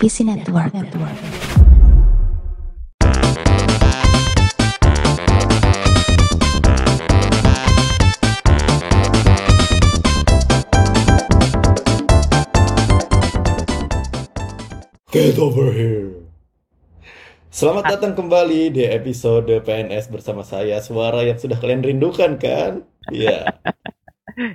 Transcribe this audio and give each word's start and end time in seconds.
PC 0.00 0.24
Network. 0.24 0.72
Get 15.12 15.36
over 15.36 15.68
here. 15.68 16.16
Selamat 17.52 17.92
datang 17.92 18.16
kembali 18.16 18.72
di 18.72 18.88
episode 18.88 19.52
PNS 19.52 20.08
bersama 20.08 20.40
saya, 20.40 20.80
suara 20.80 21.28
yang 21.28 21.36
sudah 21.36 21.60
kalian 21.60 21.84
rindukan 21.84 22.40
kan? 22.40 22.88
Iya. 23.12 23.52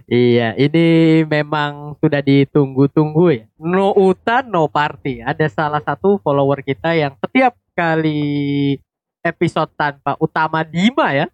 Iya, 0.09 0.57
ini 0.57 1.21
memang 1.27 1.99
sudah 2.02 2.21
ditunggu-tunggu 2.23 3.25
ya. 3.31 3.45
No 3.61 3.93
Uta, 3.93 4.41
no 4.41 4.65
party. 4.65 5.21
Ada 5.21 5.45
salah 5.52 5.81
satu 5.84 6.17
follower 6.21 6.66
kita 6.66 6.98
yang 6.98 7.13
setiap 7.21 7.53
kali 7.77 8.77
episode 9.21 9.70
tanpa 9.73 10.17
utama 10.21 10.62
Dima 10.62 11.12
ya, 11.13 11.26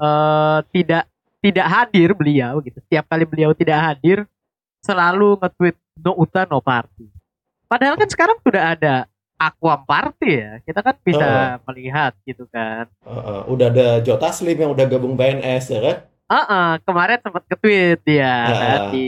eh 0.00 0.58
tidak 0.72 1.04
tidak 1.44 1.66
hadir 1.68 2.16
beliau 2.16 2.60
gitu. 2.64 2.80
Setiap 2.88 3.04
kali 3.08 3.24
beliau 3.28 3.52
tidak 3.52 3.80
hadir, 3.80 4.24
selalu 4.80 5.36
nge-tweet 5.40 5.76
no 6.00 6.12
Uta, 6.16 6.48
no 6.48 6.60
party. 6.64 7.08
Padahal 7.68 7.96
kan 7.96 8.08
sekarang 8.08 8.38
sudah 8.44 8.76
ada 8.76 8.94
Aquam 9.34 9.82
Party 9.82 10.30
ya. 10.30 10.52
Kita 10.62 10.80
kan 10.80 10.94
bisa 11.02 11.58
melihat 11.66 12.12
gitu 12.22 12.46
kan. 12.48 12.86
Heeh, 13.02 13.40
udah 13.50 13.66
ada 13.72 13.88
Joe 14.00 14.20
Taslim 14.20 14.56
yang 14.56 14.72
udah 14.72 14.86
gabung 14.86 15.18
PNS 15.18 15.64
ya 15.74 15.80
kan? 15.82 15.98
Ah, 16.26 16.80
kemarin 16.80 17.20
sempat 17.20 17.44
ke-tweet 17.44 18.00
dia 18.02 18.24
Ah. 18.24 18.48
kan, 18.50 18.80
di 18.90 19.06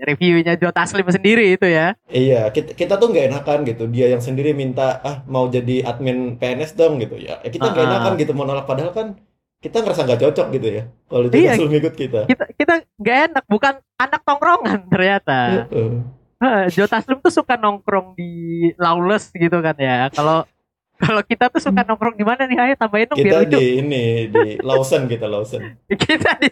reviewnya 0.00 0.54
Joe 0.54 0.70
Taslim 0.70 1.06
sendiri 1.06 1.54
itu 1.54 1.64
ya. 1.64 1.94
Iya, 2.06 2.50
kita, 2.50 2.74
kita 2.74 2.94
tuh 2.96 3.08
nggak 3.08 3.26
enakan 3.30 3.58
gitu. 3.64 3.86
Dia 3.86 4.10
yang 4.10 4.18
sendiri 4.18 4.50
minta 4.52 4.98
ah 5.00 5.22
mau 5.24 5.46
jadi 5.46 5.82
admin 5.82 6.34
PNS 6.36 6.74
dong 6.74 6.98
gitu 6.98 7.14
ya. 7.14 7.38
Eh, 7.40 7.50
kita 7.50 7.68
nggak 7.68 7.82
Ah. 7.82 7.90
enakan 7.94 8.12
gitu 8.14 8.32
mau 8.32 8.42
nolak 8.42 8.64
padahal 8.64 8.90
kan 8.90 9.18
kita 9.58 9.82
ngerasa 9.82 10.02
nggak 10.04 10.20
cocok 10.20 10.46
gitu 10.52 10.68
ya. 10.68 10.82
Kalau 11.04 11.26
Joe 11.26 11.34
Iya. 11.36 11.50
Taslim 11.52 11.72
ikut 11.74 11.94
kita. 11.94 12.20
Kita 12.26 12.44
kita 12.52 12.74
gak 12.96 13.18
enak, 13.28 13.44
bukan 13.46 13.74
anak 13.96 14.20
tongkrongan 14.22 14.80
ternyata. 14.92 15.38
Heeh. 15.66 15.90
Heeh, 16.38 16.64
Joe 16.70 16.86
Taslim 16.86 17.18
tuh 17.18 17.34
suka 17.34 17.54
nongkrong 17.54 18.14
di 18.14 18.30
Lawless 18.78 19.30
gitu 19.32 19.58
kan 19.58 19.74
ya. 19.74 20.06
Kalau 20.08 20.46
kalau 20.98 21.22
kita 21.22 21.46
tuh 21.48 21.60
suka 21.60 21.82
nongkrong 21.82 22.14
di 22.14 22.22
mana 22.22 22.44
nih? 22.44 22.58
Ayo 22.58 22.74
tambahin 22.74 23.06
dong 23.06 23.18
biar 23.18 23.42
Kita 23.42 23.54
di 23.54 23.64
ini 23.78 24.04
di 24.26 24.44
Lawson 24.60 25.06
kita 25.06 25.26
Lawson 25.26 25.62
kita 26.02 26.30
di 26.36 26.48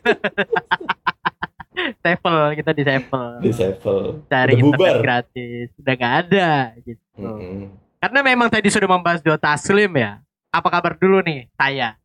Sevel, 2.01 2.39
kita 2.55 2.71
di 2.73 2.83
Sevel. 2.83 3.27
di 3.39 3.51
Sevel. 3.53 3.99
Cari 4.27 4.53
Udah 4.55 4.63
bubar. 4.63 4.79
internet 4.79 5.03
gratis. 5.03 5.67
Udah 5.77 5.95
gak 5.95 6.15
ada 6.25 6.51
gitu. 6.81 7.21
Mm-mm. 7.21 7.69
Karena 7.97 8.21
memang 8.23 8.49
tadi 8.49 8.69
sudah 8.69 8.87
membahas 8.87 9.21
Joe 9.21 9.37
Taslim 9.37 9.93
ya. 9.93 10.23
Apa 10.49 10.71
kabar 10.71 10.97
dulu 10.97 11.21
nih 11.21 11.51
saya? 11.53 11.99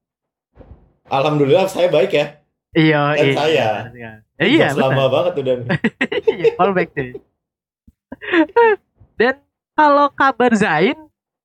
Alhamdulillah 1.08 1.68
saya 1.68 1.88
baik 1.88 2.12
ya. 2.12 2.26
Iya, 2.72 3.02
Kan 3.14 3.20
iya. 3.22 3.36
saya. 3.36 3.70
iya. 3.92 4.12
Iya, 4.42 4.68
lama 4.74 5.06
banget 5.08 5.34
udah. 5.40 5.54
nih. 5.56 5.68
Iya, 6.32 6.50
callback 6.56 6.90
tuh. 6.92 7.10
Dan 9.16 9.36
kalau 9.74 10.08
kabar 10.10 10.52
Zain 10.54 10.98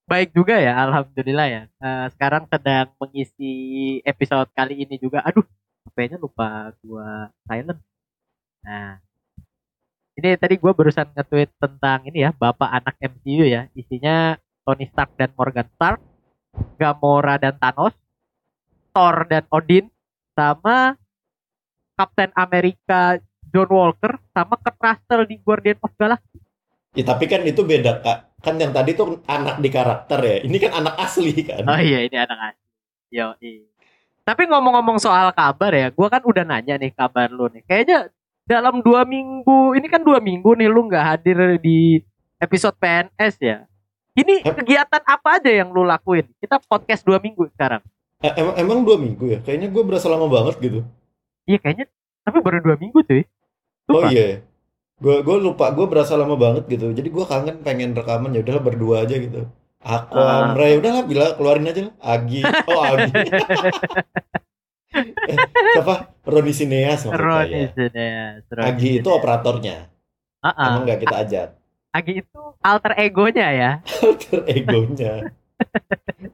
baik 0.06 0.30
juga 0.32 0.56
ya, 0.56 0.72
alhamdulillah 0.86 1.46
ya. 1.50 1.62
Eh, 1.66 2.06
sekarang 2.14 2.46
sedang 2.46 2.94
mengisi 2.96 3.52
episode 4.06 4.48
kali 4.54 4.86
ini 4.86 4.96
juga. 5.02 5.20
Aduh, 5.26 5.44
HP-nya 5.90 6.16
lupa 6.22 6.70
gua 6.80 7.30
silent. 7.44 7.82
Nah, 8.62 9.02
ini 10.16 10.28
tadi 10.38 10.54
gua 10.56 10.72
barusan 10.72 11.10
nge-tweet 11.12 11.50
tentang 11.58 12.06
ini 12.06 12.24
ya, 12.26 12.30
bapak 12.32 12.70
anak 12.70 12.94
MCU 13.02 13.44
ya. 13.44 13.66
Isinya 13.74 14.38
Tony 14.62 14.86
Stark 14.90 15.14
dan 15.18 15.34
Morgan 15.34 15.66
Stark, 15.74 16.00
Gamora 16.78 17.36
dan 17.42 17.58
Thanos, 17.58 17.94
Thor 18.94 19.26
dan 19.26 19.44
Odin, 19.50 19.90
sama 20.38 20.94
Captain 21.96 22.30
America 22.36 23.18
John 23.50 23.70
Walker 23.72 24.20
sama 24.36 24.60
Kurt 24.60 24.76
Russell 24.76 25.22
di 25.24 25.40
Guardian 25.40 25.80
of 25.80 25.92
Galaxy. 25.96 26.38
Ya, 26.96 27.04
tapi 27.08 27.24
kan 27.28 27.40
itu 27.44 27.64
beda 27.64 28.04
kak. 28.04 28.35
Kan 28.46 28.62
yang 28.62 28.70
tadi 28.70 28.94
tuh 28.94 29.18
anak 29.26 29.58
di 29.58 29.66
karakter 29.74 30.22
ya. 30.22 30.36
Ini 30.46 30.56
kan 30.62 30.72
anak 30.78 30.94
asli 31.02 31.34
kan. 31.42 31.66
Oh 31.66 31.80
iya 31.82 32.06
ini 32.06 32.14
anak 32.14 32.54
asli. 32.54 32.66
Yo 33.10 33.34
Tapi 34.22 34.42
ngomong-ngomong 34.46 35.02
soal 35.02 35.34
kabar 35.34 35.74
ya, 35.74 35.90
gua 35.90 36.06
kan 36.06 36.22
udah 36.22 36.46
nanya 36.46 36.78
nih 36.78 36.94
kabar 36.94 37.26
lu 37.26 37.50
nih. 37.50 37.66
Kayaknya 37.66 38.10
dalam 38.46 38.78
dua 38.86 39.02
minggu, 39.02 39.74
ini 39.74 39.90
kan 39.90 40.06
dua 40.06 40.22
minggu 40.22 40.54
nih 40.54 40.70
lu 40.70 40.86
nggak 40.86 41.04
hadir 41.04 41.58
di 41.58 41.98
episode 42.38 42.78
PNS 42.78 43.34
ya. 43.42 43.66
Ini 44.16 44.46
kegiatan 44.46 45.02
apa 45.02 45.42
aja 45.42 45.50
yang 45.50 45.74
lu 45.74 45.82
lakuin? 45.82 46.30
Kita 46.38 46.62
podcast 46.70 47.02
dua 47.02 47.18
minggu 47.18 47.50
sekarang. 47.52 47.82
Eh, 48.24 48.32
emang, 48.32 48.54
emang 48.56 48.78
dua 48.86 48.96
minggu 48.96 49.28
ya? 49.28 49.38
Kayaknya 49.44 49.68
gue 49.68 49.82
berasa 49.84 50.08
lama 50.08 50.24
banget 50.24 50.56
gitu. 50.62 50.80
Iya 51.44 51.58
kayaknya, 51.60 51.86
tapi 52.24 52.38
baru 52.40 52.64
dua 52.64 52.76
minggu 52.80 52.98
cuy. 53.04 53.22
Oh 53.92 54.00
Lupa. 54.00 54.08
iya. 54.10 54.40
Gue 54.96 55.20
gue 55.20 55.36
lupa. 55.36 55.68
Gue 55.76 55.86
berasa 55.88 56.16
lama 56.16 56.36
banget 56.40 56.64
gitu. 56.72 56.88
Jadi 56.92 57.08
gue 57.12 57.24
kangen 57.28 57.60
pengen 57.60 57.92
rekaman 57.92 58.32
ya 58.32 58.40
udahlah 58.40 58.64
berdua 58.64 59.04
aja 59.04 59.16
gitu. 59.20 59.44
Aku. 59.84 60.16
Amre 60.18 60.80
udahlah 60.80 61.04
bila 61.04 61.36
keluarin 61.36 61.68
aja 61.68 61.92
lah. 61.92 61.94
Agi. 62.00 62.40
Oh 62.70 62.80
Agi. 62.80 63.12
eh, 65.30 65.38
siapa? 65.76 66.16
Roni 66.24 66.52
Sineas 66.56 67.04
Roni. 67.04 67.68
Sineas, 67.76 68.42
Roni 68.48 68.64
Agi 68.64 68.90
itu 68.98 69.04
Sineas. 69.04 69.18
operatornya. 69.20 69.76
Ah, 70.40 70.48
ah. 70.48 70.66
Emang 70.72 70.82
nggak 70.88 71.00
kita 71.04 71.16
ajak. 71.26 71.48
Agi 71.92 72.12
itu 72.24 72.42
alter 72.60 72.92
egonya 73.00 73.48
ya. 73.52 73.70
Alter 74.04 74.44
egonya. 74.48 75.32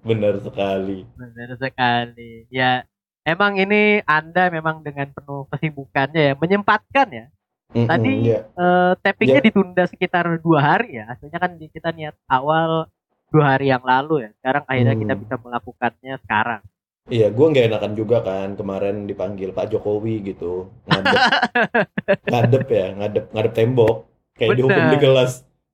Benar 0.02 0.42
sekali. 0.42 1.06
Benar 1.14 1.50
sekali. 1.54 2.50
Ya, 2.50 2.82
emang 3.22 3.54
ini 3.58 4.02
Anda 4.02 4.50
memang 4.50 4.82
dengan 4.82 5.14
penuh 5.14 5.46
kesibukannya 5.50 6.22
ya, 6.32 6.34
menyempatkan 6.34 7.08
ya. 7.14 7.26
Mm-mm, 7.72 7.88
Tadi 7.88 8.12
iya. 8.22 8.38
eh, 8.46 8.92
tappingnya 9.00 9.40
Ya. 9.40 9.44
ditunda 9.44 9.82
sekitar 9.84 10.24
dua 10.38 10.60
hari 10.62 11.00
ya. 11.00 11.08
Aslinya 11.08 11.38
kan 11.38 11.56
kita 11.56 11.88
niat 11.90 12.12
awal 12.26 12.86
dua 13.28 13.56
hari 13.56 13.68
yang 13.68 13.80
lalu 13.80 14.24
ya. 14.24 14.30
Sekarang 14.36 14.64
akhirnya 14.64 14.94
kita 14.94 15.12
Hmm. 15.12 15.22
bisa 15.22 15.34
melakukannya 15.36 16.14
sekarang. 16.20 16.60
Iya, 17.04 17.26
gue 17.28 17.46
nggak 17.48 17.66
enakan 17.66 17.92
juga 17.92 18.16
kan 18.20 18.54
kemarin 18.54 19.04
dipanggil 19.04 19.50
Pak 19.50 19.68
Jokowi 19.68 20.22
gitu, 20.22 20.70
ngadep, 20.86 21.18
ngadep 22.30 22.64
ya, 22.70 22.86
ngadep, 22.94 23.24
ngadep 23.28 23.52
tembok, 23.52 23.96
kayak 24.32 24.54
dihukum 24.54 24.84
di 24.86 24.98
kelas. 25.00 25.32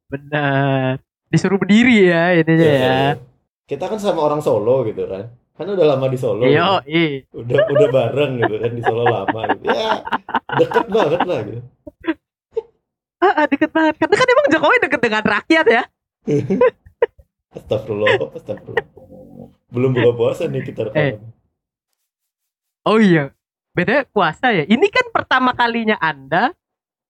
Benar. 0.09 1.05
Disuruh 1.29 1.61
berdiri 1.61 2.09
ya 2.09 2.33
ininya 2.33 2.65
ya. 2.65 2.89
Eh, 2.89 3.15
Kita 3.69 3.85
kan 3.85 4.01
sama 4.01 4.25
orang 4.25 4.41
Solo 4.41 4.81
gitu 4.83 5.05
kan, 5.05 5.29
kan 5.53 5.67
udah 5.69 5.85
lama 5.85 6.09
di 6.09 6.17
Solo, 6.17 6.49
Yo, 6.49 6.81
gitu. 6.81 6.97
i. 6.97 7.05
udah 7.37 7.61
udah 7.69 7.89
bareng 7.93 8.33
gitu 8.41 8.55
kan 8.57 8.73
di 8.73 8.81
Solo 8.81 9.05
lama, 9.05 9.41
gitu. 9.53 9.65
ya 9.69 9.91
deket 10.57 10.87
banget 10.89 11.21
lah 11.23 11.41
gitu. 11.45 11.61
Ah, 13.19 13.35
ah, 13.35 13.47
deket 13.47 13.71
banget. 13.71 13.99
Karena 13.99 14.15
kan 14.15 14.27
emang 14.29 14.47
Jokowi 14.49 14.77
deket 14.79 15.01
dengan 15.03 15.25
rakyat 15.25 15.67
ya. 15.67 15.83
Astagfirullah, 17.49 18.31
astagfirullah. 18.31 18.87
Belum 19.69 19.91
buka 19.91 20.13
puasa 20.15 20.47
nih 20.47 20.63
kita 20.63 20.89
rekaman. 20.89 21.33
Oh 22.85 23.01
iya. 23.01 23.33
Beda 23.73 24.05
puasa 24.07 24.53
ya. 24.53 24.65
Ini 24.65 24.87
kan 24.89 25.11
pertama 25.11 25.53
kalinya 25.53 25.97
Anda 25.99 26.53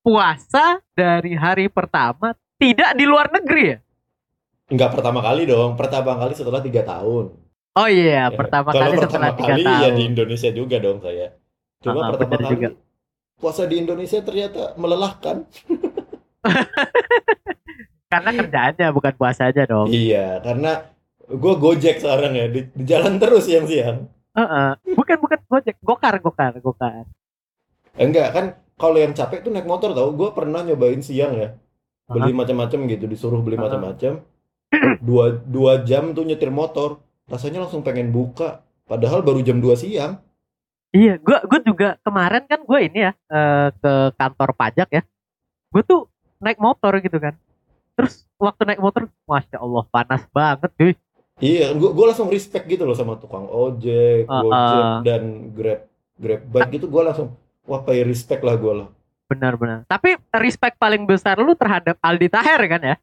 puasa 0.01 0.81
dari 0.95 1.35
hari 1.35 1.69
pertama 1.69 2.33
tidak 2.57 2.95
di 2.95 3.05
luar 3.05 3.31
negeri 3.31 3.63
ya? 3.75 3.79
Enggak 4.69 4.91
pertama 4.93 5.21
kali 5.21 5.49
dong, 5.49 5.75
pertama 5.75 6.17
kali 6.17 6.33
setelah 6.37 6.61
tiga 6.61 6.85
tahun. 6.85 7.33
Oh 7.79 7.87
iya, 7.89 8.27
Ya, 8.27 8.35
pertama 8.35 8.75
Kalau 8.75 8.85
kali 8.91 8.97
pertama 8.99 9.07
setelah 9.07 9.31
tiga 9.33 9.55
kali 9.55 9.63
tahun. 9.65 9.81
ya 9.81 9.89
di 9.95 10.03
Indonesia 10.05 10.51
juga 10.51 10.77
dong 10.79 10.99
saya. 10.99 11.27
Cuma 11.79 11.99
Ah, 12.01 12.11
pertama 12.11 12.35
kali 12.37 12.47
juga. 12.53 12.69
Puasa 13.39 13.65
di 13.65 13.79
Indonesia 13.79 14.19
ternyata 14.21 14.75
melelahkan. 14.75 15.47
Karena 18.13 18.31
kerjaannya 18.33 18.89
bukan 18.91 19.15
puasa 19.15 19.53
aja 19.53 19.69
dong. 19.69 19.93
Iya, 19.93 20.41
karena 20.41 20.81
gue 21.29 21.55
gojek 21.61 22.01
sekarang 22.01 22.33
ya 22.41 22.49
di, 22.49 22.65
di 22.73 22.85
jalan 22.89 23.21
terus 23.21 23.45
siang-siang. 23.45 24.09
Heeh. 24.33 24.71
Bukan 24.97 25.17
bukan 25.21 25.41
gojek, 25.45 25.77
gokar 25.85 26.17
gokar 26.25 26.57
gokar. 26.57 27.05
Enggak 28.01 28.33
kan 28.33 28.45
kalau 28.81 28.97
yang 28.97 29.13
capek 29.13 29.45
tuh 29.45 29.53
naik 29.53 29.69
motor 29.69 29.93
tau. 29.93 30.09
Gue 30.17 30.33
pernah 30.33 30.65
nyobain 30.65 31.05
siang 31.05 31.37
ya, 31.37 31.53
beli 32.09 32.33
macam-macam 32.33 32.89
gitu, 32.89 33.05
disuruh 33.05 33.45
beli 33.45 33.61
Ah. 33.61 33.69
macam-macam. 33.69 34.25
Dua 35.05 35.37
dua 35.45 35.85
jam 35.85 36.17
tuh 36.17 36.25
nyetir 36.25 36.49
motor, 36.49 37.05
rasanya 37.29 37.69
langsung 37.69 37.85
pengen 37.85 38.09
buka. 38.09 38.65
Padahal 38.89 39.21
baru 39.21 39.45
jam 39.45 39.61
2 39.61 39.77
siang. 39.77 40.17
Iya, 40.89 41.21
gua 41.21 41.45
gua 41.45 41.61
juga 41.61 41.89
kemarin 42.01 42.49
kan 42.49 42.61
gue 42.65 42.79
ini 42.89 42.99
ya 43.05 43.13
eh, 43.13 43.69
ke 43.77 43.93
kantor 44.17 44.51
pajak 44.57 44.89
ya. 44.89 45.03
Gue 45.69 45.83
tuh 45.85 46.09
naik 46.41 46.57
motor 46.57 46.97
gitu 47.05 47.21
kan. 47.21 47.37
Terus 47.99 48.25
waktu 48.41 48.63
naik 48.65 48.81
motor, 48.81 49.11
masya 49.27 49.59
Allah 49.61 49.85
panas 49.91 50.23
banget 50.33 50.71
cuy. 50.79 50.95
Iya, 51.39 51.71
gue 51.71 51.91
gue 51.95 52.07
langsung 52.07 52.31
respect 52.33 52.67
gitu 52.67 52.83
loh 52.83 52.99
sama 52.99 53.15
tukang 53.15 53.47
ojek, 53.47 54.27
Ah, 54.27 54.43
Gojek 54.43 54.83
ah. 54.83 54.99
dan 55.07 55.23
Grab 55.55 55.81
Grab 56.19 56.43
bike 56.51 56.71
gitu. 56.79 56.87
Gue 56.91 57.03
langsung 57.05 57.37
wah 57.69 57.83
pay 57.85 58.03
respect 58.03 58.43
lah 58.43 58.59
gue 58.59 58.73
lah. 58.83 58.89
Benar-benar. 59.29 59.85
Tapi 59.87 60.17
respect 60.41 60.81
paling 60.81 61.05
besar 61.05 61.37
lu 61.39 61.53
terhadap 61.55 62.01
Aldi 62.01 62.29
Taher 62.33 62.61
kan 62.65 62.83
ya? 62.83 62.97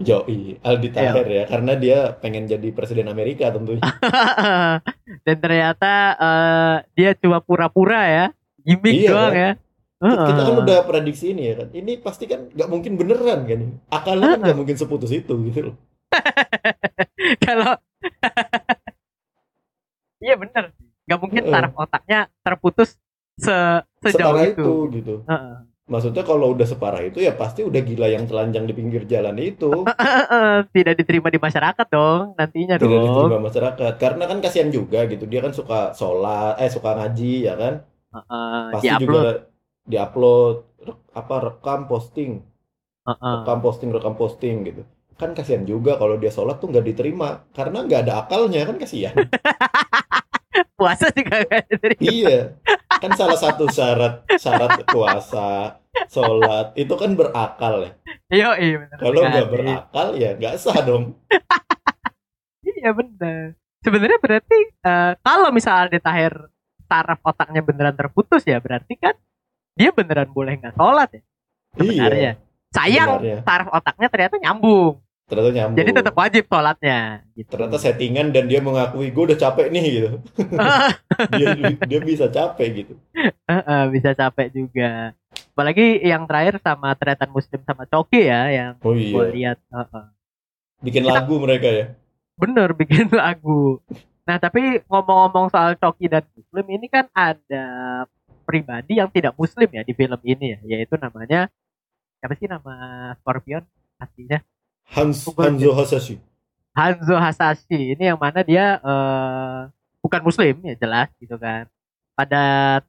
Yoi, 0.00 0.56
Aldi 0.64 0.88
Iya. 0.88 1.12
Taher 1.12 1.26
ya, 1.28 1.44
karena 1.44 1.72
dia 1.76 1.98
pengen 2.16 2.48
jadi 2.48 2.68
presiden 2.72 3.12
Amerika 3.12 3.52
tentunya. 3.52 3.84
Dan 5.28 5.36
ternyata 5.36 5.92
eh, 6.16 6.76
dia 6.96 7.10
cuma 7.20 7.44
pura-pura 7.44 8.00
ya, 8.08 8.26
gimmick 8.64 9.04
Iya, 9.04 9.10
doang 9.12 9.32
kan? 9.36 9.36
ya. 9.36 9.52
Kita 10.02 10.42
kan 10.42 10.54
udah 10.66 10.78
prediksi 10.88 11.30
ini 11.30 11.52
ya 11.52 11.54
kan. 11.62 11.68
Ini 11.70 11.92
pasti 12.02 12.24
kan 12.26 12.50
nggak 12.50 12.68
mungkin 12.72 12.92
beneran 12.98 13.46
kan. 13.46 13.60
Akalnya 13.86 14.34
kan 14.34 14.40
nggak 14.42 14.58
mungkin 14.58 14.76
seputus 14.80 15.12
itu 15.14 15.30
gitu 15.46 15.70
loh. 15.70 15.76
Kalau 17.44 17.76
Iya 20.22 20.34
bener 20.38 20.70
Gak 21.02 21.18
mungkin 21.18 21.42
saraf 21.50 21.74
otaknya 21.74 22.30
terputus 22.46 22.94
se 23.34 23.54
sejauh 24.06 24.38
Separah 24.38 24.46
itu. 24.54 24.62
itu 24.62 24.74
gitu. 25.02 25.14
Heeh. 25.26 25.56
Maksudnya 25.92 26.22
kalau 26.24 26.46
udah 26.56 26.64
separah 26.64 27.02
itu 27.04 27.18
ya 27.20 27.32
pasti 27.36 27.60
udah 27.68 27.80
gila 27.84 28.08
yang 28.08 28.24
telanjang 28.24 28.64
di 28.64 28.72
pinggir 28.72 29.02
jalan 29.04 29.36
itu. 29.36 29.84
Tidak 30.74 30.94
diterima 30.96 31.28
di 31.28 31.36
masyarakat 31.36 31.86
dong 31.92 32.32
nantinya 32.38 32.76
Tidak 32.80 32.88
dong. 32.88 33.04
diterima 33.04 33.38
masyarakat. 33.48 33.92
Karena 34.00 34.24
kan 34.24 34.38
kasihan 34.40 34.70
juga 34.72 35.04
gitu. 35.04 35.24
Dia 35.28 35.40
kan 35.44 35.52
suka 35.52 35.92
sholat, 35.92 36.56
eh 36.56 36.70
suka 36.72 36.90
ngaji 36.96 37.34
ya 37.44 37.54
kan. 37.60 37.74
Heeh, 38.12 38.64
Pasti 38.72 38.88
diupload. 38.88 39.04
juga 39.04 39.30
diupload 39.82 40.54
re- 40.88 41.02
apa 41.12 41.34
rekam 41.46 41.80
posting, 41.90 42.30
Heeh. 43.08 43.32
rekam 43.36 43.58
posting, 43.64 43.88
rekam 43.92 44.14
posting 44.16 44.56
gitu. 44.68 44.82
Kan 45.20 45.36
kasihan 45.36 45.62
juga 45.62 46.00
kalau 46.00 46.16
dia 46.18 46.32
sholat 46.32 46.56
tuh 46.58 46.72
nggak 46.72 46.86
diterima 46.88 47.44
karena 47.52 47.84
nggak 47.86 48.00
ada 48.08 48.14
akalnya 48.26 48.60
kan 48.68 48.76
kasihan. 48.80 49.14
Puasa 50.82 51.06
juga 51.14 51.46
gak 51.46 51.62
diterima. 51.70 52.10
Iya, 52.10 52.38
kan 52.98 53.10
salah 53.14 53.38
satu 53.38 53.70
syarat 53.70 54.26
syarat 54.34 54.82
puasa, 54.90 55.78
sholat 56.10 56.74
itu 56.74 56.94
kan 56.98 57.14
berakal 57.14 57.86
ya. 57.86 57.90
Iya 58.32 58.48
iya 58.58 58.76
Kalau 58.98 59.20
nggak 59.22 59.46
berakal 59.46 60.06
ya 60.18 60.34
nggak 60.34 60.58
sah 60.58 60.82
dong. 60.82 61.14
Iya 62.66 62.90
bener. 62.98 63.54
Sebenarnya 63.82 64.18
berarti 64.18 64.58
eh, 64.82 65.12
kalau 65.22 65.54
misalnya 65.54 65.86
Aldi 65.86 65.98
Taher 66.02 66.34
saraf 66.86 67.18
otaknya 67.22 67.62
beneran 67.62 67.94
terputus 67.94 68.42
ya 68.42 68.58
berarti 68.58 68.94
kan 68.98 69.14
dia 69.78 69.90
beneran 69.94 70.30
boleh 70.30 70.58
nggak 70.58 70.74
sholat 70.74 71.08
ya 71.14 71.22
sebenarnya. 71.78 72.32
Sayang 72.72 73.10
sebenarnya. 73.18 73.38
saraf 73.46 73.68
otaknya 73.70 74.08
ternyata 74.10 74.34
nyambung. 74.38 75.01
Ternyata 75.30 75.50
nyambung. 75.54 75.78
Jadi 75.80 75.90
tetap 75.96 76.14
wajib 76.18 76.44
sholatnya. 76.44 77.00
Gitu. 77.32 77.48
Ternyata 77.48 77.76
settingan 77.80 78.26
dan 78.34 78.44
dia 78.50 78.60
mengakui 78.60 79.08
gue 79.08 79.24
udah 79.32 79.38
capek 79.38 79.66
nih 79.72 79.84
gitu. 79.88 80.08
Dia 81.38 81.48
dia 81.88 81.98
bisa 82.02 82.26
capek 82.28 82.68
gitu. 82.84 82.94
Bisa 83.94 84.10
capek 84.12 84.48
juga. 84.52 85.14
Apalagi 85.54 86.02
yang 86.04 86.28
terakhir 86.28 86.60
sama 86.60 86.92
Tretan 86.98 87.30
Muslim 87.32 87.60
sama 87.64 87.88
Coki 87.88 88.28
ya 88.28 88.48
yang 88.52 88.72
Oh 88.82 88.92
gue 88.92 89.04
iya. 89.06 89.30
lihat. 89.32 89.58
Heeh. 89.70 90.04
Bikin 90.82 91.06
lagu 91.06 91.34
mereka 91.38 91.68
ya. 91.70 91.86
Bener 92.36 92.74
bikin 92.80 93.08
lagu. 93.14 93.78
Nah 94.26 94.36
tapi 94.36 94.82
ngomong-ngomong 94.90 95.48
soal 95.48 95.78
Coki 95.78 96.10
dan 96.10 96.26
Muslim 96.34 96.66
ini 96.76 96.86
kan 96.90 97.06
ada 97.14 97.64
pribadi 98.44 98.98
yang 98.98 99.08
tidak 99.08 99.38
Muslim 99.38 99.70
ya 99.70 99.86
di 99.86 99.94
film 99.94 100.18
ini 100.26 100.58
ya, 100.58 100.76
yaitu 100.76 100.98
namanya 100.98 101.46
siapa 102.18 102.34
sih 102.36 102.50
nama 102.50 102.74
Scorpion 103.22 103.62
aslinya 104.02 104.42
Hans 104.88 105.24
Hanzo 105.24 105.70
Hasashi. 105.74 106.16
Hanzo 106.72 107.14
Hasashi 107.16 107.94
ini 107.94 108.10
yang 108.10 108.18
mana 108.18 108.40
dia 108.42 108.80
eh, 108.80 109.58
bukan 110.00 110.20
Muslim 110.24 110.58
ya 110.64 110.74
jelas 110.76 111.08
gitu 111.20 111.36
kan. 111.38 111.68
Pada 112.12 112.42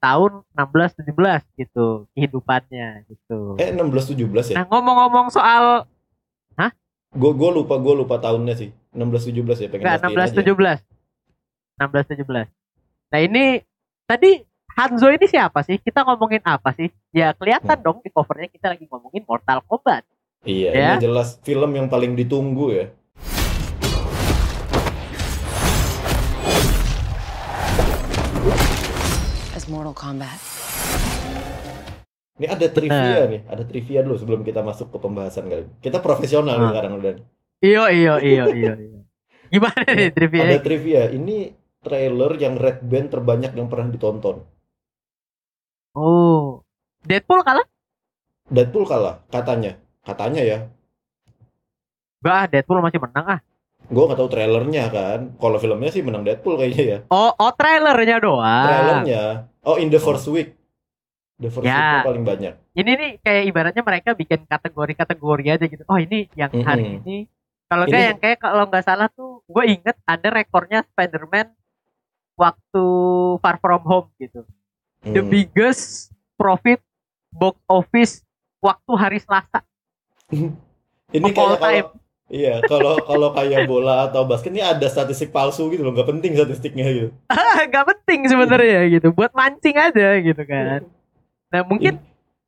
tahun 0.03 0.43
16-17 0.51 1.07
gitu 1.55 2.05
kehidupannya 2.11 3.07
gitu. 3.07 3.55
Eh 3.55 3.71
16 3.71 4.19
17 4.19 4.51
ya? 4.51 4.55
Nah 4.61 4.65
ngomong-ngomong 4.67 5.31
soal 5.31 5.87
Gue 7.13 7.29
gue 7.29 7.49
lupa 7.53 7.77
gue 7.77 7.93
lupa 7.93 8.17
tahunnya 8.17 8.57
sih. 8.57 8.73
16 8.89 9.29
17 9.37 9.45
ya 9.61 9.67
pengen 9.69 9.85
enggak 9.85 10.01
pastiin 10.01 10.17
aja. 10.17 10.33
16 10.33 12.09
17. 12.17 12.25
16 12.25 12.25
17. 12.25 12.49
Nah 13.13 13.19
ini 13.21 13.43
tadi 14.09 14.41
Hanzo 14.73 15.13
ini 15.13 15.25
siapa 15.29 15.61
sih? 15.61 15.77
Kita 15.77 16.01
ngomongin 16.01 16.41
apa 16.41 16.73
sih? 16.73 16.89
Ya 17.13 17.29
kelihatan 17.37 17.77
Hmm. 17.77 17.85
dong 17.85 17.97
di 18.01 18.09
covernya 18.09 18.49
kita 18.49 18.73
lagi 18.73 18.89
ngomongin 18.89 19.21
Mortal 19.29 19.61
Kombat. 19.61 20.01
Iya, 20.43 20.69
Ya. 20.75 20.89
ini 20.99 21.07
jelas 21.07 21.39
film 21.39 21.71
yang 21.71 21.87
paling 21.87 22.19
ditunggu 22.19 22.67
ya. 22.75 22.85
as 29.53 29.65
Mortal 29.69 29.93
Kombat. 29.93 30.39
Ini 32.33 32.47
ada 32.49 32.67
trivia 32.67 33.23
nih, 33.29 33.41
ada 33.45 33.63
trivia 33.63 33.99
dulu 34.01 34.17
sebelum 34.17 34.41
kita 34.41 34.65
masuk 34.65 34.89
ke 34.89 34.97
pembahasan 34.97 35.45
kali. 35.47 35.65
Kita 35.79 36.01
profesional 36.01 36.57
nih 36.57 36.65
Ah. 36.65 36.71
sekarang 36.73 36.93
udah. 36.99 37.13
Iyo 37.63 37.83
iyo 37.93 38.13
iyo. 38.19 38.45
iyo. 38.51 38.73
Gimana 39.53 39.85
nih 39.85 40.09
trivia? 40.09 40.43
Ada 40.49 40.59
trivia. 40.59 41.01
Ini 41.13 41.53
trailer 41.85 42.31
yang 42.41 42.57
Red 42.57 42.81
Band 42.81 43.07
terbanyak 43.13 43.53
yang 43.53 43.69
pernah 43.69 43.93
ditonton. 43.93 44.41
Oh. 45.93 46.65
Deadpool 47.05 47.45
kalah? 47.45 47.67
Deadpool 48.49 48.89
kalah, 48.89 49.21
katanya. 49.29 49.77
Katanya 50.03 50.43
ya. 50.43 50.59
Enggak, 52.19 52.43
Deadpool 52.51 52.79
masih 52.79 52.99
menang 52.99 53.25
ah. 53.29 53.39
Gue 53.83 54.03
nggak 54.03 54.19
tahu 54.19 54.29
trailernya 54.31 54.85
kan. 54.87 55.19
Kalau 55.35 55.57
filmnya 55.59 55.91
sih 55.91 56.03
menang 56.03 56.23
Deadpool 56.23 56.55
kayaknya 56.55 56.83
ya. 56.83 56.97
Oh, 57.09 57.31
oh 57.31 57.51
trailernya 57.51 58.17
doang. 58.19 58.67
Trailernya. 58.67 59.23
Oh, 59.63 59.75
in 59.75 59.87
the 59.87 59.99
first 59.99 60.27
week. 60.27 60.55
The 61.35 61.51
first 61.51 61.67
Ya. 61.67 61.99
week 61.99 62.07
paling 62.07 62.23
banyak. 62.23 62.53
Ini 62.73 62.91
nih 62.93 63.11
kayak 63.19 63.43
ibaratnya 63.45 63.83
mereka 63.83 64.09
bikin 64.13 64.43
kategori-kategori 64.43 65.45
aja 65.49 65.65
gitu. 65.65 65.83
Oh, 65.85 65.99
ini 65.99 66.31
yang 66.33 66.51
hari 66.63 66.83
Mhm. 66.85 66.95
ini. 67.01 67.17
Kalau 67.67 67.85
Ini- 67.89 68.07
yang 68.07 68.19
kayak 68.19 68.39
kalau 68.39 68.63
nggak 68.69 68.85
salah 68.85 69.07
tuh 69.09 69.41
gue 69.43 69.63
inget 69.65 69.97
ada 70.05 70.27
rekornya 70.29 70.85
Spider-Man 70.85 71.51
waktu 72.33 72.85
Far 73.39 73.57
From 73.57 73.83
Home 73.83 74.09
gitu. 74.15 74.45
The 75.01 75.19
Hmm. 75.19 75.27
biggest 75.27 76.13
profit 76.33 76.79
box 77.29 77.59
office 77.65 78.21
waktu 78.59 78.91
hari 78.93 79.19
Selasa. 79.19 79.65
Ini 81.15 81.29
kayak 81.29 81.59
kalau. 81.59 81.89
Iya, 82.27 82.65
kalau 82.65 82.97
kalau 83.03 83.29
kayak 83.29 83.67
bola 83.67 84.09
atau 84.09 84.25
basket 84.25 84.49
ini 84.49 84.63
ada 84.63 84.87
statistik 84.87 85.29
palsu 85.29 85.69
gitu 85.69 85.85
loh, 85.85 85.93
nggak 85.93 86.07
penting 86.07 86.33
statistiknya 86.33 86.87
gitu. 86.89 87.09
Gak 87.73 87.85
penting 87.85 88.25
sebenarnya 88.25 88.89
gitu. 88.89 89.13
Buat 89.13 89.37
mancing 89.37 89.77
aja 89.77 90.17
gitu 90.17 90.41
kan. 90.41 90.81
Nah 91.53 91.61
mungkin 91.61 91.99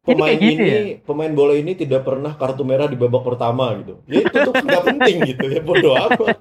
ini 0.06 0.16
pemain 0.16 0.26
kayak 0.32 0.42
gini 0.42 0.54
ini, 0.56 0.66
ya? 0.66 0.82
pemain 1.06 1.30
bola 1.30 1.54
ini 1.54 1.72
tidak 1.74 2.02
pernah 2.02 2.34
kartu 2.34 2.66
merah 2.66 2.86
di 2.86 2.98
babak 2.98 3.22
pertama 3.22 3.78
gitu. 3.78 4.02
Ya 4.10 4.26
itu 4.26 4.34
tuh 4.34 4.54
nggak 4.56 4.84
penting 4.86 5.16
gitu 5.30 5.46
ya 5.50 5.62
bodoh 5.62 5.94
amat. 5.94 6.38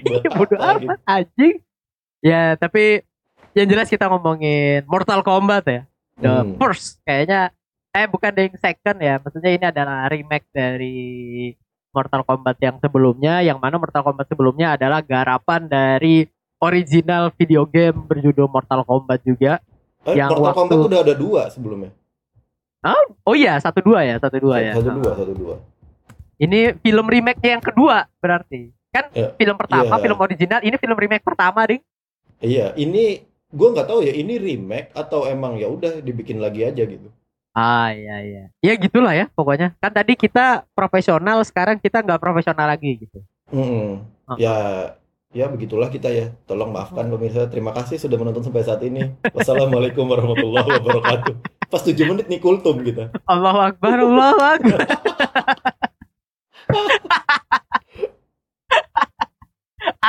Buat 0.00 0.24
bodo 0.38 0.56
apa 0.56 0.78
gitu. 0.78 0.94
anjing. 1.04 1.54
Ya 2.20 2.56
tapi 2.56 3.04
yang 3.52 3.68
jelas 3.68 3.90
kita 3.90 4.08
ngomongin 4.08 4.86
Mortal 4.88 5.20
Kombat 5.20 5.64
ya. 5.66 5.80
The 6.16 6.30
Hmm. 6.46 6.56
first 6.56 6.98
kayaknya 7.04 7.52
eh 7.98 8.08
bukan 8.08 8.32
yang 8.32 8.54
second 8.56 8.98
ya. 8.98 9.14
Maksudnya 9.18 9.50
ini 9.50 9.64
adalah 9.66 10.06
remake 10.06 10.46
dari 10.54 10.98
Mortal 11.90 12.22
Kombat 12.22 12.56
yang 12.62 12.76
sebelumnya 12.78 13.42
yang 13.42 13.58
mana 13.58 13.76
Mortal 13.76 14.06
Kombat 14.06 14.30
sebelumnya 14.30 14.78
adalah 14.78 15.02
garapan 15.02 15.66
dari 15.66 16.28
original 16.58 17.34
video 17.34 17.66
game 17.66 18.06
berjudul 18.06 18.46
Mortal 18.46 18.86
Kombat 18.86 19.22
juga. 19.26 19.58
Eh, 20.06 20.14
yang 20.14 20.30
Mortal 20.30 20.44
waktu- 20.46 20.58
Kombat 20.62 20.78
udah 20.86 21.00
ada 21.02 21.14
dua 21.14 21.42
sebelumnya. 21.50 21.90
Oh 23.26 23.34
iya, 23.34 23.58
satu 23.58 23.82
dua 23.82 24.06
ya, 24.06 24.16
satu 24.22 24.38
dua 24.38 24.62
ya. 24.62 24.72
Satu 24.78 24.90
dua, 24.94 25.10
satu 25.12 25.34
dua. 25.34 25.54
Ini 26.38 26.78
film 26.78 27.06
remake 27.10 27.42
yang 27.42 27.58
kedua 27.60 28.06
berarti. 28.22 28.70
Kan 28.88 29.10
Ya, 29.12 29.34
film 29.36 29.58
pertama, 29.58 29.98
iya. 29.98 30.00
film 30.00 30.18
original, 30.18 30.60
ini 30.64 30.76
film 30.78 30.96
remake 30.96 31.26
pertama, 31.26 31.60
Ding. 31.66 31.82
Iya, 32.38 32.72
ini 32.78 33.20
gue 33.50 33.68
nggak 33.74 33.88
tahu 33.90 34.00
ya 34.06 34.14
ini 34.14 34.38
remake 34.38 34.94
atau 34.94 35.26
emang 35.26 35.58
ya 35.58 35.66
udah 35.66 35.98
dibikin 36.00 36.38
lagi 36.38 36.62
aja 36.64 36.86
gitu. 36.86 37.10
Ah 37.58 37.90
iya 37.90 38.16
iya. 38.22 38.42
Ya 38.62 38.78
gitulah 38.78 39.10
ya 39.18 39.26
pokoknya. 39.34 39.74
Kan 39.82 39.90
tadi 39.90 40.14
kita 40.14 40.62
profesional, 40.78 41.42
sekarang 41.42 41.82
kita 41.82 42.06
nggak 42.06 42.22
profesional 42.22 42.70
lagi 42.70 43.02
gitu. 43.02 43.18
Mm-mm. 43.50 44.06
Ah. 44.30 44.38
Ya, 44.38 44.54
ya 45.34 45.50
begitulah 45.50 45.90
kita 45.90 46.06
ya. 46.06 46.30
Tolong 46.46 46.70
maafkan 46.70 47.10
pemirsa. 47.10 47.50
Terima 47.50 47.74
kasih 47.74 47.98
sudah 47.98 48.14
menonton 48.14 48.46
sampai 48.46 48.62
saat 48.62 48.78
ini. 48.86 49.10
Wassalamualaikum 49.34 50.06
warahmatullahi 50.06 50.70
wabarakatuh. 50.70 51.34
Pas 51.66 51.82
7 51.82 51.98
menit 52.06 52.30
nih 52.30 52.38
kultum 52.38 52.78
kita. 52.86 53.10
Allahu 53.26 53.58
Akbar, 53.74 53.98
Allahu 53.98 54.38
Akbar. 54.38 54.78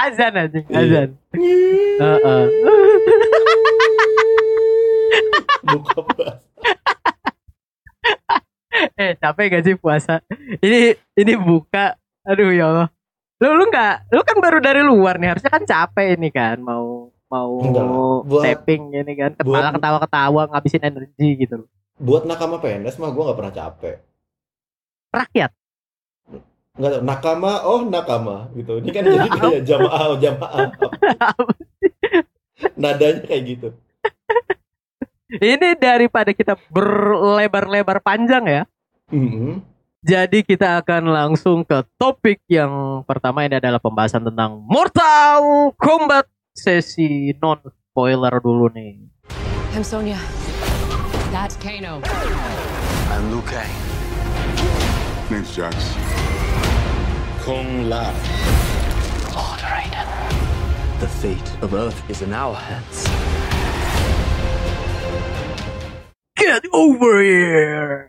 azan 0.06 0.34
aja, 0.38 0.60
azan. 0.70 1.10
Heeh. 1.34 2.44
Buka 5.66 5.98
puasa. 6.06 6.50
eh 8.96 9.16
capek 9.30 9.46
gak 9.54 9.64
sih 9.64 9.76
puasa? 9.78 10.26
Ini 10.58 10.98
ini 11.16 11.34
buka. 11.38 11.94
Aduh 12.26 12.50
ya 12.50 12.66
Allah. 12.68 12.90
Lu 13.40 13.56
lu 13.56 13.70
nggak, 13.70 14.12
lu 14.12 14.22
kan 14.26 14.38
baru 14.42 14.60
dari 14.60 14.84
luar 14.84 15.16
nih, 15.16 15.32
harusnya 15.32 15.48
kan 15.48 15.64
capek 15.64 16.20
ini 16.20 16.28
kan 16.28 16.60
mau 16.60 17.08
mau 17.30 17.62
Enggak. 17.62 17.86
Buat- 18.28 18.44
tapping 18.44 18.84
ini 18.92 19.14
kan, 19.16 19.32
kepala 19.32 19.72
ketawa-ketawa 19.72 20.42
ngabisin 20.52 20.84
energi 20.84 21.30
gitu 21.40 21.64
loh. 21.64 21.70
Buat 21.96 22.28
nakama 22.28 22.60
PNS 22.60 23.00
mah 23.00 23.10
gue 23.10 23.24
nggak 23.24 23.38
pernah 23.38 23.54
capek. 23.54 23.96
Rakyat. 25.10 25.52
nggak 26.80 26.92
tahu 26.96 27.04
nakama 27.04 27.52
oh 27.68 27.84
nakama 27.84 28.48
gitu 28.56 28.80
ini 28.80 28.96
kan 28.96 29.04
jadi 29.04 29.28
kayak 29.36 29.64
jamaah 29.68 30.04
oh 30.06 30.16
jamaah 30.16 30.72
nadanya 32.80 33.20
kayak 33.28 33.44
gitu 33.44 33.68
Ini 35.30 35.76
daripada 35.76 36.32
kita 36.32 36.58
berlebar-lebar 36.74 38.02
panjang 38.02 38.44
ya. 38.48 38.64
Mhm. 39.10 39.66
Jadi 40.00 40.48
kita 40.48 40.80
akan 40.80 41.12
langsung 41.12 41.68
ke 41.68 41.84
topik 42.00 42.40
yang 42.48 43.04
pertama 43.04 43.44
ini 43.44 43.60
adalah 43.60 43.84
pembahasan 43.84 44.24
tentang 44.24 44.64
Mortal 44.64 45.76
Kombat 45.76 46.30
sesi 46.56 47.36
non 47.42 47.60
spoiler 47.92 48.40
dulu 48.40 48.72
nih. 48.72 48.96
I'm 49.76 49.84
Sonia. 49.84 50.16
That's 51.36 51.60
Kano. 51.60 52.00
I'm 53.12 53.24
Liu 53.28 53.44
Kang. 53.44 53.70
Name's 55.28 55.52
Jax. 55.52 55.76
Kung 57.44 57.92
La 57.92 58.14
Lord 59.36 59.62
Raiden. 59.62 60.08
The 61.04 61.10
fate 61.20 61.50
of 61.60 61.74
Earth 61.76 62.00
is 62.08 62.22
in 62.24 62.32
our 62.32 62.56
hands. 62.56 63.04
Get 66.40 66.64
over 66.72 67.20
here. 67.20 68.09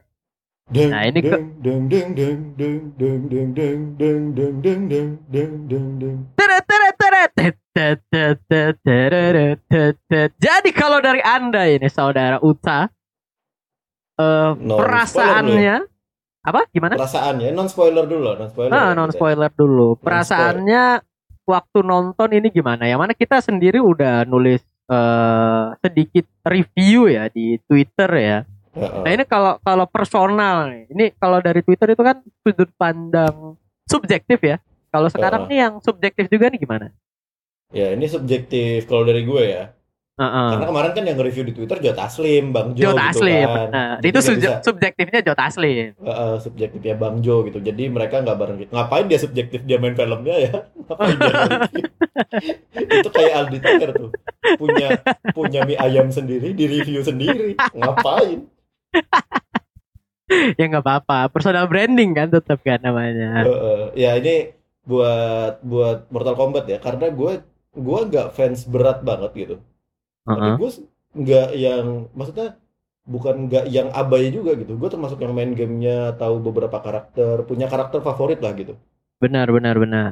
Deng, 0.71 0.91
Nah, 0.95 1.03
ini 1.03 1.19
ke- 1.19 1.35
deng, 1.59 1.91
deng, 1.91 2.09
deng, 2.15 2.39
deng, 2.55 2.79
deng, 2.95 3.21
deng, 3.27 3.51
deng, 3.59 3.83
deng, 3.99 4.23
deng, 4.39 4.55
deng, 4.63 4.81
deng, 4.87 5.11
deng, 5.27 5.53
deng, 5.67 5.87
deng. 5.99 6.17
Teret, 6.39 6.63
teret, 6.63 6.95
teret. 6.95 7.31
Tet, 7.35 7.57
tet, 7.75 7.99
tet, 8.07 8.39
tet, 8.47 8.75
teret, 8.87 9.59
tet, 9.67 9.97
tet. 10.07 10.31
Jadi 10.39 10.71
kalau 10.71 11.03
dari 11.03 11.19
anda 11.19 11.67
ini 11.67 11.91
saudara 11.91 12.39
Uta, 12.39 12.87
eh 14.15 14.51
No, 14.55 14.79
perasaannya 14.79 15.77
apa? 16.41 16.61
Gimana? 16.71 16.95
Perasaannya 16.95 17.51
non 17.51 17.67
spoiler 17.67 18.07
dulu, 18.07 18.39
non 18.39 18.49
spoiler. 18.49 18.71
Ah, 18.71 18.95
non 18.95 19.11
spoiler 19.11 19.51
dulu. 19.51 19.99
Perasaannya 19.99 21.03
waktu 21.43 21.79
nonton 21.83 22.31
ini 22.31 22.47
gimana? 22.49 22.87
Yang 22.87 23.01
mana 23.03 23.13
kita 23.19 23.43
sendiri 23.43 23.83
udah 23.83 24.23
nulis 24.23 24.63
eh 24.87 25.67
sedikit 25.83 26.31
review 26.47 27.11
ya 27.11 27.27
di 27.27 27.59
Twitter 27.67 28.11
ya. 28.15 28.39
Nah 28.71 29.11
ini 29.11 29.25
kalau 29.27 29.59
kalau 29.61 29.87
personal 29.87 30.71
nih, 30.71 30.85
ini 30.91 31.05
kalau 31.19 31.43
dari 31.43 31.61
Twitter 31.61 31.91
itu 31.91 32.03
kan 32.03 32.23
sudut 32.41 32.71
pandang 32.79 33.59
subjektif 33.85 34.39
ya. 34.39 34.63
Kalau 34.91 35.07
sekarang 35.07 35.47
Heeh. 35.47 35.51
nih 35.51 35.59
yang 35.59 35.75
subjektif 35.83 36.27
juga 36.27 36.51
nih 36.51 36.59
gimana? 36.59 36.87
Ya, 37.71 37.95
ini 37.95 38.07
subjektif 38.07 38.87
kalau 38.87 39.03
dari 39.03 39.23
gue 39.23 39.43
ya. 39.43 39.65
Heeh. 40.21 40.49
Karena 40.53 40.67
kemarin 40.69 40.91
kan 40.93 41.05
yang 41.07 41.17
nge-review 41.17 41.45
di 41.49 41.55
Twitter 41.55 41.79
Jot 41.81 41.97
Taslim, 41.97 42.53
Bang 42.53 42.77
Jo 42.77 42.93
Jot 42.93 42.99
gitu 42.99 43.25
kan. 43.25 43.69
Jadi 44.03 44.09
Itu 44.11 44.21
subje- 44.21 44.37
bisa- 44.43 44.61
subjektifnya 44.61 45.21
Jot 45.25 45.39
Taslim. 45.39 45.91
Heeh, 45.97 46.33
subjektifnya 46.39 46.95
Bang 46.95 47.23
Jo 47.23 47.41
gitu. 47.43 47.59
Jadi 47.59 47.89
mereka 47.89 48.21
nggak 48.21 48.37
bareng 48.37 48.57
gitu. 48.61 48.71
Ngapain 48.75 49.07
dia 49.07 49.19
subjektif 49.19 49.65
dia 49.65 49.81
main 49.81 49.97
filmnya 49.97 50.37
ya? 50.37 50.53
Ngapain 50.85 51.17
dia 51.17 51.33
nge-review? 51.33 51.85
Itu 53.01 53.09
kayak 53.09 53.33
Aldi 53.33 53.59
Taher 53.59 53.91
tuh. 53.97 54.11
Punya 54.59 54.89
punya 55.33 55.61
mie 55.65 55.79
ayam 55.79 56.11
sendiri, 56.11 56.53
di 56.53 56.65
review 56.67 57.01
sendiri. 57.01 57.57
Ngapain? 57.73 58.45
ya 60.59 60.65
nggak 60.71 60.85
apa-apa, 60.87 61.19
personal 61.35 61.67
branding 61.71 62.11
kan 62.15 62.29
tetap 62.31 62.59
kan 62.63 62.79
namanya. 62.83 63.29
Heeh. 63.47 63.81
ya 63.99 64.11
ini 64.21 64.35
buat 64.91 65.63
buat 65.63 65.99
Mortal 66.13 66.37
Kombat 66.41 66.65
ya. 66.73 66.79
Karena 66.83 67.07
gue 67.11 67.33
gue 67.87 67.99
nggak 68.11 68.29
fans 68.37 68.61
berat 68.73 68.99
banget 69.09 69.31
gitu. 69.43 69.55
Tapi 70.35 70.49
Heeh. 70.49 70.57
gue 70.59 70.71
nggak 71.23 71.49
yang 71.65 71.87
maksudnya 72.19 72.49
bukan 73.15 73.35
nggak 73.51 73.65
yang 73.77 73.89
abai 74.01 74.31
juga 74.37 74.51
gitu. 74.61 74.73
Gue 74.81 74.89
termasuk 74.95 75.19
yang 75.25 75.35
main 75.37 75.53
gamenya, 75.59 76.15
tahu 76.21 76.35
beberapa 76.47 76.79
karakter, 76.87 77.45
punya 77.49 77.67
karakter 77.73 78.01
favorit 78.09 78.41
lah 78.45 78.53
gitu. 78.61 78.75
Benar, 79.23 79.47
benar, 79.57 79.77
benar. 79.85 80.11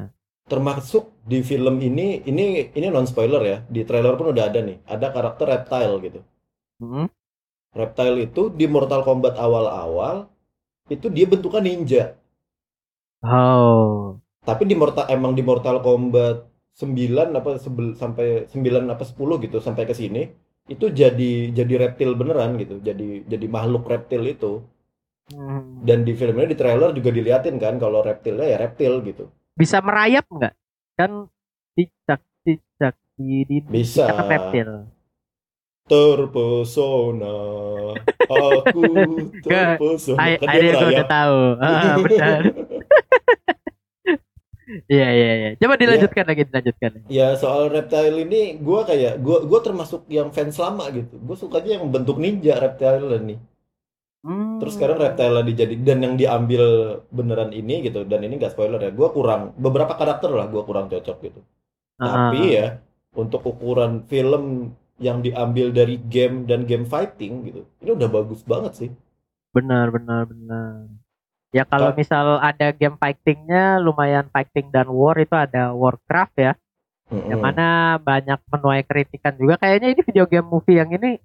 termasuk 0.49 1.03
di 1.31 1.39
film 1.49 1.75
ini 1.89 2.25
ini 2.25 2.43
ini 2.77 2.87
non 2.89 3.05
spoiler 3.05 3.41
ya 3.51 3.57
di 3.69 3.81
trailer 3.87 4.17
pun 4.17 4.33
udah 4.33 4.43
ada 4.49 4.59
nih 4.67 4.77
ada 4.93 5.07
karakter 5.15 5.45
reptile 5.53 5.95
gitu 6.05 6.19
Hmm. 6.79 7.07
Reptile 7.75 8.17
itu 8.27 8.41
di 8.59 8.65
Mortal 8.69 9.01
Kombat 9.07 9.35
awal-awal 9.37 10.29
itu 10.89 11.07
dia 11.09 11.25
bentukan 11.29 11.63
ninja 11.65 12.15
Oh. 13.23 14.19
tapi 14.47 14.63
di 14.69 14.75
Mortal 14.75 15.05
emang 15.15 15.33
di 15.37 15.43
Mortal 15.43 15.79
Kombat 15.83 16.37
9 16.79 17.35
apa 17.35 17.59
sebel, 17.59 17.87
sampai 18.01 18.47
9 18.47 18.87
apa 18.93 19.03
10 19.03 19.35
gitu 19.43 19.59
sampai 19.59 19.83
ke 19.89 19.93
sini 19.95 20.31
itu 20.69 20.85
jadi 21.01 21.51
jadi 21.51 21.73
reptil 21.83 22.15
beneran 22.19 22.55
gitu 22.61 22.79
jadi 22.79 23.23
jadi 23.27 23.45
makhluk 23.55 23.83
reptil 23.93 24.23
itu 24.27 24.51
Hmm. 25.29 25.85
dan 25.85 26.01
di 26.07 26.13
filmnya 26.17 26.49
di 26.49 26.57
trailer 26.57 26.89
juga 26.89 27.13
diliatin 27.13 27.61
kan 27.61 27.77
kalau 27.77 28.01
reptilnya 28.01 28.45
ya 28.49 28.57
reptil 28.57 28.93
gitu 29.05 29.29
Bisa 29.59 29.77
merayap 29.83 30.25
nggak? 30.25 30.53
Kan 30.97 31.11
cicak 31.75 32.21
cicak 32.45 32.95
di 33.17 33.45
di 33.45 33.57
Bisa. 33.69 34.07
cicak 34.07 34.25
reptil. 34.25 34.69
Terpesona 35.89 37.35
aku 38.29 38.81
terpesona 39.45 40.23
kan 40.45 40.55
dia 40.61 40.73
udah 40.77 41.05
tahu. 41.09 41.39
Ah, 41.61 41.95
benar. 42.05 42.41
Iya 44.91 45.05
iya 45.17 45.29
iya. 45.39 45.49
Coba 45.61 45.73
dilanjutkan 45.81 46.25
lagi 46.29 46.43
dilanjutkan. 46.45 46.91
ya 47.09 47.33
soal 47.41 47.73
reptile 47.73 48.21
ini 48.21 48.61
gua 48.61 48.85
kayak 48.85 49.17
gua 49.25 49.41
gua 49.49 49.59
termasuk 49.65 50.05
yang 50.17 50.29
fans 50.29 50.61
lama 50.61 50.85
gitu 50.93 51.17
gue 51.17 51.35
sukanya 51.41 51.69
yang 51.81 51.85
bentuk 51.89 52.17
ninja 52.23 52.53
reptile 52.63 53.09
nih 53.29 53.39
Hmm. 54.19 54.59
terus 54.59 54.75
sekarang 54.75 54.99
reptile 54.99 55.39
dijadi 55.47 55.75
dan 55.79 56.03
yang 56.03 56.15
diambil 56.19 56.63
beneran 57.07 57.55
ini 57.55 57.87
gitu 57.87 58.03
dan 58.03 58.19
ini 58.19 58.35
nggak 58.35 58.51
spoiler 58.51 58.75
ya 58.83 58.91
gua 58.91 59.09
kurang 59.15 59.41
beberapa 59.55 59.95
karakter 59.95 60.27
lah 60.35 60.45
gua 60.51 60.63
kurang 60.67 60.91
cocok 60.91 61.17
gitu 61.23 61.39
Ah, 61.99 62.31
tapi 62.31 62.55
ya 62.59 62.65
untuk 63.15 63.41
ukuran 63.47 64.03
film 64.11 64.75
yang 64.99 65.23
diambil 65.23 65.71
dari 65.71 65.95
game 65.97 66.43
dan 66.45 66.67
game 66.67 66.83
fighting 66.85 67.47
gitu 67.47 67.61
ini 67.79 67.89
udah 67.95 68.09
bagus 68.11 68.43
banget 68.43 68.73
sih 68.75 68.89
benar 69.49 69.89
benar 69.89 70.29
benar. 70.29 70.85
Ya 71.49 71.65
kalau 71.65 71.89
misal 71.97 72.37
ada 72.37 72.69
game 72.69 72.93
fightingnya 72.93 73.81
lumayan 73.81 74.29
fighting 74.29 74.69
dan 74.69 74.85
war 74.85 75.17
itu 75.17 75.33
ada 75.33 75.73
Warcraft 75.73 76.35
ya. 76.37 76.53
Yang 77.09 77.41
Mm-mm. 77.41 77.41
mana 77.41 77.97
banyak 77.97 78.37
menuai 78.53 78.85
kritikan 78.85 79.33
juga 79.33 79.57
kayaknya 79.57 79.97
ini 79.97 80.01
video 80.05 80.29
game 80.29 80.45
movie 80.45 80.77
yang 80.77 80.93
ini 80.93 81.17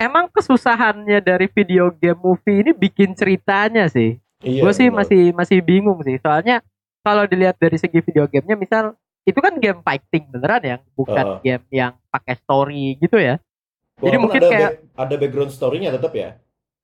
emang 0.00 0.32
kesusahannya 0.32 1.20
dari 1.20 1.44
video 1.52 1.92
game 1.92 2.16
movie 2.16 2.64
ini 2.64 2.72
bikin 2.72 3.12
ceritanya 3.12 3.92
sih. 3.92 4.16
Iya, 4.40 4.64
gue 4.64 4.72
sih 4.72 4.88
bener. 4.88 5.04
masih 5.04 5.22
masih 5.36 5.58
bingung 5.60 6.00
sih 6.00 6.16
soalnya 6.24 6.64
kalau 7.04 7.28
dilihat 7.28 7.60
dari 7.60 7.76
segi 7.76 8.00
video 8.00 8.24
gamenya 8.24 8.56
misal 8.56 8.84
itu 9.26 9.36
kan 9.36 9.58
game 9.58 9.82
fighting 9.82 10.24
beneran 10.28 10.62
ya 10.62 10.76
bukan 10.94 11.24
Heeh. 11.34 11.38
game 11.42 11.64
yang 11.70 11.92
pakai 12.08 12.34
story 12.36 12.96
gitu 12.96 13.18
ya 13.18 13.36
jadi 13.96 14.12
Walaupun 14.12 14.22
mungkin 14.22 14.40
ada 14.40 14.48
kayak- 14.48 14.72
back- 14.72 14.84
ada 14.98 15.14
background 15.16 15.50
story-nya 15.50 15.90
tetap 15.90 16.12
ya. 16.12 16.30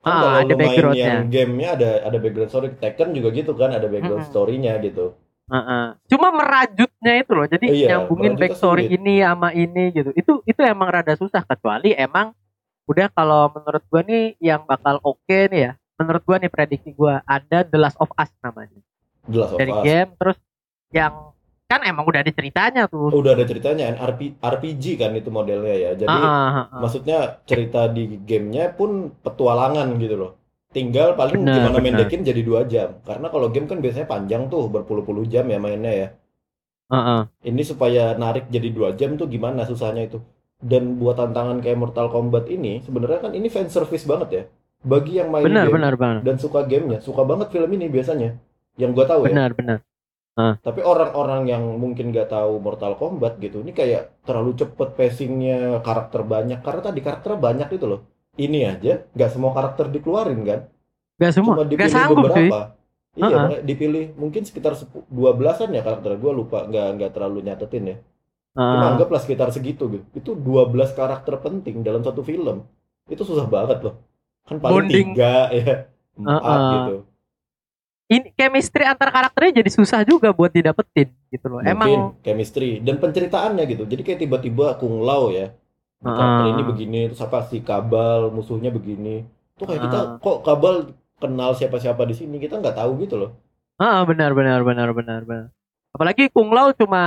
Kan 0.01 0.09
Ah, 0.09 0.17
kalau 0.17 0.33
ada 0.35 0.45
main 0.49 0.59
background-nya. 0.59 1.05
yang 1.07 1.21
gamenya 1.29 1.69
ada 1.71 1.91
ada 2.03 2.17
background 2.17 2.49
story. 2.49 2.69
Tekken 2.75 3.09
juga 3.13 3.29
gitu 3.31 3.53
kan, 3.53 3.71
ada 3.71 3.85
background 3.85 4.19
Mm-mm. 4.19 4.33
story-nya 4.33 4.73
gitu. 4.81 5.13
Heeh. 5.45 5.85
cuma 6.07 6.29
merajutnya 6.31 7.13
itu 7.19 7.33
loh 7.33 7.45
jadi 7.45 7.67
Iya, 7.67 7.87
nyambungin 7.93 8.35
backstory 8.35 8.89
sulit. 8.89 8.97
ini 8.97 9.21
sama 9.21 9.53
ini 9.53 9.85
gitu 9.91 10.11
itu 10.13 10.33
itu 10.43 10.61
emang 10.63 10.89
rada 10.89 11.13
susah 11.13 11.43
kecuali 11.43 11.93
emang 11.93 12.33
udah 12.85 13.11
kalau 13.11 13.51
menurut 13.51 13.85
gua 13.87 14.01
nih 14.03 14.33
yang 14.39 14.63
bakal 14.63 14.97
oke 15.03 15.21
nih 15.29 15.61
ya 15.63 15.73
menurut 15.95 16.23
gua 16.23 16.39
nih 16.39 16.49
prediksi 16.49 16.91
gua 16.91 17.21
ada 17.23 17.61
The 17.61 17.77
Last 17.77 17.99
of 17.99 18.09
Us 18.13 18.33
namanya 18.39 18.81
The 19.23 19.37
Last 19.37 19.53
of 19.53 19.59
dari 19.59 19.73
Us. 19.73 19.83
game 19.83 20.11
terus 20.15 20.39
yang 20.89 21.13
kan 21.73 21.81
emang 21.89 22.05
udah 22.05 22.21
ada 22.21 22.29
ceritanya 22.29 22.85
tuh 22.85 23.09
udah 23.09 23.33
ada 23.33 23.49
ceritanya, 23.49 23.97
RP, 23.97 24.37
RPG 24.37 25.01
kan 25.01 25.17
itu 25.17 25.33
modelnya 25.33 25.73
ya. 25.73 25.91
Jadi 25.97 26.13
ah, 26.13 26.69
ah. 26.69 26.81
maksudnya 26.85 27.41
cerita 27.49 27.89
di 27.89 28.21
gamenya 28.21 28.77
pun 28.77 29.09
petualangan 29.25 29.97
gitu 29.97 30.21
loh. 30.21 30.33
Tinggal 30.73 31.17
paling 31.17 31.41
Benar, 31.41 31.57
gimana 31.57 31.79
benar. 31.81 31.85
mendekin 32.05 32.21
jadi 32.25 32.41
dua 32.45 32.69
jam. 32.69 33.01
Karena 33.09 33.33
kalau 33.33 33.49
game 33.49 33.65
kan 33.65 33.81
biasanya 33.81 34.05
panjang 34.05 34.53
tuh, 34.53 34.69
berpuluh-puluh 34.69 35.25
jam 35.29 35.49
ya 35.49 35.57
mainnya 35.57 35.93
ya. 35.93 36.09
Ah, 36.93 36.97
ah. 36.97 37.23
Ini 37.41 37.65
supaya 37.65 38.13
narik 38.21 38.53
jadi 38.53 38.69
dua 38.69 38.93
jam 38.93 39.17
tuh 39.17 39.29
gimana 39.33 39.65
susahnya 39.65 40.13
itu. 40.13 40.21
Dan 40.61 41.01
buat 41.01 41.17
tantangan 41.17 41.65
kayak 41.65 41.81
Mortal 41.81 42.13
Kombat 42.13 42.53
ini, 42.53 42.85
sebenarnya 42.85 43.25
kan 43.25 43.33
ini 43.33 43.49
fan 43.49 43.73
service 43.73 44.05
banget 44.05 44.29
ya. 44.29 44.45
Bagi 44.85 45.21
yang 45.21 45.33
main 45.33 45.47
benar 45.47 45.71
game 45.71 45.77
benar 45.79 45.95
benar 45.95 46.17
dan 46.27 46.37
suka 46.37 46.67
gamenya, 46.67 46.99
suka 47.01 47.23
banget 47.23 47.49
film 47.55 47.71
ini 47.73 47.87
biasanya. 47.87 48.37
Yang 48.77 48.91
gua 48.97 49.07
tahu 49.09 49.21
ya. 49.29 49.33
benar 49.37 49.51
benar 49.55 49.79
Tapi 50.67 50.81
orang-orang 50.93 51.43
yang 51.53 51.63
mungkin 51.83 52.09
nggak 52.13 52.29
tahu 52.33 52.53
Mortal 52.65 52.97
Kombat 53.01 53.37
gitu, 53.45 53.61
ini 53.61 53.73
kayak 53.77 54.03
terlalu 54.25 54.51
cepet 54.61 54.89
pacingnya, 54.99 55.57
karakter 55.87 56.21
banyak. 56.25 56.59
Karena 56.65 56.81
tadi 56.89 57.01
karakter 57.05 57.33
banyak 57.37 57.69
itu 57.77 57.85
loh. 57.85 58.01
Ini 58.41 58.59
aja, 58.73 58.93
nggak 59.13 59.31
semua 59.35 59.51
karakter 59.57 59.93
dikeluarin 59.93 60.41
kan? 60.49 60.61
Gak 61.21 61.33
semua, 61.37 61.55
Cuma 61.55 61.65
gak 61.77 61.89
dipilih 61.91 62.05
sih. 62.09 62.17
beberapa. 62.17 62.59
Iya, 63.13 63.37
Uh-uh. 63.37 63.41
makanya 63.45 63.63
dipilih 63.69 64.05
mungkin 64.17 64.43
sekitar 64.49 64.73
12 64.75 65.37
belasan 65.39 65.69
ya 65.77 65.83
karakter. 65.85 66.11
Gua 66.17 66.33
lupa, 66.33 66.65
nggak 66.65 66.87
nggak 66.97 67.11
terlalu 67.15 67.39
nyatetin 67.45 67.85
ya. 67.93 67.97
Cuma 68.71 68.85
Ah, 68.85 68.91
anggaplah 68.93 69.21
sekitar 69.25 69.49
segitu 69.53 69.85
gitu. 69.93 70.07
Itu 70.17 70.31
12 70.37 70.93
karakter 70.97 71.35
penting 71.45 71.85
dalam 71.85 72.03
satu 72.05 72.21
film. 72.25 72.65
Itu 73.09 73.23
susah 73.25 73.47
banget 73.49 73.79
loh. 73.87 73.95
Kan 74.49 74.59
paling 74.65 74.89
Bonding. 74.89 75.09
tiga 75.15 75.49
ya, 75.53 75.75
empat 76.19 76.61
Uh-uh. 76.61 76.73
gitu. 76.75 76.95
Ini 78.13 78.29
chemistry 78.37 78.85
antar 78.85 79.09
karakternya 79.09 79.65
jadi 79.65 79.71
susah 79.73 80.05
juga 80.05 80.37
buat 80.37 80.53
didapetin 80.53 81.09
gitu 81.33 81.47
loh. 81.49 81.65
Mungkin 81.65 81.73
Emang 81.73 82.21
chemistry 82.21 82.85
dan 82.85 83.01
penceritaannya 83.01 83.65
gitu. 83.65 83.85
Jadi 83.89 84.03
kayak 84.05 84.21
tiba-tiba 84.21 84.77
Kung 84.77 85.01
Lao 85.01 85.33
ya. 85.33 85.57
Di 86.03 86.11
karakter 86.11 86.47
ini 86.51 86.63
begini, 86.67 87.01
terus 87.15 87.23
apa 87.23 87.47
si 87.47 87.63
Kabal 87.63 88.35
musuhnya 88.35 88.75
begini. 88.75 89.23
Tuh 89.55 89.71
kayak 89.71 89.87
kita 89.87 89.99
Heeh. 90.03 90.19
kok 90.19 90.39
Kabal 90.43 90.75
kenal 91.23 91.55
siapa-siapa 91.55 92.03
di 92.11 92.15
sini 92.19 92.43
kita 92.43 92.59
nggak 92.59 92.75
tahu 92.75 92.99
gitu 93.07 93.15
loh. 93.23 93.31
Ah, 93.79 94.03
benar 94.03 94.35
benar 94.35 94.67
benar 94.67 94.91
benar 94.91 95.23
benar. 95.23 95.47
Apalagi 95.95 96.27
Kung 96.35 96.51
Lao 96.51 96.75
cuma 96.75 97.05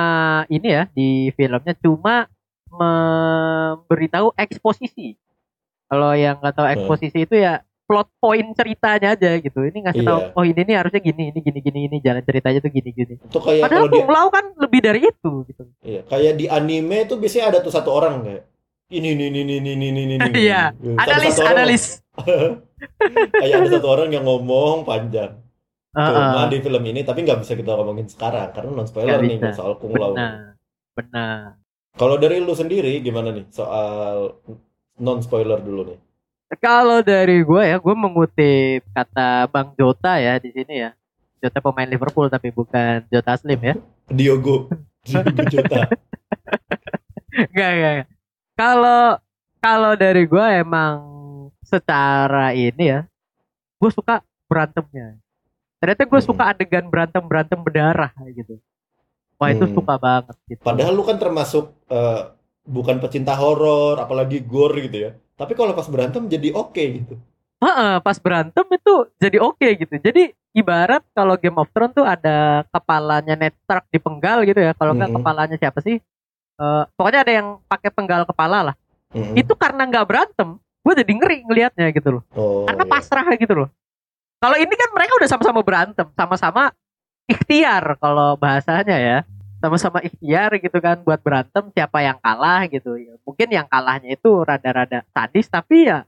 ini 0.47 0.71
ya 0.71 0.87
di 0.95 1.29
filmnya 1.35 1.75
cuma 1.83 2.31
memberitahu 2.71 4.31
eksposisi. 4.39 5.19
Kalau 5.91 6.15
yang 6.15 6.39
nggak 6.39 6.55
tahu 6.55 6.67
eksposisi 6.71 7.27
itu 7.27 7.35
ya 7.35 7.61
plot 7.85 8.09
point 8.17 8.49
ceritanya 8.51 9.13
aja 9.13 9.37
gitu. 9.37 9.59
Ini 9.61 9.77
ngasih 9.81 10.01
Iya. 10.01 10.09
tahu 10.09 10.19
oh 10.33 10.43
ini 10.43 10.61
nih 10.61 10.75
harusnya 10.75 10.99
gini, 10.99 11.23
ini 11.29 11.39
gini 11.39 11.59
gini 11.59 11.79
ini 11.85 11.97
jalan 11.99 12.21
ceritanya 12.21 12.59
tuh 12.59 12.69
gini 12.69 12.89
gini. 12.91 13.13
Itu 13.15 13.37
kayak 13.37 13.61
Padahal 13.61 13.85
Kung 13.87 14.09
Lao 14.09 14.27
kan 14.27 14.45
lebih 14.55 14.79
dari 14.81 14.99
itu 15.03 15.31
gitu. 15.45 15.63
iya, 15.81 16.01
kayak 16.03 16.33
di 16.35 16.45
anime 16.47 17.05
tuh 17.05 17.15
biasanya 17.15 17.45
ada 17.47 17.59
tuh 17.59 17.69
satu 17.69 17.89
orang 17.89 18.21
kayak 18.21 18.43
ini 18.87 19.13
ini 19.13 19.23
ini 19.27 19.39
ini 19.43 19.53
ini 19.59 19.71
ini 19.71 20.01
ini. 20.03 20.13
ini. 20.15 20.29
Iya, 20.45 20.73
Satu- 20.73 20.97
Analis 20.99 21.35
analis. 21.39 21.83
kayak 23.33 23.55
ada 23.55 23.69
satu 23.71 23.87
orang 23.87 24.09
yang 24.09 24.23
ngomong 24.23 24.81
panjang. 24.81 25.41
Cuma 25.91 26.11
Heeh. 26.43 26.51
di 26.51 26.57
film 26.59 26.83
ini 26.83 27.01
tapi 27.01 27.23
nggak 27.23 27.39
bisa 27.39 27.53
kita 27.53 27.71
ngomongin 27.71 28.03
sekarang 28.05 28.51
karena 28.51 28.67
non 28.69 28.83
spoiler 28.83 29.15
nih 29.17 29.39
soal 29.53 29.77
Kung 29.77 29.95
Lao. 29.95 30.11
Benar. 30.11 30.59
Benar. 30.91 31.55
Kalau 31.95 32.15
dari 32.15 32.37
lu 32.37 32.51
sendiri 32.51 32.99
gimana 32.99 33.31
nih 33.31 33.47
soal 33.47 34.35
non 34.97 35.19
spoiler 35.19 35.55
dulu 35.57 35.87
nih? 35.87 35.99
Kalau 36.55 37.01
dari 37.01 37.41
gue 37.41 37.63
ya, 37.65 37.77
gue 37.77 37.95
mengutip 37.97 38.85
kata 38.93 39.49
Bang 39.49 39.73
Jota 39.73 40.21
ya 40.21 40.37
di 40.37 40.53
sini 40.53 40.85
ya. 40.85 40.91
Jota 41.41 41.59
pemain 41.59 41.85
Liverpool 41.85 42.29
tapi 42.29 42.49
bukan 42.49 43.01
Jota 43.09 43.33
Slim 43.35 43.61
ya. 43.61 43.75
Diogo, 44.07 44.69
Diogo 45.01 45.41
Jota. 45.45 45.89
Enggak, 47.35 47.69
enggak. 47.69 47.91
enggak. 47.91 48.07
Kalau 48.55 49.03
kalau 49.59 49.91
dari 49.93 50.23
gue 50.23 50.45
emang 50.55 50.95
secara 51.59 52.53
ini 52.53 52.93
ya, 52.93 52.99
gue 53.75 53.91
suka 53.91 54.23
berantemnya. 54.45 55.19
Ternyata 55.81 56.07
gue 56.07 56.19
Hmm. 56.21 56.29
suka 56.31 56.43
adegan 56.47 56.87
berantem 56.87 57.19
berantem 57.21 57.59
berdarah 57.59 58.13
gitu. 58.31 58.61
Wah 59.35 59.51
itu 59.51 59.67
Hmm. 59.67 59.75
suka 59.75 59.99
banget 59.99 60.35
gitu. 60.47 60.63
Padahal 60.63 60.93
lu 60.95 61.03
kan 61.03 61.17
termasuk 61.19 61.75
eh, 61.85 62.21
bukan 62.65 62.97
pecinta 62.99 63.37
horor, 63.37 64.01
apalagi 64.01 64.41
gore 64.41 64.89
gitu 64.89 64.97
ya. 65.09 65.11
Tapi 65.37 65.53
kalau 65.53 65.77
pas 65.77 65.85
berantem 65.85 66.25
jadi 66.25 66.49
oke 66.51 66.81
gitu. 66.81 67.15
Heeh, 67.61 67.93
pas 68.01 68.17
berantem 68.19 68.65
itu 68.67 68.93
jadi 69.21 69.37
oke 69.39 69.67
gitu. 69.79 69.93
Jadi 70.01 70.33
ibarat 70.51 71.05
kalau 71.13 71.37
Game 71.39 71.55
of 71.55 71.69
Thrones 71.71 71.95
tuh 71.95 72.03
ada 72.03 72.65
kepalanya 72.73 73.37
Ned 73.37 73.55
Stark 73.63 73.87
dipenggal 73.93 74.43
gitu 74.43 74.59
ya. 74.59 74.73
Kalau 74.75 74.91
nggak 74.97 75.11
Mhm. 75.13 75.17
kepalanya 75.21 75.55
siapa 75.55 75.79
sih? 75.79 75.97
Eh, 76.55 76.83
pokoknya 76.95 77.21
ada 77.27 77.33
yang 77.35 77.47
pakai 77.67 77.91
penggal 77.91 78.23
kepala 78.23 78.71
lah. 78.71 78.75
Mm-mm. 79.11 79.35
Itu 79.35 79.55
karena 79.55 79.87
nggak 79.87 80.07
berantem, 80.07 80.59
gue 80.59 80.93
jadi 80.95 81.11
ngeri 81.15 81.37
ngelihatnya 81.47 81.87
gitu 81.91 82.19
loh. 82.19 82.23
Oh, 82.35 82.63
karena 82.67 82.83
iya. 82.83 82.91
pasrah 82.91 83.27
gitu 83.35 83.53
loh. 83.55 83.69
Kalau 84.39 84.55
ini 84.59 84.73
kan 84.75 84.89
mereka 84.91 85.15
udah 85.19 85.29
sama-sama 85.31 85.59
berantem, 85.63 86.07
sama-sama 86.15 86.63
ikhtiar 87.27 87.99
kalau 87.99 88.35
bahasanya 88.39 88.97
ya. 88.99 89.17
Sama-sama 89.65 89.97
ikhtiar 90.05 90.61
gitu 90.61 90.77
kan 90.77 91.01
buat 91.01 91.17
berantem 91.25 91.73
siapa 91.73 91.97
yang 92.05 92.21
kalah 92.21 92.69
gitu. 92.69 93.01
Ya, 93.01 93.17
mungkin 93.25 93.49
yang 93.49 93.65
kalahnya 93.65 94.13
itu 94.13 94.29
rada-rada 94.45 95.01
sadis 95.09 95.49
tapi 95.49 95.89
ya 95.89 96.05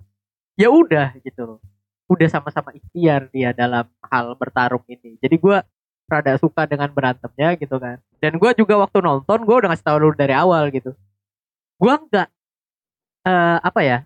ya 0.54 0.70
udah 0.70 1.18
gitu. 1.26 1.58
Udah 2.06 2.30
sama-sama 2.30 2.70
ikhtiar 2.78 3.34
dia 3.34 3.50
dalam 3.58 3.90
hal 4.06 4.38
bertarung 4.38 4.86
ini. 4.86 5.18
Jadi 5.18 5.42
gua 5.42 5.66
rada 6.06 6.38
suka 6.38 6.70
dengan 6.70 6.94
berantemnya 6.94 7.58
gitu 7.58 7.82
kan. 7.82 7.98
Dan 8.22 8.38
gua 8.38 8.54
juga 8.54 8.78
waktu 8.78 9.02
nonton 9.02 9.42
gua 9.42 9.66
udah 9.66 9.74
ngasih 9.74 9.88
tahu 9.90 9.98
lu 10.06 10.14
dari 10.14 10.38
awal 10.38 10.70
gitu. 10.70 10.94
Gua 11.82 11.98
nggak 11.98 12.30
eh, 13.26 13.58
apa 13.66 13.82
ya? 13.82 13.98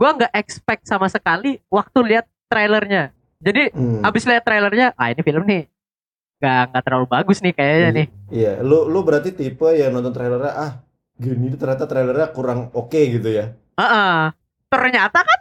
Gua 0.00 0.16
nggak 0.16 0.32
expect 0.32 0.88
sama 0.88 1.12
sekali 1.12 1.60
waktu 1.68 1.98
lihat 2.08 2.24
trailernya. 2.48 3.12
Jadi 3.42 3.74
Hmm. 3.74 4.00
abis 4.06 4.24
lihat 4.24 4.46
trailernya, 4.46 4.96
ah 4.96 5.10
ini 5.12 5.20
film 5.20 5.44
nih 5.44 5.66
nggak 6.42 6.74
nggak 6.74 6.82
terlalu 6.82 7.06
bagus 7.06 7.38
nih 7.38 7.54
kayaknya 7.54 7.88
nih. 7.94 8.06
Iya, 8.34 8.52
lu 8.60 8.90
lu 8.90 9.06
berarti 9.06 9.30
tipe 9.30 9.70
yang 9.70 9.94
nonton 9.94 10.10
trailernya 10.10 10.50
ah 10.50 10.72
gini 11.14 11.54
tuh 11.54 11.58
ternyata 11.62 11.86
trailernya 11.86 12.34
kurang 12.34 12.74
oke 12.74 12.98
gitu 12.98 13.30
ya. 13.30 13.54
Heeh. 13.78 14.34
Ternyata 14.66 15.22
kan 15.22 15.38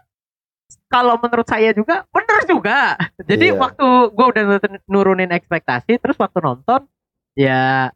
kalau 0.86 1.18
menurut 1.18 1.48
saya 1.50 1.74
juga 1.74 2.06
bener 2.08 2.40
juga. 2.46 2.94
Jadi 3.18 3.50
Iya. 3.50 3.58
waktu 3.58 3.88
gua 4.14 4.26
udah 4.30 4.44
nurun- 4.46 4.84
nurunin 4.86 5.32
ekspektasi, 5.32 5.98
terus 5.98 6.16
waktu 6.16 6.38
nonton 6.38 6.86
ya 7.34 7.90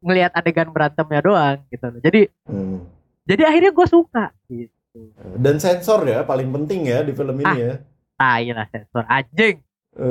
ngelihat 0.00 0.34
adegan 0.34 0.74
berantemnya 0.74 1.20
doang 1.22 1.58
gitu. 1.68 1.86
Jadi 2.00 2.26
Hmm. 2.48 2.82
jadi 3.22 3.46
akhirnya 3.46 3.70
gue 3.70 3.86
suka 3.86 4.32
gitu. 4.48 5.14
Dan 5.36 5.60
sensor 5.60 6.02
ya 6.02 6.24
paling 6.24 6.50
penting 6.50 6.88
ya 6.88 7.04
di 7.04 7.12
film 7.12 7.38
ini 7.38 7.46
Ah. 7.46 7.54
ya. 7.54 7.72
Tai 8.16 8.44
lah 8.50 8.66
sensor 8.66 9.04
anjing. 9.06 9.62
Eh, 9.98 10.06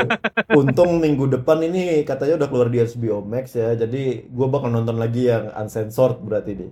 untung 0.59 0.99
minggu 0.99 1.31
depan 1.31 1.63
ini 1.63 2.03
katanya 2.03 2.35
udah 2.43 2.47
keluar 2.51 2.67
di 2.67 2.83
HBO 2.83 3.23
Max 3.23 3.55
ya. 3.55 3.71
Jadi 3.79 4.27
gua 4.27 4.51
bakal 4.51 4.75
nonton 4.75 4.99
lagi 4.99 5.31
yang 5.31 5.55
uncensored 5.55 6.19
berarti 6.19 6.51
nih. 6.59 6.71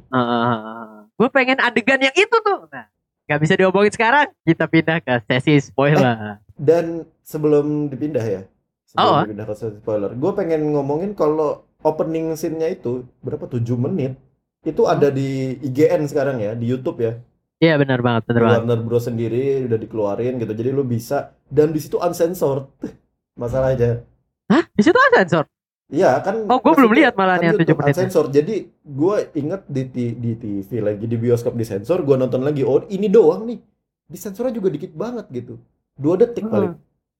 gue 1.17 1.29
pengen 1.33 1.57
adegan 1.57 1.97
yang 1.97 2.13
itu 2.13 2.37
tuh. 2.45 2.69
Nah, 2.69 2.85
nggak 3.25 3.39
bisa 3.41 3.53
diomongin 3.57 3.89
sekarang. 3.89 4.27
Kita 4.45 4.69
pindah 4.69 5.01
ke 5.01 5.23
sesi 5.25 5.57
spoiler. 5.63 6.37
Dan 6.53 7.07
sebelum 7.25 7.89
dipindah 7.89 8.21
ya, 8.21 8.41
sebelum 8.85 9.09
Oh. 9.09 9.23
dipindah 9.25 9.47
ke 9.49 9.55
sesi 9.57 9.77
spoiler, 9.81 10.13
gue 10.13 10.31
pengen 10.37 10.77
ngomongin 10.77 11.17
kalau 11.17 11.65
opening 11.81 12.37
scene-nya 12.37 12.69
itu 12.69 13.07
berapa 13.25 13.49
7 13.49 13.77
menit 13.79 14.13
itu 14.61 14.83
ada 14.85 15.07
di 15.09 15.57
IGN 15.63 16.05
sekarang 16.05 16.37
ya, 16.37 16.51
di 16.53 16.69
YouTube 16.69 16.99
ya. 17.01 17.17
Iya 17.57 17.73
benar 17.81 17.99
banget, 18.05 18.23
benar 18.29 18.41
banget. 18.45 18.59
Warner 18.63 18.79
Bros 18.85 19.05
sendiri 19.05 19.65
udah 19.65 19.79
dikeluarin 19.81 20.37
gitu. 20.37 20.53
Jadi 20.53 20.69
lu 20.69 20.85
bisa 20.85 21.33
dan 21.49 21.73
di 21.73 21.81
situ 21.81 21.97
uncensored. 21.97 22.69
Masalahnya. 23.41 24.05
Hah? 24.47 24.63
Di 24.69 24.81
situ 24.81 24.97
sensor? 25.13 25.45
Iya 25.87 26.19
kan 26.19 26.43
Oh, 26.51 26.59
gua 26.59 26.75
belum 26.75 26.93
lihat 26.93 27.15
malah 27.15 27.39
kan 27.39 27.55
YouTube 27.55 27.73
7 27.73 27.79
menit. 27.79 27.93
uncensored. 27.95 28.29
Jadi 28.29 28.55
gue 28.77 29.15
inget 29.33 29.61
di, 29.65 29.83
ti- 29.87 30.15
di 30.15 30.31
TV 30.35 30.69
lagi 30.83 31.05
di 31.07 31.17
bioskop 31.17 31.55
di 31.55 31.63
sensor, 31.63 32.03
gue 32.03 32.13
nonton 32.13 32.43
lagi. 32.43 32.61
Oh 32.61 32.83
ini 32.87 33.07
doang 33.07 33.47
nih. 33.47 33.57
Di 34.05 34.17
sensornya 34.19 34.53
juga 34.53 34.69
dikit 34.69 34.91
banget 34.93 35.25
gitu. 35.33 35.57
Dua 35.95 36.13
detik 36.15 36.45
Hmm. 36.45 36.53
paling. 36.53 36.73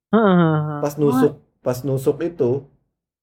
Heeh. 0.08 0.80
Pas 0.80 0.94
nusuk, 0.96 1.34
pas 1.60 1.78
nusuk 1.82 2.18
itu, 2.22 2.52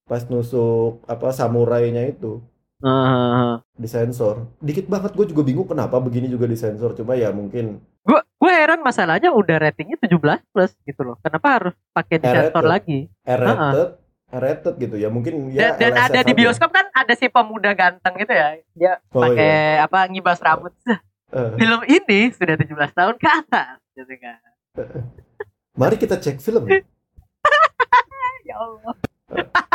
pas 0.05 0.23
nusuk 0.27 1.01
apa 1.07 1.31
samurainya 1.31 2.05
itu 2.05 2.43
Heeh. 2.81 3.53
disensor. 3.75 4.51
Dikit 4.59 4.87
banget. 4.87 5.13
Gue 5.13 5.27
juga 5.27 5.43
bingung 5.43 5.65
kenapa 5.65 5.99
begini 5.99 6.27
juga 6.27 6.45
disensor. 6.45 6.93
Cuma 6.93 7.15
ya 7.15 7.31
mungkin 7.31 7.79
Gue 8.01 8.21
gue 8.21 8.53
heran 8.53 8.81
masalahnya 8.81 9.31
udah 9.31 9.57
ratingnya 9.59 9.97
17 9.97 10.21
plus 10.51 10.73
gitu 10.83 11.03
loh. 11.03 11.17
Kenapa 11.19 11.49
harus 11.55 11.75
pakai 11.91 12.19
di 12.19 12.27
sensor 12.27 12.61
R-rated. 12.61 12.69
lagi? 12.69 12.99
R-rated, 13.23 13.89
R-rated 14.31 14.75
gitu 14.79 14.97
ya. 14.97 15.09
Mungkin 15.09 15.49
ya 15.51 15.73
dan 15.73 15.93
dan 15.93 15.93
ada 16.05 16.21
di 16.21 16.33
bioskop 16.35 16.69
kan 16.69 16.85
ada 16.91 17.13
si 17.13 17.27
pemuda 17.27 17.73
ganteng 17.73 18.15
gitu 18.17 18.31
ya. 18.31 18.49
Dia 18.75 18.93
Oh, 19.09 19.23
pakai 19.23 19.49
iya. 19.79 19.85
apa 19.85 19.99
ngibas 20.07 20.41
rambut. 20.41 20.73
Eh, 21.35 21.51
Film 21.59 21.83
ini 21.83 22.31
sudah 22.31 22.55
17 22.55 22.71
tahun 22.95 23.19
ke 23.19 23.27
atas 23.27 23.83
gitu 23.93 24.15
kan. 24.17 24.39
mari 25.75 25.99
kita 25.99 26.15
cek 26.15 26.39
film. 26.39 26.63
Ya 28.45 28.55
Allah. 28.55 28.95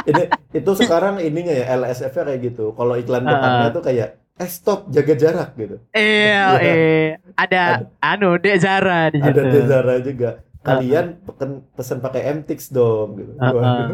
Ini 0.02 0.24
itu 0.54 0.72
sekarang 0.76 1.20
ininya 1.20 1.52
ya 1.52 1.66
LSF-nya 1.76 2.24
kayak 2.26 2.40
gitu. 2.46 2.66
Kalau 2.72 2.94
iklan 2.96 3.22
Ah. 3.22 3.30
depannya 3.30 3.68
tuh 3.72 3.84
kayak 3.84 4.08
eh 4.36 4.48
stop 4.48 4.88
jaga 4.88 5.14
jarak 5.14 5.50
gitu. 5.54 5.76
Eh, 5.92 6.32
eh 6.64 7.08
ada 7.36 7.84
anu 8.00 8.36
Dek 8.36 8.58
Zara 8.58 9.10
di 9.10 9.20
situ. 9.20 9.32
Ada 9.32 9.42
Dezara 9.46 9.96
juga. 10.00 10.30
Kalian 10.60 11.06
peken, 11.24 11.50
pesan 11.72 11.98
pakai 12.00 12.22
MTX 12.36 12.70
dong 12.70 13.16
gitu. 13.16 13.32
Ah, 13.38 13.50
Waduh. 13.50 13.64
ah. 13.64 13.88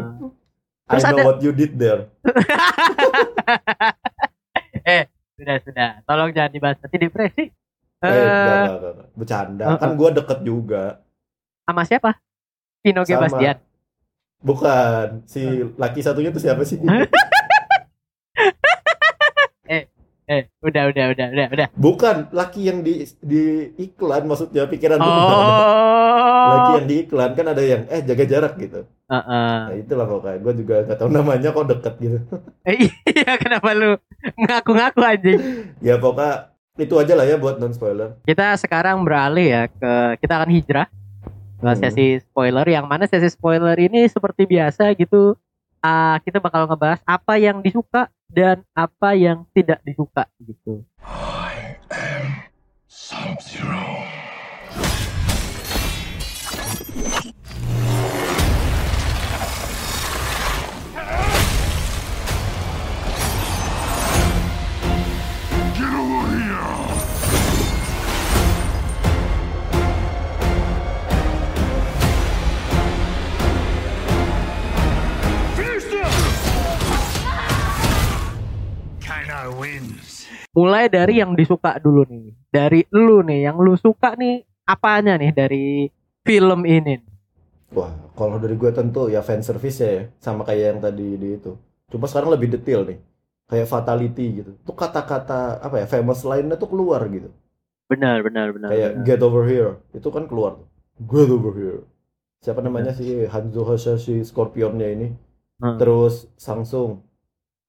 I 0.86 0.88
Terus 0.92 1.02
know 1.04 1.12
ada- 1.12 1.24
what 1.24 1.38
you 1.40 1.50
did 1.50 1.72
there. 1.74 2.06
Sudah 5.36 5.56
sudah. 5.60 5.88
Tolong 6.02 6.30
jangan 6.32 6.48
dibahas 6.48 6.76
nanti 6.78 6.96
depresi. 6.96 7.44
Eh, 7.96 8.02
Eh, 8.02 8.08
enggak, 8.08 8.70
enggak, 8.70 8.92
enggak. 8.92 9.08
Bercanda. 9.12 9.62
Ah, 9.66 9.76
Kan 9.76 9.90
ah. 9.90 9.94
gua 9.94 10.08
deket 10.10 10.38
juga. 10.40 10.82
sama 11.62 11.82
siapa? 11.82 12.10
Vino 12.80 13.02
G. 13.02 13.10
Bukan. 14.40 15.22
Si 15.24 15.42
laki 15.74 16.00
satunya 16.00 16.30
tuh 16.30 16.42
siapa 16.42 16.62
sih? 16.62 16.80
Eh, 20.26 20.50
udah 20.58 20.90
udah 20.90 21.14
udah 21.14 21.26
udah 21.30 21.46
udah. 21.54 21.68
Bukan. 21.78 22.34
Laki 22.34 22.66
yang 22.66 22.82
di 22.82 23.06
di 23.22 23.42
iklan 23.78 24.26
maksudnya 24.26 24.66
pikiran 24.66 24.98
ke 24.98 25.06
mana? 25.06 25.22
Laki 26.50 26.66
Oh. 26.66 26.76
yang 26.82 26.88
di 26.90 26.96
iklan 27.06 27.30
kan 27.38 27.46
ada 27.46 27.62
yang 27.62 27.86
eh 27.86 28.02
jaga 28.02 28.26
jarak 28.26 28.58
gitu. 28.58 28.90
Heeh. 29.06 29.58
Nah 29.70 29.76
itulah 29.78 30.02
pokoknya. 30.02 30.42
Gue 30.42 30.52
juga 30.58 30.82
gak 30.82 30.98
tahu 30.98 31.14
namanya 31.14 31.54
kok 31.54 31.70
deket 31.70 31.94
gitu. 32.02 32.18
Eh, 32.66 32.90
iya 33.06 33.38
kenapa 33.38 33.70
lu 33.70 33.94
ngaku-ngaku 34.34 34.98
anjing? 35.00 35.38
Ya 35.78 35.94
pokoknya 35.94 36.50
itu 36.74 36.94
aja 36.98 37.14
lah 37.14 37.22
ya 37.24 37.38
buat 37.38 37.62
non 37.62 37.70
spoiler. 37.70 38.18
Kita 38.26 38.58
sekarang 38.58 39.06
beralih 39.06 39.46
ya 39.46 39.62
ke 39.70 39.92
kita 40.18 40.42
akan 40.42 40.50
hijrah 40.50 40.90
Hmm. 41.60 41.76
sesi 41.78 42.20
spoiler 42.20 42.66
yang 42.68 42.84
mana 42.84 43.08
sesi 43.08 43.32
spoiler 43.32 43.76
ini 43.80 44.04
seperti 44.08 44.44
biasa 44.44 44.92
gitu. 44.98 45.36
Ah, 45.80 46.18
kita 46.24 46.42
bakal 46.42 46.66
ngebahas 46.66 47.00
apa 47.06 47.38
yang 47.38 47.62
disuka 47.62 48.10
dan 48.26 48.66
apa 48.74 49.14
yang 49.14 49.46
tidak 49.54 49.80
disuka 49.86 50.26
gitu. 50.42 50.82
I 51.04 51.78
am 51.94 52.44
Sub-Zero. 52.90 54.25
Mulai 80.56 80.88
dari 80.88 81.20
yang 81.20 81.36
disuka 81.36 81.76
dulu 81.76 82.08
nih. 82.08 82.32
Dari 82.48 82.80
lu 82.94 83.20
nih, 83.20 83.50
yang 83.50 83.60
lu 83.60 83.76
suka 83.76 84.16
nih 84.16 84.40
apanya 84.64 85.20
nih 85.20 85.30
dari 85.36 85.92
film 86.24 86.64
ini? 86.64 86.96
Wah, 87.76 87.92
kalau 88.16 88.40
dari 88.40 88.56
gue 88.56 88.70
tentu 88.72 89.12
ya 89.12 89.20
fan 89.20 89.44
service 89.44 89.84
ya, 89.84 90.08
sama 90.16 90.46
kayak 90.48 90.64
yang 90.72 90.80
tadi 90.80 91.20
di 91.20 91.28
itu. 91.36 91.52
Cuma 91.92 92.08
sekarang 92.08 92.32
lebih 92.32 92.56
detail 92.56 92.88
nih. 92.88 92.98
Kayak 93.46 93.68
fatality 93.70 94.26
gitu. 94.42 94.50
Tuh 94.66 94.74
kata-kata 94.74 95.62
apa 95.62 95.84
ya, 95.84 95.86
famous 95.86 96.24
lainnya 96.26 96.58
tuh 96.58 96.72
keluar 96.72 97.04
gitu. 97.06 97.30
Benar, 97.86 98.26
benar, 98.26 98.50
benar. 98.50 98.68
Kayak 98.74 98.90
benar. 98.98 99.06
get 99.06 99.20
over 99.22 99.46
here. 99.46 99.78
Itu 99.94 100.10
kan 100.10 100.26
keluar 100.26 100.58
tuh. 100.58 100.68
Get 101.06 101.30
over 101.30 101.54
here. 101.54 101.80
Siapa 102.42 102.58
namanya 102.62 102.90
sih 102.94 103.30
Hanzo 103.30 103.62
Hasashi 103.62 104.26
Scorpionnya 104.26 104.90
ini. 104.90 105.14
Hmm. 105.62 105.78
Terus 105.78 106.26
Samsung 106.34 107.05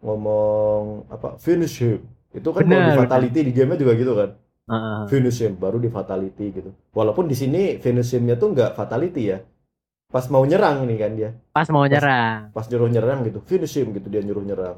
ngomong 0.02 1.08
apa 1.10 1.38
finish 1.38 1.82
him. 1.82 2.02
Itu 2.30 2.54
kan 2.54 2.64
kalau 2.64 2.86
di 2.86 3.00
fatality 3.00 3.40
di 3.42 3.52
game 3.52 3.74
juga 3.76 3.94
gitu 3.94 4.14
kan. 4.14 4.30
Heeh. 4.68 5.00
Finish 5.08 5.40
him 5.42 5.54
baru 5.56 5.78
di 5.78 5.88
fatality 5.88 6.46
gitu. 6.54 6.70
Walaupun 6.92 7.26
di 7.26 7.34
sini 7.34 7.80
finish 7.80 8.14
him-nya 8.14 8.36
tuh 8.36 8.52
nggak 8.52 8.76
fatality 8.76 9.32
ya. 9.32 9.40
Pas 10.08 10.24
mau 10.28 10.44
nyerang 10.44 10.88
nih 10.88 10.98
kan 10.98 11.12
dia. 11.14 11.30
pas 11.52 11.68
mau 11.68 11.84
nyerang. 11.84 12.54
pas 12.54 12.64
nyuruh 12.64 12.88
nyerang 12.88 13.26
gitu 13.26 13.40
finish 13.44 13.76
him 13.76 13.92
gitu 13.92 14.08
dia 14.08 14.22
nyuruh 14.22 14.40
nyerang 14.40 14.78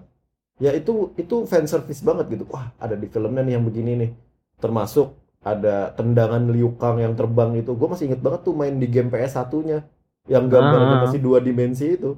ya 0.57 0.71
itu 0.73 1.13
itu 1.15 1.43
fan 1.45 1.67
service 1.67 2.01
banget 2.01 2.33
gitu 2.33 2.49
wah 2.49 2.71
ada 2.75 2.95
di 2.95 3.05
filmnya 3.05 3.43
nih 3.43 3.53
yang 3.55 3.63
begini 3.63 3.91
nih 3.95 4.11
termasuk 4.57 5.13
ada 5.39 5.91
tendangan 5.93 6.49
Liu 6.49 6.73
Kang 6.75 6.97
yang 6.97 7.13
terbang 7.13 7.51
itu 7.55 7.71
gue 7.71 7.87
masih 7.87 8.09
inget 8.09 8.19
banget 8.19 8.41
tuh 8.41 8.55
main 8.55 8.73
di 8.73 8.87
game 8.87 9.07
PS 9.07 9.37
satunya 9.37 9.83
yang 10.25 10.49
gambarnya 10.49 10.97
Ah. 10.97 11.01
masih 11.05 11.19
dua 11.19 11.39
dimensi 11.39 11.93
itu 11.93 12.17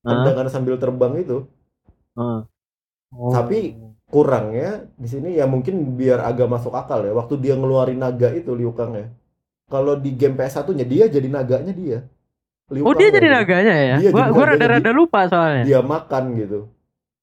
Hah? 0.00 0.08
tendangan 0.08 0.46
sambil 0.48 0.76
terbang 0.78 1.18
itu 1.18 1.44
Heeh. 2.14 2.40
Oh. 3.12 3.32
Tapi- 3.32 3.76
kurangnya 4.06 4.92
di 4.92 5.08
sini 5.08 5.32
ya 5.32 5.48
mungkin 5.48 5.96
biar 5.96 6.20
agak 6.22 6.44
masuk 6.44 6.68
akal 6.70 7.00
ya 7.00 7.12
waktu 7.12 7.40
dia 7.40 7.56
ngeluarin 7.56 7.96
naga 7.96 8.28
itu 8.28 8.52
Liu 8.52 8.76
Kang 8.76 8.92
ya 8.92 9.08
kalau 9.66 9.96
di 9.96 10.12
game 10.12 10.36
PS 10.36 10.60
satunya 10.60 10.84
dia 10.84 11.08
jadi 11.08 11.24
naganya 11.26 11.72
dia 11.72 12.04
Liu 12.68 12.84
Oh, 12.84 12.92
dia 12.92 13.08
Kang 13.08 13.16
jadi 13.16 13.26
ya. 13.26 13.32
naganya 13.34 13.74
ya? 13.74 13.96
Dia 13.98 14.10
Gua 14.12 14.28
gua 14.28 14.44
rada-rada 14.46 14.90
lupa 14.92 15.24
soalnya. 15.26 15.64
dia 15.64 15.80
makan 15.80 16.24
gitu 16.36 16.68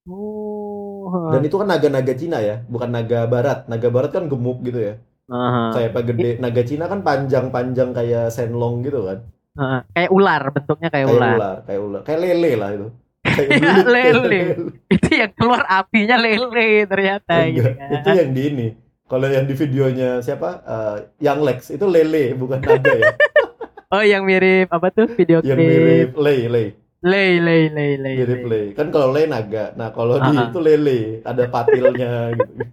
Oh. 0.09 1.29
Dan 1.29 1.41
itu 1.43 1.55
kan 1.55 1.67
naga-naga 1.67 2.13
Cina 2.13 2.37
ya, 2.39 2.65
bukan 2.65 2.89
naga 2.89 3.25
barat. 3.25 3.65
Naga 3.65 3.89
barat 3.89 4.09
kan 4.09 4.25
gemuk 4.25 4.61
gitu 4.61 4.79
ya. 4.79 4.93
Heeh. 5.25 5.67
Kayak 5.71 5.89
apa 5.89 6.01
gede. 6.03 6.31
Naga 6.37 6.61
Cina 6.63 6.85
kan 6.85 7.01
panjang-panjang 7.01 7.89
kayak 7.93 8.29
senlong 8.29 8.81
gitu 8.81 9.05
kan. 9.05 9.21
Heeh. 9.55 9.79
Kayak 9.91 10.09
ular 10.09 10.41
bentuknya 10.49 10.89
kayak, 10.89 11.05
Kayak 11.05 11.17
ular. 11.17 11.35
ular, 11.35 11.55
kayak 11.63 11.81
ular. 11.81 12.01
Kayak 12.01 12.19
lele 12.19 12.51
lah 12.55 12.69
itu. 12.71 12.87
Kayak 13.21 13.83
lele. 13.85 14.41
Itu 14.87 15.09
yang 15.11 15.31
keluar 15.33 15.63
apinya 15.65 16.15
lele 16.15 16.85
ternyata 16.85 17.47
gitu 17.47 17.69
kan. 17.69 17.89
itu 17.93 18.09
yang 18.09 18.29
di 18.29 18.41
ini. 18.45 18.67
Kalau 19.03 19.25
yang 19.25 19.43
di 19.43 19.53
videonya 19.53 20.09
siapa? 20.19 20.49
Eh, 20.61 20.95
yang 21.19 21.41
Lex 21.41 21.69
itu 21.69 21.83
lele 21.83 22.31
bukan 22.33 22.59
naga 22.59 22.93
ya. 22.93 23.13
Oh, 23.89 24.05
yang 24.05 24.21
mirip 24.21 24.69
apa 24.69 24.93
tuh 24.93 25.09
video 25.09 25.41
yang 25.41 25.57
klip? 25.57 25.65
mirip 25.65 26.09
lei, 26.15 26.45
lei. 26.45 26.67
Lei, 27.01 27.41
lei, 27.41 27.63
lei, 27.67 27.97
lei. 27.97 28.15
Mirip 28.15 28.43
lei. 28.43 28.65
lei. 28.69 28.77
Kan 28.77 28.93
kalau 28.93 29.09
lei 29.09 29.25
naga. 29.25 29.73
Nah, 29.73 29.89
kalau 29.89 30.13
di 30.15 30.29
Ah, 30.29 30.35
ah. 30.35 30.47
itu 30.47 30.59
lele, 30.59 30.99
ada 31.25 31.43
patilnya 31.47 32.29
gitu. 32.31 32.53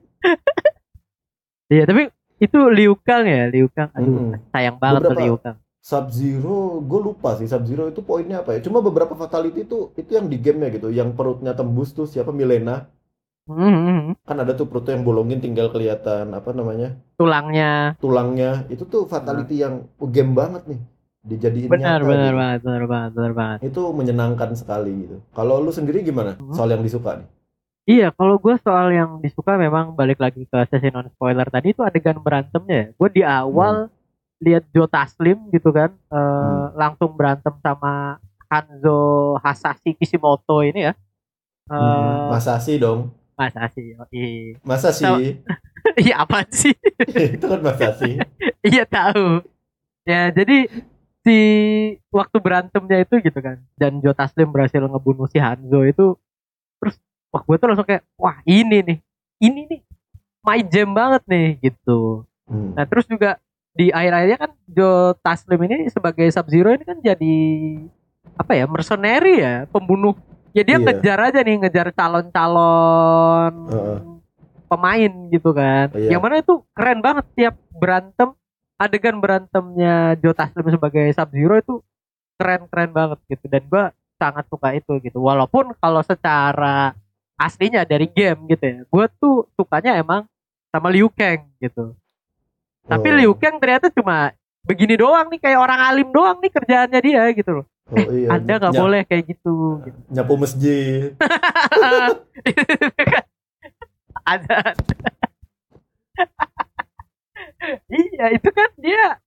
Iya, 1.66 1.82
tapi 1.82 2.12
itu 2.36 2.58
Liu 2.68 2.94
Kang 2.96 3.24
ya, 3.24 3.48
Liu 3.48 3.66
Kang. 3.66 3.90
Aduh, 3.90 4.06
Mm-mm. 4.28 4.44
sayang 4.52 4.76
banget 4.76 5.02
Beberapa- 5.02 5.18
Liu 5.18 5.36
Kang. 5.36 5.56
Sub 5.88 6.06
Zero, 6.18 6.58
gue 6.90 7.00
lupa 7.08 7.30
sih 7.38 7.48
Sub 7.52 7.62
Zero 7.68 7.84
itu 7.92 8.00
poinnya 8.08 8.36
apa 8.42 8.50
ya? 8.54 8.60
Cuma 8.66 8.78
beberapa 8.86 9.14
fatality 9.22 9.58
itu 9.66 9.78
itu 10.00 10.10
yang 10.18 10.26
di 10.32 10.36
gamenya 10.44 10.68
gitu, 10.76 10.88
yang 10.98 11.08
perutnya 11.18 11.52
tembus 11.58 11.88
tuh 11.98 12.06
siapa 12.12 12.30
Milena, 12.40 12.76
Hmm, 13.46 14.18
kan 14.26 14.36
ada 14.42 14.52
tuh 14.58 14.66
perutnya 14.70 14.92
yang 14.98 15.06
bolongin 15.08 15.38
tinggal 15.44 15.66
kelihatan 15.74 16.24
apa 16.38 16.50
namanya 16.58 16.88
tulangnya. 17.18 17.70
tulangnya, 18.02 18.50
itu 18.72 18.84
tuh 18.92 19.02
fatality 19.12 19.54
yang 19.64 19.74
oh, 20.02 20.08
game 20.14 20.32
banget 20.40 20.62
nih, 20.70 20.80
dijadiin 21.30 21.70
Benar, 21.72 21.98
nyata 21.98 22.06
benar 22.10 22.32
gitu. 22.32 22.38
banget, 22.40 22.60
benar 22.66 22.84
banget, 22.92 23.10
benar 23.16 23.32
banget. 23.40 23.58
Itu 23.70 23.80
menyenangkan 23.98 24.50
sekali 24.60 24.90
gitu. 25.06 25.16
Kalau 25.36 25.54
lu 25.64 25.70
sendiri 25.78 25.98
gimana 26.02 26.32
Hmm. 26.38 26.54
soal 26.56 26.68
yang 26.74 26.82
disuka 26.86 27.10
nih? 27.22 27.28
Iya, 27.86 28.10
kalau 28.18 28.34
gue 28.44 28.54
soal 28.66 28.86
yang 28.98 29.10
disuka 29.24 29.54
memang 29.54 29.94
balik 29.94 30.18
lagi 30.18 30.42
ke 30.50 30.58
sesi 30.70 30.90
non 30.90 31.06
spoiler 31.14 31.46
tadi 31.54 31.70
itu 31.70 31.82
adegan 31.86 32.18
berantemnya. 32.18 32.90
Gue 32.98 33.08
di 33.14 33.22
awal 33.22 33.86
lihat 34.38 34.68
Joe 34.70 34.86
Taslim 34.86 35.48
gitu 35.50 35.70
kan, 35.70 35.90
eh, 35.92 36.16
Hmm. 36.16 36.74
langsung 36.74 37.12
berantem 37.12 37.54
sama 37.58 38.20
Hanzo 38.46 38.98
Hasashi 39.40 39.92
Kishimoto 39.92 40.60
ini 40.60 40.86
ya. 40.86 40.94
Eh, 41.66 41.74
Hmm, 41.74 42.30
Masa 42.30 42.56
sih 42.58 42.76
dong? 42.76 43.10
Masa 43.34 43.66
sih? 43.68 43.92
Oh, 43.96 44.06
iya. 44.08 44.54
Masa 44.62 44.88
sih? 44.90 45.40
Iya 45.96 46.14
apa 46.20 46.44
sih? 46.48 46.72
itu 47.36 47.44
kan 47.44 47.60
masa 47.60 47.90
sih? 47.94 48.16
iya 48.70 48.84
tahu. 48.84 49.42
Ya 50.04 50.30
jadi 50.30 50.68
si 51.20 51.36
waktu 52.08 52.36
berantemnya 52.38 53.02
itu 53.02 53.18
gitu 53.18 53.38
kan, 53.42 53.58
dan 53.74 53.98
Joe 53.98 54.14
Taslim 54.14 54.46
berhasil 54.48 54.78
ngebunuh 54.78 55.26
si 55.26 55.42
Hanzo 55.42 55.82
itu, 55.82 56.14
terus 56.78 56.94
wah 57.28 57.42
gue 57.42 57.56
tuh 57.56 57.66
langsung 57.66 57.82
kayak 57.84 58.06
wah 58.14 58.38
ini 58.46 58.78
nih, 58.86 58.98
ini 59.42 59.60
nih 59.66 59.80
my 60.40 60.62
jam 60.62 60.94
banget 60.94 61.22
nih 61.26 61.48
gitu. 61.60 62.22
Hmm. 62.46 62.78
Nah 62.78 62.86
terus 62.86 63.10
juga 63.10 63.42
di 63.76 63.92
akhir-akhirnya 63.92 64.38
kan 64.40 64.50
Joe 64.64 65.12
Taslim 65.20 65.60
ini 65.68 65.92
sebagai 65.92 66.24
Sub 66.32 66.48
Zero 66.48 66.72
ini 66.72 66.84
kan 66.84 66.98
jadi 66.98 67.36
apa 68.36 68.52
ya 68.56 68.64
mercenary 68.64 69.40
ya 69.44 69.54
pembunuh. 69.68 70.16
Ya 70.56 70.64
dia 70.64 70.80
Iya. 70.80 70.84
ngejar 70.88 71.18
aja 71.20 71.40
nih 71.44 71.56
ngejar 71.60 71.92
calon-calon 71.92 73.52
pemain 74.66 75.12
gitu 75.28 75.52
kan. 75.52 75.92
Iya. 75.92 76.16
Yang 76.16 76.22
mana 76.24 76.34
itu 76.40 76.54
keren 76.72 77.00
banget 77.04 77.24
tiap 77.36 77.54
berantem 77.76 78.32
adegan 78.76 79.16
berantemnya 79.20 80.16
Joe 80.20 80.32
Taslim 80.32 80.72
sebagai 80.72 81.12
Sub 81.12 81.28
Zero 81.32 81.54
itu 81.60 81.74
keren-keren 82.40 82.92
banget 82.92 83.18
gitu 83.28 83.44
dan 83.48 83.62
gua 83.68 83.84
sangat 84.16 84.48
suka 84.48 84.72
itu 84.72 84.96
gitu. 85.04 85.20
Walaupun 85.20 85.76
kalau 85.76 86.00
secara 86.00 86.96
aslinya 87.36 87.84
dari 87.84 88.08
game 88.08 88.48
gitu 88.48 88.64
ya, 88.64 88.80
gua 88.88 89.04
tuh 89.12 89.44
sukanya 89.56 90.00
emang 90.00 90.24
sama 90.72 90.88
Liu 90.88 91.12
Kang 91.12 91.52
gitu. 91.60 91.92
Tapi 92.86 93.08
Oh. 93.08 93.14
Liu 93.14 93.32
Kang 93.34 93.58
ternyata 93.58 93.90
cuma 93.90 94.30
begini 94.62 94.94
doang 94.94 95.26
nih 95.26 95.38
kayak 95.38 95.58
orang 95.58 95.80
alim 95.80 96.08
doang 96.08 96.38
nih 96.38 96.50
kerjaannya 96.50 97.00
dia 97.00 97.22
gitu 97.32 97.50
loh. 97.52 97.66
Oh, 97.86 97.98
iya. 98.10 98.28
Anda 98.34 98.52
nggak 98.56 98.72
Nyap- 98.72 98.82
boleh 98.82 99.00
kayak 99.04 99.24
gitu. 99.28 99.82
gitu. 99.82 99.98
nyapu 100.08 100.34
masjid. 100.36 101.14
Ada. 104.26 104.58
iya 107.88 108.24
itu 108.32 108.48
kan 108.48 108.70
dia 108.76 109.18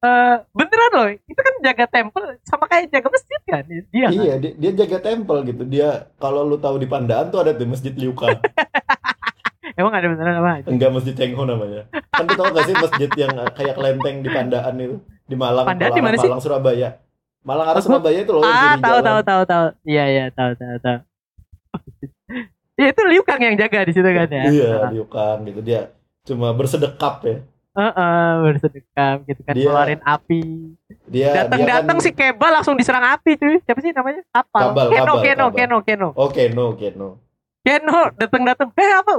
eh 0.00 0.36
beneran 0.50 0.90
loh 0.90 1.08
itu 1.12 1.36
kan 1.36 1.54
jaga 1.60 1.84
temple 1.86 2.24
sama 2.40 2.64
kayak 2.64 2.88
jaga 2.88 3.08
masjid 3.10 3.40
kan 3.44 3.62
dia 3.68 3.84
kan? 3.84 4.10
Iya, 4.10 4.34
dia, 4.40 4.52
dia 4.56 4.70
jaga 4.74 4.98
tempel 4.98 5.38
gitu. 5.44 5.62
Dia 5.62 5.88
kalau 6.16 6.42
lu 6.42 6.56
tahu 6.56 6.80
di 6.80 6.88
Pandaan 6.88 7.28
tuh 7.28 7.44
ada 7.44 7.52
tuh 7.52 7.68
masjid 7.68 7.92
Liu 7.92 8.10
Kang. 8.10 8.40
emang 9.76 9.92
ada 9.92 10.08
beneran 10.08 10.34
apa 10.40 10.66
Enggak 10.66 10.90
masjid 10.90 11.14
Cengho 11.14 11.44
namanya. 11.44 11.84
Kan 12.20 12.28
lu 12.28 12.34
tahu 12.36 12.48
gak 12.52 12.64
sih 12.68 12.76
masjid 12.76 13.10
yang 13.16 13.32
kayak 13.56 13.74
kelenteng 13.74 14.16
di 14.20 14.28
Pandaan 14.28 14.74
itu? 14.76 14.96
Di 15.24 15.34
Malang, 15.34 15.64
Pandaan 15.64 15.92
di 15.96 16.02
mana 16.02 16.16
sih? 16.16 16.28
Malang 16.28 16.42
Surabaya. 16.42 16.88
Malang 17.40 17.66
arah 17.66 17.80
Oh, 17.80 17.84
Surabaya 17.86 18.18
itu 18.20 18.32
loh 18.36 18.44
ah 18.44 18.76
tahu 18.76 19.00
tahu 19.00 19.20
tahu 19.24 19.42
tahu. 19.44 19.66
Iya 19.82 20.04
iya 20.06 20.24
tahu 20.28 20.52
tahu 20.54 20.76
tahu. 20.78 20.98
Ya 22.76 22.88
itu 22.88 23.02
Liu 23.04 23.20
Kang 23.20 23.36
yang 23.36 23.56
jaga 23.56 23.84
di 23.84 23.92
situ 23.92 24.04
kan 24.04 24.24
ya? 24.24 24.44
Iya, 24.48 24.72
Liu 24.88 25.04
Kang 25.04 25.44
gitu. 25.44 25.60
Dia 25.60 25.92
cuma 26.24 26.52
bersedekap 26.52 27.20
ya. 27.24 27.44
Heeh, 27.70 28.28
bersedekap 28.40 29.16
gitu 29.24 29.40
kan 29.44 29.52
Dia- 29.52 29.68
keluarin 29.68 30.00
api. 30.00 30.40
Dia 31.04 31.44
datang 31.44 31.60
kan 31.60 31.68
datang 31.76 31.98
si 32.00 32.08
Kebal 32.10 32.50
langsung 32.50 32.80
diserang 32.80 33.04
api 33.04 33.36
cuy. 33.36 33.60
Siapa 33.60 33.80
sih 33.80 33.92
namanya? 33.92 34.24
Apa 34.32 34.72
Kabal, 34.72 34.86
Keno 34.88 34.96
Kabal, 34.96 35.20
Keno 35.20 35.44
Kabal. 35.44 35.52
Keno 35.54 35.76
Keno. 35.84 36.08
Oke, 36.16 36.42
no, 36.48 36.64
oke, 36.72 36.88
no. 36.96 37.08
Keno 37.60 37.98
datang 38.16 38.42
datang 38.42 38.68
eh 38.72 38.92
apa? 38.96 39.12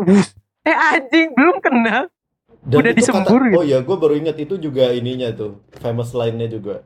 Eh 0.61 0.77
anjing 0.77 1.27
belum 1.33 1.57
kenal 1.61 2.09
Dan 2.61 2.77
Udah 2.77 2.93
disembur 2.93 3.41
kata, 3.41 3.49
gitu. 3.49 3.57
Oh 3.57 3.65
iya, 3.65 3.79
gue 3.81 3.97
baru 3.97 4.13
ingat 4.13 4.37
itu 4.37 4.55
juga 4.55 4.93
ininya 4.93 5.33
tuh, 5.33 5.57
famous 5.73 6.13
line-nya 6.13 6.45
juga. 6.47 6.85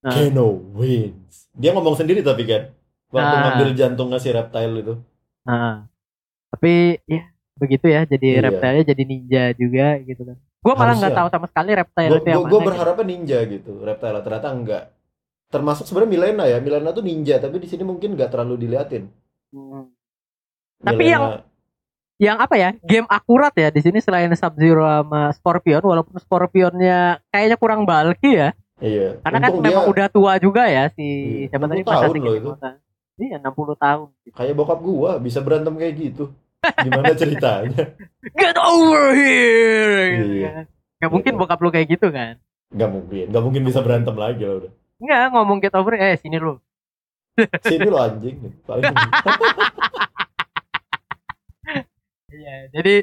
Ah. 0.00 0.12
Kano 0.12 0.60
wins. 0.76 1.48
Dia 1.50 1.72
ngomong 1.72 1.96
sendiri 1.96 2.20
tapi 2.20 2.44
kan 2.44 2.68
waktu 3.08 3.24
Ah. 3.32 3.42
ngambil 3.48 3.68
jantungnya 3.72 4.20
si 4.20 4.28
reptile 4.28 4.76
itu. 4.76 4.94
Nah, 5.42 5.88
tapi 6.48 7.00
ya 7.04 7.22
begitu 7.56 7.88
ya 7.88 8.04
jadi 8.04 8.28
Iya. 8.28 8.40
reptile 8.44 8.84
jadi 8.84 9.02
ninja 9.02 9.42
juga 9.52 9.86
gitu 10.00 10.22
kan. 10.22 10.36
Gue 10.36 10.74
malah 10.74 10.94
nggak 10.94 11.14
tahu 11.14 11.28
sama 11.30 11.46
sekali 11.46 11.70
reptile 11.72 12.10
Gue 12.10 12.20
itu 12.20 12.28
yang 12.28 12.36
gue 12.36 12.44
mana. 12.44 12.52
gitu. 12.52 12.68
berharapnya 12.68 13.04
ninja 13.06 13.38
gitu. 13.46 13.72
Reptile 13.80 14.20
ternyata 14.20 14.48
enggak. 14.50 14.84
Termasuk 15.46 15.84
sebenarnya 15.86 16.10
Milena 16.12 16.44
ya. 16.44 16.58
Milena 16.58 16.90
tuh 16.90 17.00
ninja 17.00 17.38
tapi 17.38 17.56
di 17.56 17.66
sini 17.66 17.82
mungkin 17.82 18.12
nggak 18.12 18.28
terlalu 18.28 18.60
diliatin. 18.60 19.08
Hmm. 19.48 19.88
Tapi 20.76 21.02
Milena- 21.06 21.45
Yang 22.16 22.36
apa 22.40 22.54
ya? 22.56 22.70
Game 22.80 23.04
akurat 23.06 23.52
ya 23.52 23.68
di 23.68 23.80
sini 23.80 24.00
selain 24.00 24.32
Sub 24.32 24.56
Zero 24.56 24.84
sama 24.84 25.36
Scorpion 25.36 25.84
walaupun 25.84 26.16
Scorpionnya 26.16 27.20
kayaknya 27.28 27.56
kurang 27.60 27.84
bulky 27.84 28.40
ya. 28.40 28.56
iya. 28.80 29.20
Karena 29.20 29.38
kan 29.38 29.50
Untung 29.52 29.64
memang 29.64 29.84
dia 29.84 29.90
udah 29.92 30.06
tua 30.08 30.32
juga 30.40 30.64
ya 30.64 30.88
si 30.92 31.04
Iya, 31.44 31.52
siapa 31.52 31.64
60 31.64 31.72
tadi 31.72 31.82
tahun 31.84 32.14
loh 32.20 32.34
itu. 32.34 32.50
Iya 33.16 33.36
60 33.40 33.76
tahun. 33.76 34.06
kayak 34.32 34.54
bokap 34.56 34.80
gua 34.80 35.10
bisa 35.16 35.40
berantem 35.40 35.76
kayak 35.76 35.94
gitu. 35.96 36.24
Gimana 36.82 37.12
ceritanya? 37.20 37.84
Get 38.32 38.56
over 38.56 39.12
here. 39.12 40.00
Iya. 40.24 40.48
kan. 40.48 40.64
Gak 40.96 41.10
mungkin 41.12 41.32
bokap 41.36 41.60
lu 41.60 41.68
kayak 41.68 41.88
gitu 41.92 42.08
kan? 42.08 42.40
Gak 42.72 42.90
mungkin, 42.90 43.24
gak 43.28 43.42
mungkin 43.44 43.62
bisa 43.62 43.84
berantem 43.84 44.16
lagi 44.16 44.40
lah 44.40 44.64
udah. 44.64 44.72
Enggak 44.96 45.20
ngomong 45.36 45.58
get 45.60 45.76
over 45.76 45.92
eh 45.94 46.16
sini 46.16 46.40
lu. 46.40 46.56
Sini 47.60 47.84
lo 47.84 48.00
anjing 48.00 48.36
nih. 48.40 48.52
Paling 48.64 48.88
Iya, 52.36 52.56
jadi 52.70 52.94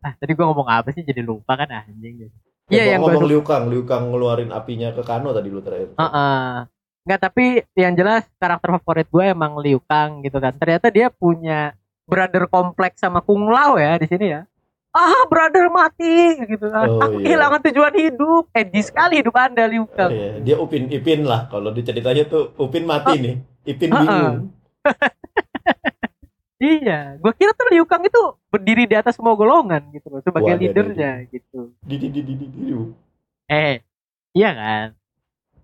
ah 0.00 0.14
tadi 0.16 0.32
gua 0.32 0.46
ngomong 0.54 0.68
apa 0.70 0.88
sih 0.94 1.02
jadi 1.02 1.20
lupa 1.20 1.58
kan 1.58 1.68
anjing. 1.68 2.30
Iya 2.70 2.86
Ya, 2.86 2.94
yang 2.94 3.02
ngomong 3.02 3.26
gua 3.26 3.30
Liu 3.34 3.42
Kang, 3.42 3.66
Liu 3.66 3.82
Kang 3.82 4.14
ngeluarin 4.14 4.54
apinya 4.54 4.94
ke 4.94 5.02
Kano 5.02 5.34
tadi 5.34 5.50
lu 5.50 5.58
terakhir. 5.58 5.98
Heeh. 5.98 6.70
Enggak, 7.00 7.20
tapi 7.26 7.66
yang 7.74 7.96
jelas 7.98 8.28
karakter 8.38 8.76
favorit 8.78 9.08
gue 9.10 9.24
emang 9.26 9.58
Liu 9.58 9.82
Kang 9.82 10.22
gitu 10.22 10.38
kan. 10.38 10.54
Ternyata 10.54 10.92
dia 10.92 11.10
punya 11.10 11.74
brother 12.06 12.46
kompleks 12.46 13.02
sama 13.02 13.24
Kung 13.24 13.50
Lao 13.50 13.74
ya 13.80 13.98
di 13.98 14.06
sini 14.06 14.30
ya. 14.30 14.46
Ah, 14.94 15.26
brother 15.26 15.70
mati 15.70 16.38
gitu 16.46 16.66
kan. 16.70 16.86
Oh, 16.86 17.02
Aku 17.02 17.22
iya. 17.22 17.34
kehilangan 17.34 17.60
tujuan 17.70 17.94
hidup. 17.94 18.44
Edgy 18.54 18.82
sekali 18.82 19.22
hidup 19.22 19.34
Anda 19.34 19.66
Liu 19.66 19.86
Kang. 19.90 20.10
Iya, 20.14 20.38
dia 20.42 20.56
Upin 20.58 20.86
Ipin 20.90 21.26
lah 21.26 21.50
kalau 21.50 21.74
di 21.74 21.82
ceritanya 21.82 22.26
tuh 22.26 22.54
Upin 22.58 22.86
mati 22.86 23.18
nih. 23.18 23.34
Ipin 23.66 23.90
Ah, 23.90 24.02
bingung. 24.02 24.36
Iya, 26.60 27.16
gua 27.16 27.32
kira 27.32 27.56
tuh 27.56 27.72
Liu 27.72 27.88
Kang 27.88 28.04
itu 28.04 28.20
berdiri 28.52 28.84
di 28.84 28.92
atas 28.92 29.16
semua 29.16 29.32
golongan 29.32 29.80
gitu 29.90 30.12
loh 30.12 30.20
sebagai 30.20 30.52
Wah, 30.52 30.60
leadernya 30.60 31.24
gitu. 31.32 31.72
Di 31.80 31.96
di 31.96 32.08
di 32.12 32.20
di 32.20 32.34
di 32.36 32.46
di. 32.46 32.60
Eh, 33.48 33.80
iya 34.30 34.50
kan? 34.52 34.86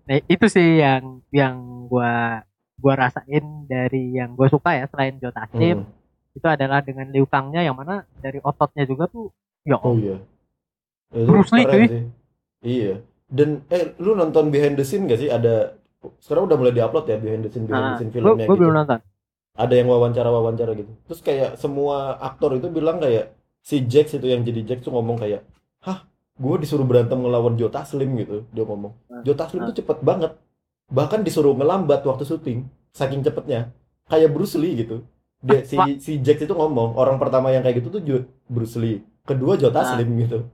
Nah, 0.09 0.17
itu 0.25 0.45
sih 0.49 0.81
yang 0.81 1.21
yang 1.29 1.55
gua 1.85 2.41
gua 2.75 2.93
rasain 2.97 3.45
dari 3.69 4.17
yang 4.17 4.33
gua 4.33 4.49
suka 4.49 4.73
ya 4.73 4.89
selain 4.89 5.21
Jotasim 5.21 5.85
Hmm. 5.85 5.93
itu 6.33 6.47
adalah 6.47 6.81
dengan 6.81 7.09
Liu 7.09 7.25
Kangnya 7.25 7.61
yang 7.61 7.73
mana 7.73 8.01
dari 8.17 8.41
ototnya 8.41 8.85
juga 8.85 9.05
tuh 9.05 9.29
ya 9.63 9.77
Oh 9.77 9.93
iya. 9.93 10.17
Itu 11.13 11.29
Bruce 11.29 11.53
Lee, 11.53 11.65
cuy. 11.65 11.85
sih. 11.85 12.03
Iya. 12.63 12.93
Dan 13.27 13.61
eh 13.69 13.93
lu 13.97 14.13
nonton 14.13 14.49
behind 14.49 14.73
the 14.73 14.85
scene 14.85 15.05
gak 15.05 15.17
sih? 15.17 15.29
Ada 15.29 15.77
sekarang 16.21 16.45
udah 16.45 16.57
mulai 16.57 16.73
diupload 16.73 17.05
ya 17.05 17.17
behind 17.17 17.41
the 17.41 17.49
scene 17.49 17.65
behind 17.65 17.83
the 17.83 17.93
Ah, 17.93 17.97
scene 17.97 18.09
gue 18.09 18.17
filmnya 18.17 18.45
gitu. 18.45 18.57
belum 18.57 18.73
nonton. 18.73 18.99
Ada 19.57 19.73
yang 19.73 19.89
wawancara-wawancara 19.89 20.71
gitu. 20.77 20.93
Terus 21.09 21.19
kayak 21.25 21.57
semua 21.57 22.13
aktor 22.21 22.53
itu 22.53 22.69
bilang 22.69 23.01
kayak 23.01 23.33
si 23.59 23.81
Jax 23.83 24.13
itu 24.15 24.29
yang 24.29 24.45
jadi 24.45 24.61
Jax 24.63 24.85
tuh 24.85 24.93
ngomong 24.93 25.17
kayak, 25.17 25.41
"Hah, 25.81 26.05
gue 26.37 26.55
disuruh 26.61 26.85
berantem 26.85 27.17
ngelawan 27.17 27.57
Joe 27.57 27.73
Taslim 27.73 28.13
gitu." 28.21 28.45
Dia 28.53 28.63
ngomong. 28.63 28.93
Ah, 29.09 29.25
Joe 29.25 29.33
Taslim 29.33 29.65
ah. 29.65 29.73
tuh 29.73 29.81
cepet 29.81 29.97
banget. 30.05 30.31
Bahkan 30.93 31.25
disuruh 31.25 31.57
ngelambat 31.57 32.05
waktu 32.05 32.23
syuting, 32.23 32.69
saking 32.93 33.25
cepetnya. 33.25 33.73
Kayak 34.07 34.31
Bruce 34.31 34.55
Lee 34.55 34.77
gitu. 34.77 35.03
Dia, 35.41 35.65
si 35.65 35.75
si 35.99 36.21
Jax 36.21 36.45
itu 36.45 36.53
ngomong, 36.53 36.93
orang 36.95 37.17
pertama 37.17 37.49
yang 37.49 37.65
kayak 37.65 37.81
gitu 37.81 37.89
tuh 37.97 38.01
Bruce 38.47 38.77
Lee. 38.77 39.01
Kedua 39.25 39.57
Joe 39.57 39.73
Ah. 39.73 39.81
Taslim 39.81 40.13
gitu. 40.21 40.45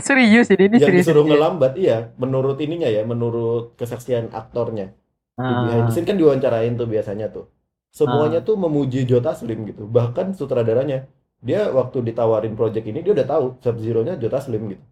Serius 0.00 0.48
ini, 0.48 0.64
ini 0.70 0.76
yang 0.80 0.88
serius. 0.88 1.04
disuruh 1.04 1.24
serius. 1.24 1.36
ngelambat 1.36 1.72
iya 1.76 2.08
menurut 2.16 2.56
ininya 2.56 2.88
ya 2.88 3.04
menurut 3.04 3.76
kesaksian 3.76 4.32
aktornya 4.32 4.96
di 5.36 5.44
Ah, 5.44 5.68
behind 5.68 5.84
the 5.88 5.92
scene 5.92 6.08
kan 6.08 6.16
diwawancarain 6.16 6.72
tuh 6.72 6.88
biasanya 6.88 7.28
tuh 7.28 7.52
semuanya 7.90 8.38
tuh 8.40 8.54
memuji 8.54 9.02
Joe 9.02 9.18
Taslim 9.18 9.66
gitu 9.66 9.84
bahkan 9.84 10.30
sutradaranya 10.30 11.04
dia 11.38 11.68
waktu 11.68 12.04
ditawarin 12.04 12.52
project 12.52 12.84
ini 12.84 13.00
dia 13.00 13.12
udah 13.12 13.26
tahu 13.26 13.44
Sub 13.58 13.76
Zero 13.76 14.00
nya 14.00 14.14
Joe 14.14 14.28
Taslim 14.28 14.70
gitu 14.70 14.84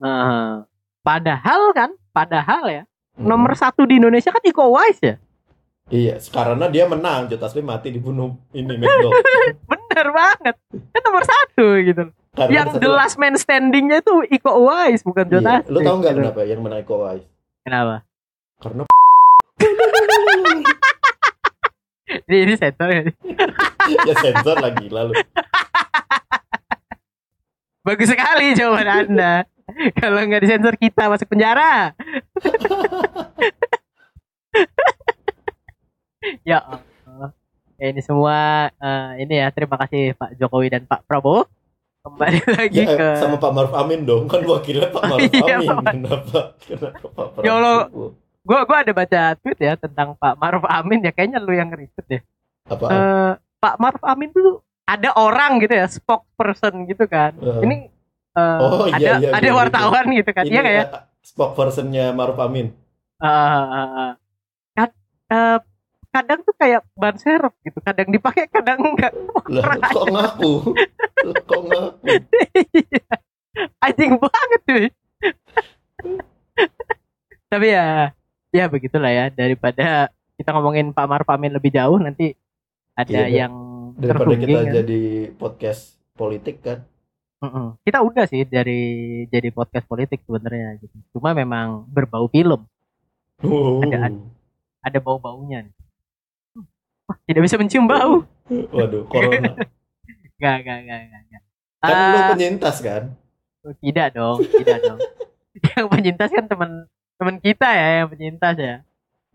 ah. 0.00 0.64
Padahal 1.02 1.72
kan, 1.72 1.90
padahal 2.08 2.64
ya 2.68 2.82
Hmm. 3.12 3.28
nomor 3.28 3.52
satu 3.52 3.84
di 3.84 3.98
Indonesia 3.98 4.30
kan 4.30 4.40
Iko 4.40 4.72
Uwais 4.72 4.96
ya. 4.98 5.20
iya 5.88 6.16
karena 6.24 6.64
dia 6.66 6.86
menang 6.86 7.28
Joe 7.28 7.36
Taslim 7.36 7.60
mati 7.62 7.90
dibunuh 7.90 8.40
ini 8.50 8.72
McDowell 8.72 9.20
Bener 9.68 10.06
banget. 10.08 10.56
Kan 10.72 11.02
nomor 11.02 11.20
satu 11.22 11.76
gitu. 11.78 12.08
karena 12.32 12.48
yang 12.50 12.68
satu- 12.70 12.80
the 12.80 12.88
last 12.88 13.16
man 13.16 13.36
standingnya 13.36 14.00
tuh 14.00 14.24
Iko 14.24 14.56
Uwais 14.58 15.00
bukan 15.00 15.24
iya. 15.24 15.32
Jotaslim. 15.34 15.68
lu 15.68 15.78
tahu 15.78 15.96
nggak 15.98 16.08
gitu. 16.10 16.20
kenapa 16.24 16.40
yang 16.42 16.60
menang 16.60 16.80
Iko 16.80 16.94
Uwais 16.96 17.24
Kenapa? 17.60 17.96
karena 18.58 18.82
Ini, 22.28 22.36
ini 22.44 22.54
sensor 22.54 22.88
ya. 22.88 23.02
ya 24.08 24.14
sensor 24.20 24.56
lagi 24.60 24.86
lalu 24.88 25.16
Bagus 27.82 28.14
sekali 28.14 28.54
jawaban 28.54 28.86
Anda. 28.86 29.34
Kalau 29.98 30.22
nggak 30.22 30.46
disensor 30.46 30.78
kita 30.78 31.10
masuk 31.10 31.26
penjara. 31.26 31.90
ya 36.46 36.62
Allah. 36.62 37.30
Ya, 37.82 37.90
ini 37.90 37.98
semua 37.98 38.70
eh, 38.70 39.26
ini 39.26 39.42
ya 39.42 39.50
terima 39.50 39.74
kasih 39.74 40.14
Pak 40.14 40.38
Jokowi 40.38 40.70
dan 40.70 40.86
Pak 40.86 41.02
Prabowo. 41.10 41.50
Kembali 42.02 42.38
lagi 42.46 42.82
ya 42.82 42.94
ke 42.94 43.08
sama 43.18 43.38
Pak 43.38 43.50
Maruf 43.50 43.74
Amin 43.74 44.02
dong 44.02 44.26
kan 44.30 44.42
wakilnya 44.42 44.90
Pak 44.90 45.02
Maruf 45.06 45.30
Iya, 45.30 45.54
Amin 45.58 45.66
Pak 45.66 45.74
Maruf. 45.82 45.94
kenapa 45.94 46.40
kenapa 46.62 47.06
Pak 47.34 47.42
Ya 47.42 47.52
Allah. 47.58 47.78
Gua 48.42 48.66
gua 48.66 48.82
ada 48.82 48.90
baca 48.90 49.38
tweet 49.38 49.58
ya 49.62 49.78
tentang 49.78 50.18
Pak 50.18 50.34
Maruf 50.34 50.66
Amin 50.66 50.98
ya 51.02 51.14
kayaknya 51.14 51.38
lu 51.38 51.54
yang 51.54 51.70
nge-retweet 51.70 52.06
deh. 52.10 52.22
apa 52.66 52.84
Eh, 52.90 53.32
Pak 53.62 53.74
Maruf 53.78 54.02
Amin 54.02 54.34
tuh 54.34 54.62
ada 54.82 55.14
orang 55.14 55.62
gitu 55.62 55.74
ya 55.78 55.86
spokesperson 55.86 56.74
gitu 56.90 57.06
kan. 57.06 57.30
Eh. 57.38 57.62
Ini 57.62 57.76
eh, 58.34 58.58
Oh, 58.58 58.90
iya, 58.90 58.94
ada 58.98 59.10
iya, 59.22 59.28
ada 59.30 59.46
iya, 59.46 59.54
wartawan 59.54 60.04
gitu 60.10 60.30
kan. 60.34 60.44
ini 60.46 60.54
Iya 60.58 60.62
kayak 60.66 60.86
ya, 60.90 60.98
spokespersonnya 61.22 62.04
Maruf 62.10 62.38
Amin. 62.42 62.74
kan 64.74 64.90
eh, 65.30 65.58
kadang 66.12 66.40
tuh 66.42 66.54
kayak 66.58 66.82
ban 66.98 67.14
serep 67.14 67.54
gitu. 67.62 67.78
Kadang 67.78 68.10
dipakai, 68.10 68.50
kadang 68.50 68.82
enggak. 68.82 69.14
Lah, 69.48 69.78
kok 69.86 70.06
ngaku? 70.10 70.52
Kok 71.46 71.62
ngaku? 71.70 72.10
Anjing 73.78 74.12
banget 74.18 74.60
cuy. 74.66 74.86
Tapi 77.52 77.66
ya 77.68 78.10
ya 78.52 78.68
begitulah 78.68 79.08
ya 79.08 79.26
daripada 79.28 80.08
kita 80.36 80.52
ngomongin 80.52 80.92
Pak 80.92 81.06
Maruf 81.08 81.28
Amin 81.28 81.52
lebih 81.52 81.72
jauh 81.72 81.96
nanti 81.96 82.36
ada 82.92 83.24
Iya, 83.24 83.48
yang 83.48 83.52
Daripada 83.92 84.36
kita 84.36 84.60
kan. 84.60 84.72
jadi 84.72 85.02
podcast 85.36 85.82
politik 86.12 86.60
kan. 86.60 86.78
Mm-mm. 87.42 87.76
Kita 87.82 87.98
udah 88.00 88.24
sih 88.24 88.44
dari 88.44 88.80
jadi 89.28 89.48
podcast 89.50 89.84
politik 89.84 90.22
sebenarnya 90.22 90.78
gitu. 90.78 90.96
Cuma 91.12 91.32
memang 91.32 91.84
berbau 91.88 92.28
film, 92.28 92.64
Oh. 93.42 93.82
Ada- 93.82 94.14
ada 94.82 94.98
nih. 95.66 95.74
Hmm, 96.54 96.64
Wah, 97.10 97.16
tidak 97.26 97.42
bisa 97.42 97.58
mencium 97.58 97.84
bau. 97.84 98.22
Waduh, 98.48 99.02
corona. 99.10 99.52
Gak, 100.42 100.56
gak, 100.66 100.78
gak, 100.82 101.00
gak. 101.06 101.22
gak. 101.30 101.42
Kan 101.78 101.94
lu 101.94 102.18
Ah, 102.18 102.28
penyintas 102.34 102.76
kan? 102.78 103.02
tidak 103.78 104.10
dong, 104.10 104.38
tidak 104.42 104.78
dong. 104.82 104.98
yang 105.78 105.86
penyintas 105.86 106.30
kan 106.30 106.44
teman 106.50 106.90
teman 107.22 107.38
kita 107.38 107.68
ya 107.70 107.88
yang 108.02 108.08
penyintas 108.10 108.56
ya. 108.58 108.76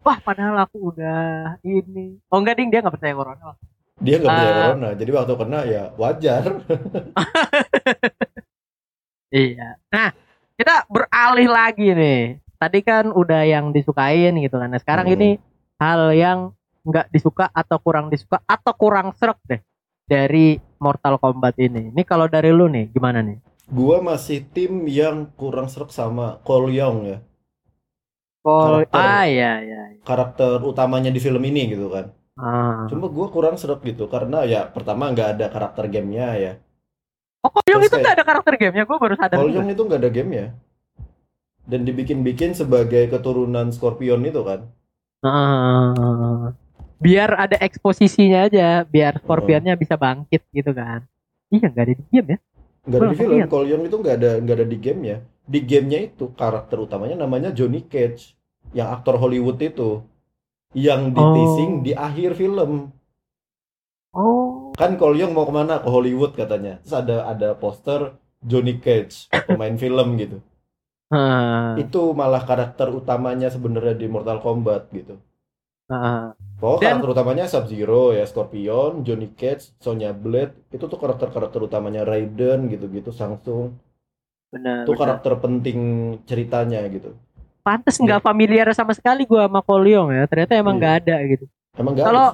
Wah, 0.03 0.19
padahal 0.19 0.59
aku 0.59 0.91
udah 0.91 1.55
ini. 1.63 2.19
Oh 2.27 2.37
enggak 2.37 2.59
ding, 2.59 2.67
dia 2.67 2.83
nggak 2.83 2.99
percaya 2.99 3.15
corona. 3.15 3.55
Dia 3.97 4.19
nggak 4.19 4.27
percaya 4.27 4.51
Ah. 4.51 4.59
corona. 4.67 4.89
Jadi 4.93 5.09
waktu 5.15 5.33
kena 5.33 5.59
ya 5.63 5.83
wajar. 5.95 6.43
Iya. 9.27 9.75
Nah, 9.91 10.15
kita 10.55 10.87
beralih 10.87 11.51
lagi 11.51 11.91
nih. 11.91 12.39
Tadi 12.55 12.79
kan 12.79 13.11
udah 13.11 13.43
yang 13.43 13.75
disukain 13.75 14.33
gitu 14.39 14.55
kan. 14.55 14.71
Nah, 14.71 14.79
sekarang 14.79 15.11
Hmm. 15.11 15.15
ini 15.19 15.29
hal 15.77 16.15
yang 16.15 16.39
nggak 16.87 17.11
disuka 17.11 17.51
atau 17.51 17.77
kurang 17.77 18.07
disuka 18.07 18.39
atau 18.47 18.71
kurang 18.71 19.11
serak 19.19 19.37
deh 19.45 19.59
dari 20.07 20.57
Mortal 20.79 21.19
Kombat 21.19 21.59
ini. 21.59 21.91
Ini 21.91 22.01
kalau 22.07 22.25
dari 22.25 22.49
lu 22.55 22.71
nih 22.71 22.87
gimana 22.89 23.19
nih? 23.19 23.37
Gua 23.67 23.99
masih 23.99 24.47
tim 24.47 24.87
yang 24.87 25.27
kurang 25.35 25.67
serak 25.67 25.91
sama 25.91 26.39
Cole 26.47 26.71
Young 26.71 27.03
ya. 27.03 27.19
Kalau 28.47 28.79
Karakter. 28.87 29.03
ah 29.03 29.25
iya 29.27 29.51
iya. 29.59 29.81
iya. 29.91 30.01
Karakter 30.07 30.63
utamanya 30.63 31.11
di 31.11 31.19
film 31.19 31.43
ini 31.43 31.67
gitu 31.67 31.91
kan. 31.91 32.15
Ah. 32.39 32.87
Cuma 32.87 33.11
gua 33.11 33.27
kurang 33.27 33.59
serak 33.59 33.83
gitu 33.83 34.07
karena 34.07 34.47
ya 34.47 34.71
pertama 34.71 35.11
nggak 35.11 35.35
ada 35.35 35.45
karakter 35.51 35.91
gamenya 35.91 36.27
ya. 36.39 36.53
Oh, 37.43 37.51
Terus 37.63 37.87
itu 37.87 37.97
nggak 37.99 38.15
ada 38.17 38.25
karakter 38.25 38.53
gamenya? 38.59 38.83
Gue 38.83 38.97
baru 38.97 39.15
sadar. 39.15 39.37
Young 39.45 39.69
itu 39.71 39.81
nggak 39.83 39.99
ada 40.03 40.11
gamenya. 40.11 40.45
Dan 41.67 41.83
dibikin-bikin 41.83 42.55
sebagai 42.55 43.11
keturunan 43.11 43.69
Scorpion 43.75 44.23
itu 44.23 44.41
kan. 44.43 44.67
Heeh. 45.25 46.55
biar 46.97 47.29
ada 47.37 47.61
eksposisinya 47.61 48.49
aja, 48.49 48.81
biar 48.81 49.21
Scorpionnya 49.21 49.77
bisa 49.77 50.01
bangkit 50.01 50.41
gitu 50.49 50.73
kan. 50.73 51.05
Iya 51.53 51.69
nggak 51.69 51.83
ada 51.85 51.93
di 51.93 52.03
game 52.09 52.27
ya? 52.33 52.39
Nggak 52.87 52.97
ada 52.97 53.07
di 53.07 53.17
film. 53.19 53.35
Young 53.69 53.83
itu 53.85 53.97
nggak 54.01 54.15
ada 54.17 54.31
nggak 54.41 54.55
ada 54.57 54.67
di 54.67 54.77
gamenya. 54.81 55.17
Di 55.47 55.59
gamenya 55.63 55.99
itu 56.03 56.25
karakter 56.33 56.77
utamanya 56.81 57.15
namanya 57.15 57.53
Johnny 57.53 57.85
Cage, 57.85 58.36
yang 58.73 58.89
aktor 58.91 59.15
Hollywood 59.17 59.59
itu, 59.59 60.01
yang 60.73 61.13
di 61.15 61.21
Oh. 61.21 61.33
teasing 61.33 61.71
di 61.83 61.91
akhir 61.95 62.35
film. 62.35 62.91
Oh. 64.13 64.71
Kan 64.73 64.97
Cole 64.97 65.17
Young 65.19 65.33
mau 65.33 65.45
ke 65.45 65.53
mana? 65.53 65.81
Ke 65.81 65.89
Hollywood 65.89 66.33
katanya. 66.33 66.81
Terus 66.81 66.95
ada 66.95 67.17
ada 67.27 67.49
poster 67.53 68.13
Johnny 68.41 68.77
Cage, 68.77 69.29
pemain 69.45 69.73
film 69.83 70.17
gitu. 70.17 70.37
Heeh. 71.07 71.87
Itu 71.87 72.11
malah 72.13 72.43
karakter 72.43 72.91
utamanya 72.91 73.47
sebenarnya 73.47 73.95
di 73.95 74.07
Mortal 74.07 74.43
Kombat 74.43 74.91
gitu. 74.91 75.17
Heeh. 75.87 76.35
Oh, 76.59 76.77
Dan- 76.81 76.99
karakter 76.99 77.09
utamanya 77.13 77.45
Sub-Zero 77.45 78.11
ya, 78.11 78.25
Scorpion, 78.25 79.05
Johnny 79.05 79.29
Cage, 79.31 79.77
Sonya 79.77 80.11
Blade, 80.11 80.57
itu 80.73 80.83
tuh 80.83 80.97
karakter-karakter 80.97 81.61
utamanya 81.63 82.01
Raiden 82.03 82.67
gitu-gitu, 82.67 83.13
Samsung. 83.13 83.77
Benar. 84.51 84.83
Itu 84.83 84.93
benar. 84.97 84.99
karakter 85.21 85.33
penting 85.39 85.79
ceritanya 86.25 86.81
gitu. 86.89 87.13
Pantes 87.67 87.99
nggak 87.99 88.23
familiar 88.23 88.63
sama 88.71 88.95
sekali 88.95 89.27
gua 89.27 89.51
sama 89.51 89.59
Kolyong 89.59 90.09
ya. 90.09 90.23
Ternyata 90.23 90.55
emang 90.55 90.75
Iya. 90.75 90.79
nggak 90.79 90.93
ada 91.03 91.15
gitu. 91.27 91.45
Emang 91.75 91.91
nggak 91.93 92.07
Kalau- 92.07 92.31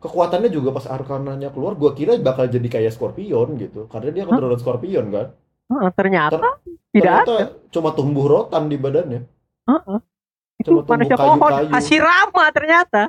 kekuatannya 0.00 0.48
juga 0.48 0.72
pas 0.72 0.88
Arkananya 0.88 1.52
keluar, 1.52 1.76
gua 1.76 1.92
kira 1.92 2.16
bakal 2.16 2.48
jadi 2.48 2.64
kayak 2.66 2.90
Scorpion 2.90 3.54
gitu, 3.54 3.84
karena 3.86 4.08
dia 4.10 4.24
keturunan 4.24 4.56
Scorpion 4.56 5.06
kan. 5.08 5.26
Heeh, 5.68 5.90
ternyata 5.92 6.36
Ter- 6.36 6.58
tidak 6.90 7.14
Ternyata 7.22 7.32
ada. 7.38 7.46
cuma 7.68 7.88
tumbuh 7.92 8.26
rotan 8.26 8.66
di 8.66 8.76
badannya. 8.76 9.20
Heeh. 9.62 9.98
Itu 10.58 10.68
Cuma 10.68 10.80
tumbuh 10.80 10.92
manusia 10.96 11.16
pohon 11.16 11.38
kayu-kayu. 11.38 11.70
Hashirama 11.70 12.44
ternyata. 12.50 13.02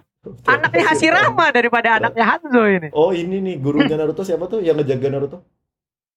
Anaknya 0.45 0.83
Hashirama 0.85 1.45
daripada 1.49 1.89
anaknya 1.97 2.25
Hanzo 2.25 2.63
ini. 2.63 2.87
Oh 2.91 3.11
ini 3.11 3.41
nih 3.41 3.55
gurunya 3.57 3.95
Naruto 3.95 4.21
siapa 4.21 4.45
tuh 4.45 4.59
yang 4.59 4.77
ngejaga 4.77 5.07
Naruto? 5.09 5.37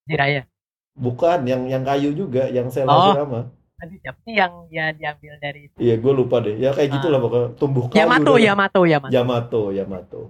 Jiraya. 0.05 0.47
Bukan, 0.95 1.45
yang 1.45 1.67
yang 1.67 1.83
kayu 1.83 2.13
juga, 2.13 2.47
yang 2.49 2.71
Sel 2.71 2.87
Oh. 2.87 2.95
Hashirama. 2.95 3.51
Tadi 3.77 3.95
siapa 4.01 4.19
sih 4.25 4.33
yang 4.33 4.53
ya 4.69 4.89
diambil 4.91 5.37
dari 5.37 5.69
Iya, 5.77 5.95
gue 5.97 6.13
lupa 6.13 6.41
deh. 6.41 6.57
Ya 6.57 6.73
kayak 6.73 6.97
gitulah 6.97 7.21
pokoknya 7.21 7.49
tumbuh 7.55 7.85
kayu. 7.87 8.01
Yamato, 8.01 8.33
dah. 8.33 8.41
Yamato, 8.43 8.81
Yamato. 8.83 9.13
Yamato, 9.13 9.63
Yamato. 9.71 10.21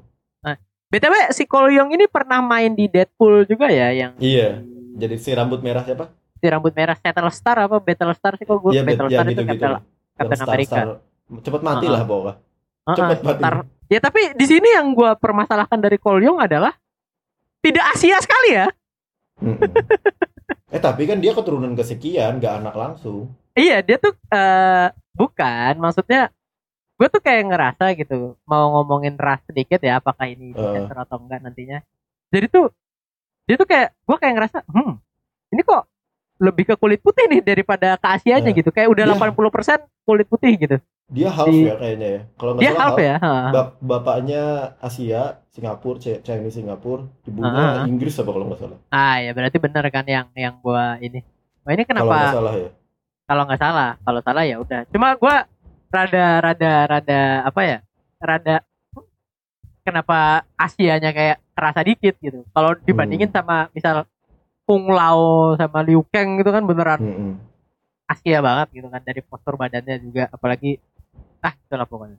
BTW 0.86 1.34
si 1.34 1.44
Kolyong 1.44 1.90
ini 1.90 2.06
pernah 2.06 2.38
main 2.38 2.70
di 2.70 2.86
Deadpool 2.86 3.42
juga 3.44 3.66
ya 3.66 3.90
yang 3.90 4.14
Iya. 4.16 4.62
Jadi 4.94 5.18
si 5.18 5.34
rambut 5.34 5.58
merah 5.58 5.82
siapa? 5.82 6.14
si 6.36 6.46
rambut 6.46 6.70
merah 6.70 6.94
Battle 6.94 7.26
Star 7.32 7.58
apa 7.58 7.80
Battle 7.80 8.14
Star 8.14 8.38
sih 8.38 8.46
kok 8.46 8.54
gue 8.60 8.70
Iya, 8.70 8.86
Battle 8.86 9.10
ya, 9.10 9.18
Star 9.18 9.26
itu 9.26 9.34
gitu-gitu. 9.34 9.66
Captain. 9.66 9.82
Captain 10.14 10.30
Yang 10.30 10.46
America. 10.46 10.76
star-star. 10.78 11.42
Cepet 11.42 11.62
mati 11.64 11.84
Uh-uh. 11.84 11.90
lah 11.90 12.02
pokoknya. 12.04 12.34
Heeh, 12.86 12.96
Cepet 12.96 13.18
mati. 13.20 13.40
Star. 13.42 13.54
Ya 13.86 13.98
tapi 13.98 14.20
di 14.32 14.46
sini 14.46 14.68
yang 14.70 14.86
gue 14.92 15.10
permasalahkan 15.18 15.78
dari 15.78 15.98
Kolyong 15.98 16.38
adalah 16.38 16.70
tidak 17.58 17.84
Asia 17.90 18.18
sekali 18.22 18.48
ya. 18.54 18.66
Mm-mm. 19.42 19.58
eh 20.70 20.80
tapi 20.82 21.06
kan 21.06 21.18
dia 21.18 21.32
keturunan 21.34 21.74
kesekian, 21.74 22.38
gak 22.38 22.62
anak 22.62 22.74
langsung. 22.74 23.32
Iya 23.56 23.80
dia 23.80 23.96
tuh 23.96 24.12
eh 24.30 24.88
bukan 25.16 25.80
maksudnya 25.80 26.28
gue 26.96 27.08
tuh 27.08 27.20
kayak 27.20 27.48
ngerasa 27.48 27.92
gitu 27.96 28.36
mau 28.48 28.72
ngomongin 28.80 29.16
ras 29.16 29.40
sedikit 29.48 29.80
ya 29.80 30.00
apakah 30.00 30.28
ini 30.28 30.52
sensor 30.52 30.96
atau 30.96 31.16
enggak 31.20 31.40
nantinya. 31.40 31.80
Jadi 32.30 32.46
tuh 32.52 32.68
dia 33.46 33.56
tuh 33.56 33.68
kayak 33.68 33.94
gue 33.94 34.16
kayak 34.18 34.34
ngerasa 34.36 34.58
hmm 34.68 34.92
ini 35.54 35.62
kok 35.62 35.86
lebih 36.38 36.64
ke 36.66 36.74
kulit 36.74 37.00
putih 37.00 37.24
nih 37.26 37.40
daripada 37.40 37.96
ke 37.96 38.06
Asianya 38.06 38.50
Eh. 38.50 38.56
gitu 38.56 38.68
kayak 38.68 38.88
udah 38.88 39.04
Iya. 39.04 39.12
80% 39.14 39.80
kulit 40.02 40.26
putih 40.26 40.52
gitu. 40.54 40.76
Dia 41.06 41.30
half 41.30 41.46
Di- 41.46 41.64
ya 41.64 41.74
kayaknya 41.74 42.08
ya. 42.08 42.20
Kalau 42.34 42.50
nggak 42.52 42.60
Dia 42.60 42.70
salah 42.70 42.82
half 42.82 42.98
ya. 42.98 43.14
heeh. 43.16 43.48
Bap- 43.52 43.76
bapaknya 43.78 44.42
Asia, 44.78 45.22
Singapura, 45.48 45.96
Chinese 45.98 46.54
Singapura, 46.54 47.06
ibunya 47.22 47.62
Ah. 47.78 47.86
Inggris 47.86 48.14
apa 48.16 48.28
kalau 48.28 48.46
nggak 48.46 48.60
salah. 48.60 48.78
Ah 48.90 49.16
ya 49.16 49.30
berarti 49.30 49.56
bener 49.56 49.84
kan 49.86 50.04
yang 50.04 50.26
yang 50.34 50.54
gua 50.58 50.98
ini. 50.98 51.22
Wah 51.62 51.72
ini 51.72 51.82
Kalau 51.82 52.04
nggak 52.04 52.10
kenapa 52.10 52.36
salah 52.36 52.54
ya. 52.54 52.70
kalau 53.24 53.42
nggak 53.44 53.60
salah 53.60 53.90
kalau 54.00 54.20
salah 54.20 54.42
ya 54.42 54.56
udah. 54.58 54.80
Cuma 54.88 55.08
gua 55.14 55.36
rada 55.88 56.26
rada 56.42 56.72
rada 56.86 57.20
apa 57.44 57.60
ya 57.62 57.78
rada 58.18 58.56
kenapa 59.80 60.18
Asianya 60.56 61.10
kayak 61.10 61.38
kerasa 61.54 61.80
dikit 61.80 62.14
gitu. 62.18 62.42
Kalau 62.48 62.74
dibandingin 62.76 63.30
Hmm. 63.30 63.36
sama 63.36 63.56
misal 63.70 64.02
Kung 64.66 64.90
Lao 64.90 65.54
sama 65.54 65.80
Liu 65.86 66.02
Kang 66.10 66.42
gitu 66.42 66.50
kan 66.50 66.66
beneran 66.66 66.98
Mm-mm. 66.98 67.32
Asia 68.10 68.42
banget 68.42 68.82
gitu 68.82 68.88
kan 68.90 69.02
dari 69.02 69.22
postur 69.22 69.54
badannya 69.54 70.02
juga 70.02 70.26
apalagi 70.28 70.82
ah 71.42 71.54
itulah 71.54 71.86
pokoknya. 71.86 72.18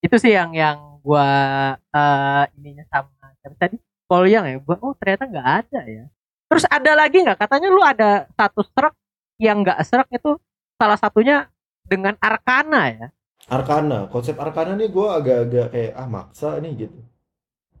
Itu 0.00 0.16
sih 0.16 0.32
yang 0.32 0.56
yang 0.56 1.00
gua 1.04 1.28
eh, 1.76 2.44
ininya 2.56 2.84
sama 2.88 3.36
siapa 3.40 3.56
tadi 3.60 3.76
Kolyang 4.08 4.44
ya. 4.48 4.56
Gua 4.64 4.76
oh 4.80 4.96
ternyata 4.96 5.28
nggak 5.28 5.48
ada 5.64 5.80
ya. 5.84 6.04
Terus 6.48 6.64
ada 6.68 6.92
lagi 6.96 7.20
nggak 7.20 7.38
katanya 7.40 7.68
lu 7.68 7.82
ada 7.84 8.28
satu 8.32 8.64
serak 8.64 8.94
yang 9.36 9.60
nggak 9.60 9.78
serak 9.84 10.08
itu 10.08 10.40
salah 10.80 10.96
satunya 10.96 11.48
dengan 11.84 12.16
Arkana 12.20 12.82
ya. 12.88 13.06
Arkana, 13.44 14.08
konsep 14.08 14.40
Arkana 14.40 14.72
nih 14.72 14.88
gue 14.88 15.04
agak-agak 15.04 15.68
kayak 15.68 15.92
ah 16.00 16.08
maksa 16.08 16.56
nih 16.64 16.88
gitu. 16.88 17.00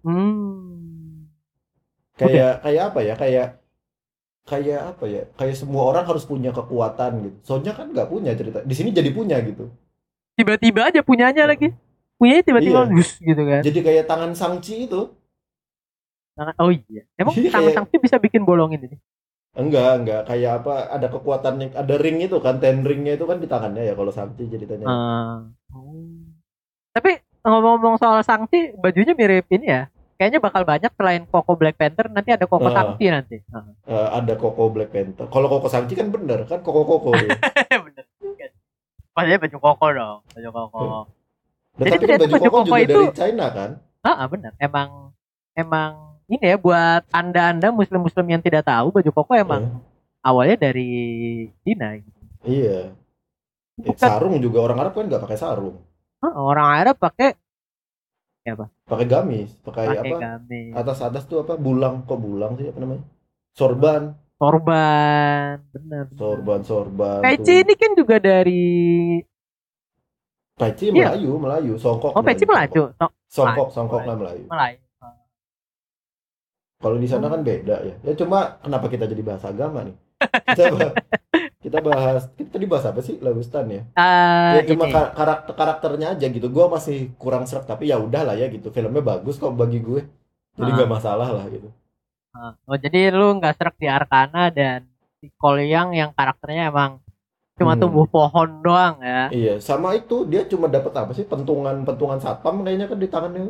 Hmm. 0.04 1.24
Kayak 2.20 2.60
kayak 2.60 2.82
apa 2.92 3.00
ya? 3.00 3.14
Kayak 3.16 3.48
kayak 4.44 4.80
apa 4.94 5.04
ya? 5.06 5.22
Kayak 5.34 5.56
semua 5.56 5.88
orang 5.88 6.04
harus 6.04 6.24
punya 6.24 6.50
kekuatan 6.50 7.10
gitu. 7.22 7.36
Soalnya 7.42 7.72
kan 7.72 7.90
nggak 7.90 8.08
punya 8.08 8.32
cerita. 8.32 8.60
Di 8.60 8.74
sini 8.74 8.92
jadi 8.92 9.08
punya 9.10 9.40
gitu. 9.40 9.72
Tiba-tiba 10.34 10.88
aja 10.88 11.00
punyanya 11.00 11.44
lagi. 11.44 11.72
Punyanya 12.14 12.42
tiba-tiba 12.42 12.86
Iya. 12.86 12.92
wus 12.94 13.10
gitu 13.18 13.42
kan. 13.42 13.60
Jadi 13.62 13.78
kayak 13.80 14.04
tangan 14.04 14.32
Sangchi 14.32 14.86
itu. 14.86 15.10
Tangan- 16.34 16.56
Oh 16.58 16.70
iya. 16.70 17.02
Emang 17.14 17.34
Iya, 17.34 17.50
tangan 17.50 17.62
kayak- 17.70 17.76
sangki 17.78 17.96
bisa 17.98 18.16
bikin 18.18 18.42
bolongin 18.42 18.82
ini. 18.82 18.96
Enggak, 19.54 20.02
enggak. 20.02 20.22
Kayak 20.26 20.52
apa? 20.62 20.90
Ada 20.90 21.06
kekuatannya, 21.08 21.78
ada 21.78 21.94
ring 21.94 22.18
itu 22.18 22.42
kan, 22.42 22.58
ten 22.58 22.82
ringnya 22.82 23.14
itu 23.14 23.22
kan 23.22 23.38
di 23.38 23.46
tangannya 23.46 23.86
ya 23.86 23.94
kalau 23.94 24.10
Sangchi 24.10 24.50
ceritanya. 24.50 24.82
Ah. 24.84 25.46
Oh. 25.70 25.94
Tapi 26.90 27.22
ngomong-ngomong 27.40 28.02
soal 28.02 28.18
sanksi, 28.20 28.74
bajunya 28.74 29.14
mirip 29.14 29.46
ini 29.48 29.66
ya. 29.70 29.86
Kayaknya 30.14 30.38
bakal 30.38 30.62
banyak 30.62 30.92
selain 30.92 31.22
Koko 31.24 31.52
Black 31.54 31.74
Panther 31.74 32.06
nanti 32.06 32.30
ada 32.30 32.44
Koko 32.44 32.66
Ah. 32.66 32.74
Sanksi 32.76 33.04
nanti. 33.08 33.36
Ah. 33.48 33.66
Eh, 33.84 34.08
ada 34.14 34.34
Koko 34.34 34.68
Black 34.68 34.90
Panther. 34.90 35.26
Kalau 35.26 35.46
Koko 35.48 35.66
Sangchi 35.66 35.92
kan 35.92 36.08
bener 36.08 36.44
kan 36.44 36.60
Koko 36.60 36.82
Koko. 36.84 37.10
Bener. 37.84 38.04
Maksudnya 39.12 39.38
baju 39.40 39.56
Koko 39.60 39.86
dong, 39.90 40.18
baju 40.28 40.48
Koko. 40.50 40.82
Dan 41.74 41.80
Jadi 41.80 41.90
tapi 41.90 41.90
kan 41.90 41.98
ternyata 42.00 42.18
baju 42.20 42.30
baju 42.30 42.40
Koko 42.40 42.54
Koko 42.56 42.66
juga 42.68 42.78
itu- 42.80 42.94
dari 43.04 43.16
China 43.16 43.46
kan? 43.48 43.70
Ah, 44.00 44.10
ah, 44.14 44.26
bener. 44.26 44.52
Emang 44.56 44.88
emang 45.52 45.90
ini 46.24 46.44
ya 46.44 46.56
buat 46.56 47.02
anda-anda 47.10 47.68
muslim-muslim 47.70 48.26
yang 48.28 48.40
tidak 48.40 48.64
tahu 48.64 48.90
baju 48.90 49.10
Koko 49.12 49.32
emang 49.34 49.62
Eh, 49.62 49.70
awalnya 50.22 50.56
dari 50.60 50.88
gitu. 51.60 51.84
iya. 52.42 52.94
Eh, 53.76 53.96
sarung 53.96 54.38
juga 54.38 54.62
orang 54.62 54.78
Arab 54.80 54.92
kan 54.94 55.04
nggak 55.04 55.20
pakai 55.20 55.34
sarung. 55.36 55.82
ah, 56.20 56.32
orang 56.32 56.68
Arab 56.72 56.96
pakai 56.96 57.34
Pakai 58.84 59.06
gamis, 59.08 59.48
pakai 59.64 59.84
pakai 59.88 60.00
apa? 60.04 60.16
gamis, 60.20 60.72
Atas 60.76 60.98
atas 61.00 61.24
tuh 61.24 61.40
apa? 61.40 61.56
Bulang 61.56 62.04
kok 62.04 62.20
bulang 62.20 62.60
sih 62.60 62.68
apa 62.68 62.76
namanya? 62.76 63.04
Sorban, 63.56 64.12
sorban, 64.36 65.64
bener. 65.72 66.04
sorban, 66.12 66.60
sorban. 66.60 67.20
Peci 67.24 67.64
ini 67.64 67.72
kan 67.72 67.90
juga 67.96 68.16
dari 68.20 68.62
Peci 70.54 70.92
Iya. 70.92 71.16
Melayu, 71.16 71.32
Melayu, 71.40 71.72
songkok. 71.80 72.12
Oh, 72.14 72.22
peci 72.22 72.44
Melayu. 72.44 72.92
So, 73.00 73.10
Songkok, 73.32 73.68
songkok 73.74 74.04
lah 74.06 74.14
Melayu. 74.14 74.44
Melayu. 74.46 74.78
Kalau 76.78 76.96
di 77.00 77.08
sana 77.08 77.32
kan 77.32 77.40
beda 77.40 77.76
ya. 77.80 77.94
Ya 78.04 78.12
cuma 78.12 78.60
kenapa 78.60 78.86
kita 78.92 79.08
jadi 79.08 79.22
bahas 79.24 79.42
agama 79.48 79.88
nih? 79.88 79.96
Kita 80.52 80.64
bahas, 80.68 80.94
kita 81.64 81.80
bahas 81.80 82.28
kita 82.36 82.60
tadi 82.60 82.68
bahas 82.68 82.84
apa 82.84 83.00
sih 83.00 83.16
Lagustan 83.24 83.64
ya? 83.72 83.82
Ah, 83.96 84.60
Ya 84.60 84.68
cuma 84.68 84.84
ini. 84.84 84.92
karakter 84.92 85.52
karakternya 85.56 86.12
aja 86.12 86.26
gitu. 86.28 86.46
Gua 86.52 86.68
masih 86.68 87.08
kurang 87.16 87.48
serak 87.48 87.64
tapi 87.64 87.88
ya 87.88 87.96
udah 87.96 88.20
lah 88.28 88.36
ya 88.36 88.52
gitu. 88.52 88.68
Filmnya 88.68 89.00
bagus 89.00 89.40
kok 89.40 89.56
bagi 89.56 89.80
gue. 89.80 90.04
Jadi 90.54 90.70
Ah. 90.70 90.74
nggak 90.76 90.90
masalah 90.92 91.28
lah 91.32 91.48
gitu. 91.48 91.72
Ah, 92.36 92.52
Oh, 92.68 92.76
jadi 92.76 93.08
lu 93.08 93.40
nggak 93.40 93.56
serak 93.56 93.76
di 93.80 93.88
Arkana 93.88 94.52
dan 94.52 94.84
di 95.18 95.32
Kolyang 95.40 95.96
yang 95.96 96.12
karakternya 96.12 96.68
emang 96.68 97.00
cuma 97.56 97.72
Hmm. 97.74 97.80
tumbuh 97.80 98.04
pohon 98.04 98.60
doang 98.60 99.00
ya. 99.00 99.30
Iya, 99.32 99.54
sama 99.58 99.96
itu 99.96 100.26
dia 100.26 100.44
cuma 100.44 100.68
dapat 100.68 100.92
apa 100.92 101.16
sih? 101.16 101.24
Pentungan-pentungan 101.24 102.20
satpam 102.20 102.60
kayaknya 102.60 102.86
kan 102.92 102.98
di 103.00 103.08
tangannya. 103.08 103.42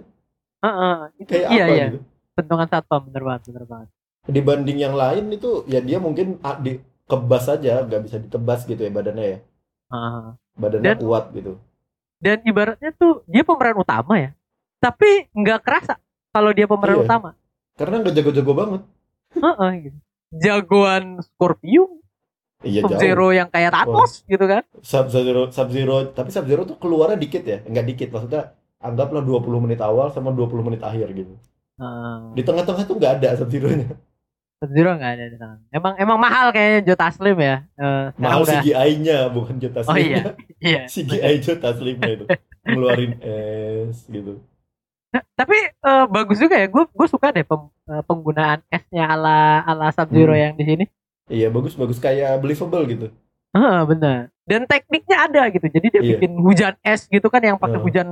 Heeh, 0.63 0.97
itu 1.19 1.29
Kayak 1.35 1.49
iya 1.51 1.65
apa 1.67 1.75
iya. 1.75 1.87
gitu. 1.91 1.99
Bentungan 2.39 2.69
satpam 2.71 3.01
bener 3.11 3.23
banget, 3.27 3.43
bener 3.51 3.65
banget. 3.67 3.89
Dibanding 4.25 4.79
yang 4.81 4.95
lain 4.97 5.25
itu 5.29 5.65
ya 5.67 5.81
dia 5.81 5.99
mungkin 5.99 6.41
di 6.63 6.81
kebas 7.05 7.45
aja, 7.47 7.83
nggak 7.83 8.03
bisa 8.03 8.17
ditebas 8.19 8.65
gitu 8.65 8.81
ya 8.81 8.91
badannya 8.91 9.27
ya. 9.27 9.39
Heeh. 9.91 10.25
Badannya 10.55 10.93
Dan- 10.95 11.01
kuat 11.01 11.25
gitu. 11.33 11.53
Dan 12.19 12.41
ibaratnya 12.43 12.91
tuh 12.95 13.21
dia 13.27 13.45
pemeran 13.45 13.77
utama 13.77 14.17
ya. 14.17 14.31
Tapi 14.81 15.29
nggak 15.31 15.61
kerasa 15.61 16.01
kalau 16.31 16.51
dia 16.51 16.65
pemeran 16.65 17.01
Iya. 17.01 17.05
utama. 17.05 17.31
Karena 17.77 18.01
nggak 18.01 18.15
jago-jago 18.15 18.53
banget. 18.55 18.83
Heeh, 19.35 19.73
gitu. 19.83 19.99
Jagoan 20.35 21.05
Scorpio 21.21 22.01
Iya 22.65 22.81
Sub. 22.81 22.97
Zero 22.97 23.29
yang 23.29 23.53
kayak 23.53 23.71
Thanos 23.71 24.25
gitu 24.25 24.41
kan 24.49 24.65
Sub 24.81 25.07
Zero, 25.07 25.53
Sub 25.53 25.69
Zero, 25.69 26.09
tapi 26.11 26.33
Sub 26.33 26.49
Zero 26.49 26.65
tuh 26.65 26.81
keluarnya 26.81 27.21
dikit 27.21 27.45
ya, 27.45 27.61
nggak 27.61 27.87
dikit 27.87 28.09
maksudnya 28.09 28.57
anggaplah 28.81 29.21
20 29.21 29.61
menit 29.61 29.79
awal 29.79 30.09
sama 30.11 30.33
20 30.33 30.65
menit 30.65 30.81
akhir 30.81 31.13
gitu. 31.13 31.37
Hmm. 31.77 32.33
Di 32.33 32.41
tengah-tengah 32.41 32.85
tuh 32.85 32.97
nggak 32.97 33.13
ada 33.21 33.29
Sub 33.37 33.53
Zero-nya. 33.53 33.93
Sub 34.55 34.71
Zero 34.71 34.91
nggak 34.93 35.13
ada 35.13 35.25
di 35.27 35.37
sana 35.37 35.57
emang 35.69 35.95
emang 35.97 36.17
mahal 36.17 36.47
kayaknya 36.49 36.81
Joe 36.85 36.99
Taslim 36.99 37.37
ya 37.37 37.57
Eh, 37.75 38.05
sekarang 38.11 38.19
Mahal 38.19 38.41
udah 38.41 38.55
CGI-nya 38.59 39.19
bukan 39.29 39.55
Jota 39.59 39.81
oh 39.83 39.97
iya 39.97 40.23
iya 40.59 40.83
CGI 40.93 41.35
Jota 41.39 41.69
Slimnya 41.73 42.11
itu 42.13 42.25
ngeluarin 42.65 43.13
es 43.21 44.07
gitu. 44.07 44.41
Nah, 45.11 45.23
tapi 45.35 45.55
eh, 45.61 46.05
bagus 46.09 46.39
juga 46.39 46.57
ya 46.57 46.67
gue 46.67 46.85
gue 46.87 47.07
suka 47.07 47.31
deh 47.31 47.43
pem- 47.43 47.71
eh, 47.85 48.03
penggunaan 48.03 48.65
esnya 48.67 49.05
ala 49.09 49.39
ala 49.63 49.91
Sub 49.91 50.09
Zero 50.09 50.33
Hmm. 50.33 50.43
yang 50.43 50.55
di 50.55 50.65
sini 50.65 50.85
Iya 51.25 51.49
bagus-bagus 51.49 51.97
kayak 51.99 52.37
believable 52.39 52.85
gitu. 52.85 53.09
Heeh, 53.51 53.81
benar. 53.87 54.29
Dan 54.45 54.65
tekniknya 54.65 55.25
ada 55.25 55.49
gitu. 55.49 55.65
Jadi 55.65 55.87
dia 55.89 56.03
Iya. 56.03 56.11
bikin 56.15 56.33
hujan 56.37 56.75
es 56.81 57.07
gitu 57.07 57.27
kan 57.27 57.41
yang 57.41 57.57
pakai 57.57 57.77
Heeh. 57.77 57.85
hujan 57.85 58.09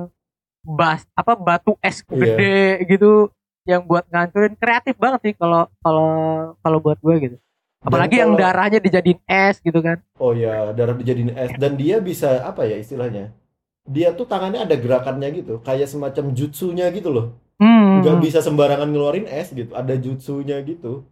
bas 0.63 1.05
apa 1.13 1.35
batu 1.35 1.77
es 1.79 2.01
Iya. 2.03 2.09
gede 2.09 2.61
gitu 2.89 3.29
yang 3.65 3.83
buat 3.83 4.05
ngancurin 4.07 4.55
kreatif 4.55 4.95
banget 4.97 5.21
sih 5.23 5.35
kalau 5.35 5.71
kalau 5.79 6.11
kalau 6.59 6.79
buat 6.79 6.99
gue 6.99 7.17
gitu. 7.21 7.37
Apalagi 7.81 8.15
yang 8.17 8.35
kalau- 8.35 8.43
darahnya 8.43 8.79
dijadiin 8.79 9.19
es 9.25 9.59
gitu 9.59 9.79
kan. 9.79 9.99
Oh 10.17 10.31
ya, 10.33 10.71
darah 10.71 10.95
dijadiin 10.95 11.33
es 11.33 11.51
dan 11.57 11.75
dia 11.75 11.99
bisa 11.99 12.43
apa 12.43 12.63
ya 12.63 12.77
istilahnya? 12.77 13.35
Dia 13.83 14.13
tuh 14.13 14.25
tangannya 14.25 14.63
ada 14.63 14.75
gerakannya 14.75 15.29
gitu, 15.33 15.59
kayak 15.59 15.87
semacam 15.87 16.31
jutsunya 16.31 16.87
gitu 16.91 17.11
loh. 17.11 17.27
Hmm. 17.59 17.99
Nggak 17.99 18.19
bisa 18.21 18.39
sembarangan 18.39 18.87
ngeluarin 18.87 19.27
es 19.27 19.51
gitu, 19.51 19.71
ada 19.73 19.95
jutsunya 19.95 20.63
gitu. 20.63 21.03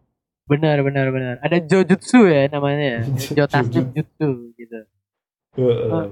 Benar 0.47 0.83
benar 0.83 1.07
benar. 1.09 1.35
Ada 1.41 1.59
Jojutsu 1.61 2.27
ya 2.27 2.47
namanya 2.49 2.87
ya. 2.93 3.01
Jojutsu. 3.37 3.81
Jutsu 3.93 4.29
gitu. 4.55 4.79
Heeh. 5.53 6.07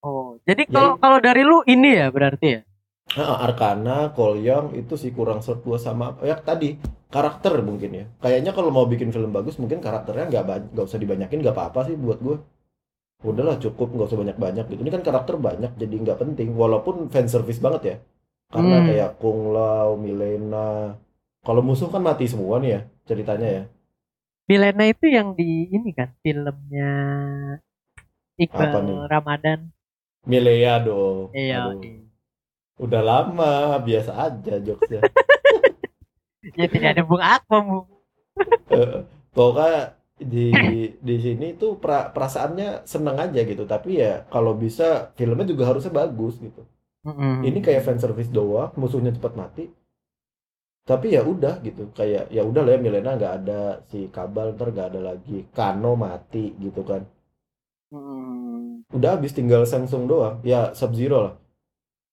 Oh, 0.00 0.40
jadi 0.42 0.64
Ya, 0.64 0.70
kalau 0.70 0.90
ini- 0.90 1.00
kalau 1.00 1.18
dari 1.20 1.42
lu 1.42 1.58
ini 1.64 1.90
ya 1.92 2.08
berarti 2.08 2.46
ya. 2.48 2.60
Ah, 3.18 3.42
Arcana, 3.46 4.14
Kolyang 4.14 4.66
itu 4.80 4.94
sih 4.94 5.10
kurang 5.10 5.40
serta 5.46 5.74
sama 5.86 6.14
ya 6.22 6.36
tadi 6.38 6.78
karakter 7.14 7.52
mungkin 7.68 7.90
ya. 8.00 8.04
Kayaknya 8.22 8.50
kalau 8.56 8.70
mau 8.70 8.86
bikin 8.92 9.10
film 9.14 9.30
bagus 9.34 9.58
mungkin 9.62 9.78
karakternya 9.82 10.24
nggak 10.30 10.42
nggak 10.74 10.84
usah 10.88 11.00
dibanyakin 11.02 11.38
nggak 11.42 11.54
apa-apa 11.58 11.80
sih 11.90 11.96
buat 11.98 12.18
gue. 12.22 12.36
Udahlah 13.30 13.56
cukup 13.64 13.88
nggak 13.94 14.08
usah 14.10 14.20
banyak-banyak 14.22 14.64
gitu. 14.70 14.80
Ini 14.84 14.90
kan 14.94 15.02
karakter 15.08 15.34
banyak 15.48 15.72
jadi 15.82 15.94
nggak 16.04 16.18
penting 16.22 16.48
walaupun 16.62 16.96
fan 17.12 17.26
service 17.34 17.60
banget 17.66 17.82
ya. 17.90 17.96
Karena 18.54 18.76
Hmm. 18.80 18.86
kayak 18.88 19.10
Kung 19.22 19.40
Lao, 19.54 19.90
Milena. 20.04 20.94
Kalau 21.46 21.62
musuh 21.66 21.88
kan 21.94 22.02
mati 22.04 22.26
semua 22.32 22.56
nih 22.62 22.70
ya 22.76 22.80
ceritanya 23.08 23.48
ya. 23.58 23.62
Milena 24.48 24.84
itu 24.92 25.06
yang 25.16 25.28
di 25.38 25.48
ini 25.76 25.90
kan 25.98 26.08
filmnya 26.22 26.90
Iqbal? 28.44 29.06
Ramadan. 29.12 29.60
Milea 30.30 30.74
dong. 30.86 31.30
Iya. 31.34 31.56
Aduh. 31.68 32.09
Udah 32.84 33.02
lama, 33.10 33.78
biasa 33.86 34.12
aja 34.26 34.54
jokesnya. 34.66 35.00
Ya 36.58 36.66
tidak 36.72 36.88
ada 36.96 37.02
Bung 37.08 37.22
Akmal, 37.34 37.60
Bung. 37.68 37.86
Pokoknya 39.36 39.94
di 40.20 40.46
di 41.08 41.16
sini 41.24 41.46
tuh 41.56 41.80
pra- 41.82 42.10
perasaannya 42.14 42.84
seneng 42.84 43.16
aja 43.24 43.40
gitu. 43.46 43.64
Tapi 43.66 43.90
ya 44.02 44.12
kalau 44.28 44.52
bisa 44.54 45.12
filmnya 45.16 45.46
juga 45.48 45.64
harusnya 45.70 45.92
bagus 45.94 46.36
gitu. 46.40 46.62
Mm-mm. 47.06 47.48
ini 47.48 47.58
kayak 47.64 47.84
fan 47.86 47.98
service 48.02 48.28
doang 48.28 48.70
musuhnya 48.80 49.12
cepat 49.16 49.32
mati. 49.40 49.64
Tapi 50.90 51.06
ya 51.16 51.22
udah 51.32 51.54
gitu. 51.66 51.82
Kayak 51.98 52.24
ya 52.36 52.42
udah 52.48 52.62
lah 52.66 52.72
ya 52.76 52.78
Milena 52.84 53.10
nggak 53.18 53.34
ada 53.42 53.60
si 53.90 53.98
Kabal 54.16 54.46
ntar 54.56 54.68
nggak 54.74 54.88
ada 54.90 55.00
lagi. 55.14 55.36
Kano 55.56 55.92
mati 56.04 56.44
gitu 56.64 56.82
kan. 56.90 57.02
Mm. 57.90 58.86
udah 58.96 59.10
habis 59.18 59.32
tinggal 59.38 59.62
Samsung 59.66 60.04
doang. 60.10 60.34
Ya 60.46 60.60
Sub 60.78 60.92
Zero 60.98 61.18
lah 61.26 61.34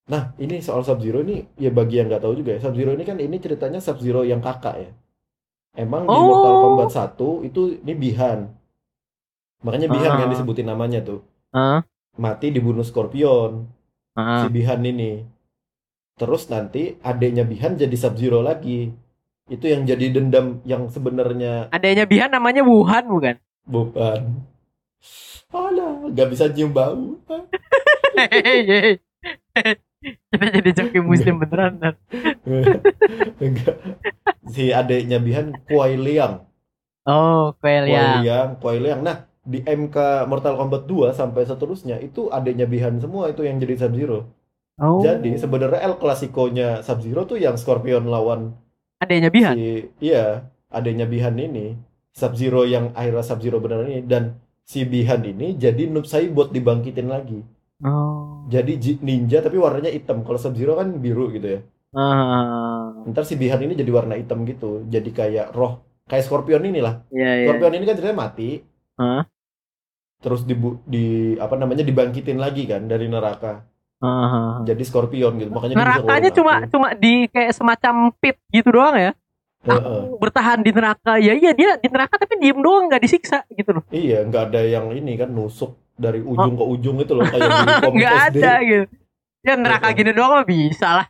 nah 0.08 0.32
ini 0.38 0.60
soal 0.60 0.82
Sub 0.82 0.98
Zero 0.98 1.20
ini 1.20 1.44
ya 1.56 1.68
bagi 1.68 1.98
yang 1.98 2.08
nggak 2.08 2.22
tahu 2.22 2.34
juga 2.36 2.56
ya 2.56 2.60
Sub 2.60 2.74
Zero 2.74 2.92
ini 2.92 3.04
kan 3.04 3.16
ini 3.16 3.36
ceritanya 3.38 3.78
Sub 3.78 3.98
Zero 3.98 4.24
yang 4.24 4.40
kakak 4.40 4.76
ya 4.78 4.90
emang 5.76 6.04
di 6.04 6.10
Oh. 6.10 6.24
Mortal 6.24 6.54
Kombat 6.64 6.90
1 6.90 7.44
itu 7.44 7.60
ini 7.78 7.94
Bihan 7.94 8.38
makanya 9.60 9.88
Bihan 9.88 10.10
Ah. 10.10 10.18
yang 10.22 10.30
disebutin 10.32 10.66
namanya 10.66 11.00
tuh 11.02 11.22
Ah, 11.50 11.82
mati 12.16 12.50
dibunuh 12.50 12.82
Scorpion 12.82 13.66
ah. 14.14 14.42
si 14.42 14.46
Bihan 14.48 14.80
ini 14.82 15.22
terus 16.16 16.48
nanti 16.48 16.96
adiknya 17.00 17.44
Bihan 17.44 17.76
jadi 17.76 17.94
Sub 17.94 18.16
Zero 18.16 18.40
lagi 18.40 18.90
itu 19.48 19.64
yang 19.64 19.84
jadi 19.84 20.10
dendam 20.10 20.60
yang 20.64 20.88
sebenarnya 20.88 21.68
Adanya 21.70 22.04
Bihan 22.04 22.30
namanya 22.30 22.64
Wuhan 22.64 23.04
bukan? 23.08 23.36
bukan 23.64 24.22
Alah, 25.48 26.04
nggak 26.12 26.28
bisa 26.28 26.44
nyium 26.50 26.70
bau. 26.70 27.16
Kita 30.04 30.46
jadi 30.54 30.70
joki 30.74 31.00
muslim 31.02 31.38
beneran. 31.42 31.82
Enggak. 33.44 33.76
Si 34.48 34.70
adeknya 34.72 35.18
Bihan 35.18 35.58
Kuai 35.66 35.98
Liang. 35.98 36.46
Oh, 37.08 37.56
Kuai 37.58 37.88
ya. 37.90 38.22
Liang, 38.22 38.60
Kuai 38.62 38.78
Liang. 38.84 39.02
Nah, 39.02 39.28
di 39.48 39.64
MK 39.64 40.28
Mortal 40.28 40.60
Kombat 40.60 40.86
2 40.86 41.16
sampai 41.16 41.48
seterusnya 41.48 42.04
itu 42.04 42.28
adeknya 42.28 42.68
Bihan 42.68 43.00
semua 43.00 43.32
itu 43.32 43.48
yang 43.48 43.58
jadi 43.64 43.88
Sub-Zero. 43.88 44.28
Oh. 44.78 45.02
Jadi 45.02 45.40
sebenarnya 45.40 45.82
El 45.82 45.96
Clasico-nya 45.98 46.84
Sub-Zero 46.86 47.26
tuh 47.26 47.40
yang 47.42 47.58
Scorpion 47.58 48.06
lawan 48.06 48.54
adanya 49.02 49.32
Bihan. 49.34 49.56
si 49.58 49.90
iya, 50.04 50.46
adeknya 50.70 51.08
Bihan 51.10 51.40
ini. 51.40 51.80
Sub-Zero 52.14 52.68
yang 52.68 52.94
akhirnya 52.94 53.24
Sub-Zero 53.24 53.58
beneran 53.64 53.90
ini 53.90 54.02
dan 54.06 54.38
si 54.68 54.84
Bihan 54.84 55.24
ini 55.24 55.56
jadi 55.56 55.88
Noob 55.88 56.06
Saibot 56.06 56.52
dibangkitin 56.52 57.08
lagi. 57.08 57.42
Oh. 57.82 58.37
Jadi 58.48 58.80
ninja 59.04 59.44
tapi 59.44 59.60
warnanya 59.60 59.92
hitam. 59.92 60.24
Kalau 60.24 60.40
Sub-Zero 60.40 60.80
kan 60.80 60.88
biru 61.04 61.28
gitu 61.36 61.60
ya. 61.60 61.60
Ah. 61.96 62.96
Ntar 63.08 63.24
si 63.28 63.36
Bihan 63.36 63.60
ini 63.64 63.76
jadi 63.76 63.92
warna 63.92 64.16
hitam 64.16 64.48
gitu. 64.48 64.88
Jadi 64.88 65.12
kayak 65.12 65.52
roh 65.52 65.84
kayak 66.08 66.24
Scorpion 66.24 66.64
inilah. 66.64 67.04
Iya, 67.12 67.32
iya. 67.44 67.46
Scorpion 67.52 67.74
ini 67.76 67.84
kan 67.84 67.96
ceritanya 68.00 68.20
mati. 68.24 68.50
Hah? 68.96 69.24
Terus 70.24 70.48
dibu 70.48 70.82
di 70.88 71.36
apa 71.38 71.60
namanya 71.60 71.84
dibangkitin 71.84 72.40
lagi 72.40 72.66
kan 72.66 72.88
dari 72.88 73.12
neraka. 73.12 73.68
Ah. 74.00 74.64
Jadi 74.64 74.84
Scorpion 74.88 75.36
gitu. 75.40 75.52
Makanya 75.52 75.76
Nerakanya 75.76 76.30
cuma 76.32 76.54
api. 76.64 76.68
cuma 76.72 76.88
di 76.96 77.14
kayak 77.28 77.52
semacam 77.52 77.96
pit 78.16 78.40
gitu 78.52 78.72
doang 78.72 78.96
ya. 78.96 79.12
Heeh. 79.68 80.02
Bertahan 80.22 80.64
di 80.64 80.72
neraka. 80.72 81.20
Ya 81.20 81.36
iya 81.36 81.52
dia 81.52 81.76
di 81.76 81.88
neraka 81.92 82.16
tapi 82.16 82.40
diem 82.40 82.60
doang 82.62 82.88
nggak 82.88 83.04
disiksa 83.04 83.44
gitu 83.52 83.76
loh. 83.76 83.84
Iya, 83.92 84.24
nggak 84.24 84.54
ada 84.54 84.62
yang 84.64 84.94
ini 84.96 85.20
kan 85.20 85.34
nusuk 85.34 85.76
dari 85.98 86.22
ujung 86.22 86.54
ke 86.54 86.66
ujung 86.68 86.98
itu 86.98 87.12
loh 87.12 87.26
kayak 87.26 87.42
di 87.42 87.50
komik 87.68 87.84
Oh. 87.84 87.92
Nggak 87.92 88.14
SD. 88.14 88.38
ada 88.38 88.54
gitu. 88.62 88.86
Ya 89.42 89.54
neraka 89.54 89.88
gini 89.92 90.12
doang 90.12 90.32
mah 90.34 90.46
bisa 90.46 90.88
lah. 90.94 91.08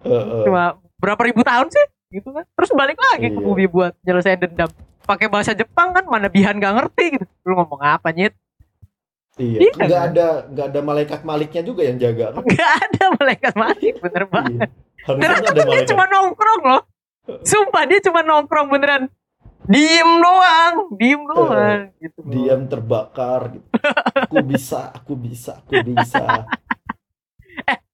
Heeh. 0.00 0.42
Cuma 0.44 0.62
berapa 0.96 1.22
ribu 1.22 1.42
tahun 1.42 1.66
sih 1.66 1.86
gitu 2.12 2.30
kan. 2.30 2.44
Terus 2.48 2.70
balik 2.72 2.98
lagi 2.98 3.28
ke 3.28 3.36
Iya. 3.36 3.42
bumi 3.42 3.66
buat 3.66 3.92
nyelesain 4.00 4.38
dendam. 4.38 4.70
Pakai 5.02 5.26
bahasa 5.26 5.50
Jepang 5.50 5.90
kan 5.90 6.04
mana 6.04 6.26
Bihan 6.26 6.56
nggak 6.56 6.74
ngerti 6.76 7.04
gitu. 7.14 7.26
Lu 7.42 7.54
ngomong 7.54 7.80
apa 7.80 8.10
nyet? 8.10 8.34
Iya, 9.34 9.58
Iya 9.58 9.70
nggak 9.72 9.88
kan? 9.96 10.10
ada 10.10 10.26
nggak 10.46 10.66
ada 10.68 10.80
malaikat 10.80 11.20
maliknya 11.22 11.62
juga 11.62 11.82
yang 11.82 11.96
jaga 11.96 12.24
kan? 12.30 12.42
Nggak 12.48 12.70
ada 12.76 13.04
malaikat 13.14 13.54
mati 13.54 13.86
bener 13.94 14.24
banget. 14.26 14.68
Iya. 14.68 15.14
Neraka 15.16 15.38
ada 15.40 15.48
tuh 15.48 15.54
dia 15.54 15.64
malaikat. 15.66 15.88
cuma 15.88 16.04
nongkrong 16.06 16.62
loh. 16.62 16.82
Sumpah 17.40 17.82
dia 17.84 17.98
cuma 18.00 18.20
nongkrong 18.20 18.68
beneran. 18.68 19.02
Diem 19.68 20.10
doang, 20.18 20.74
diem 20.96 21.20
doang 21.26 21.80
gitu. 22.00 22.18
Diam 22.24 22.60
terbakar 22.64 23.52
gitu. 23.52 23.66
Aku 24.24 24.40
bisa, 24.42 24.88
aku 24.90 25.12
bisa, 25.14 25.60
aku 25.60 25.84
bisa. 25.84 26.48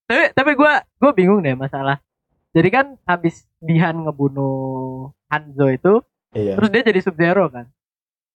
Tapi 0.06 0.30
tapi 0.32 0.50
gue 0.54 0.72
gue 1.02 1.12
bingung 1.12 1.42
deh 1.42 1.58
masalah. 1.58 1.98
Jadi 2.54 2.68
kan 2.70 2.86
habis 3.04 3.44
Bihan 3.58 4.06
ngebunuh 4.06 5.10
Hanzo 5.26 5.66
itu, 5.68 6.00
Iya. 6.32 6.54
terus 6.54 6.70
dia 6.70 6.82
jadi 6.86 7.00
Sub 7.02 7.18
Zero 7.18 7.50
kan. 7.50 7.66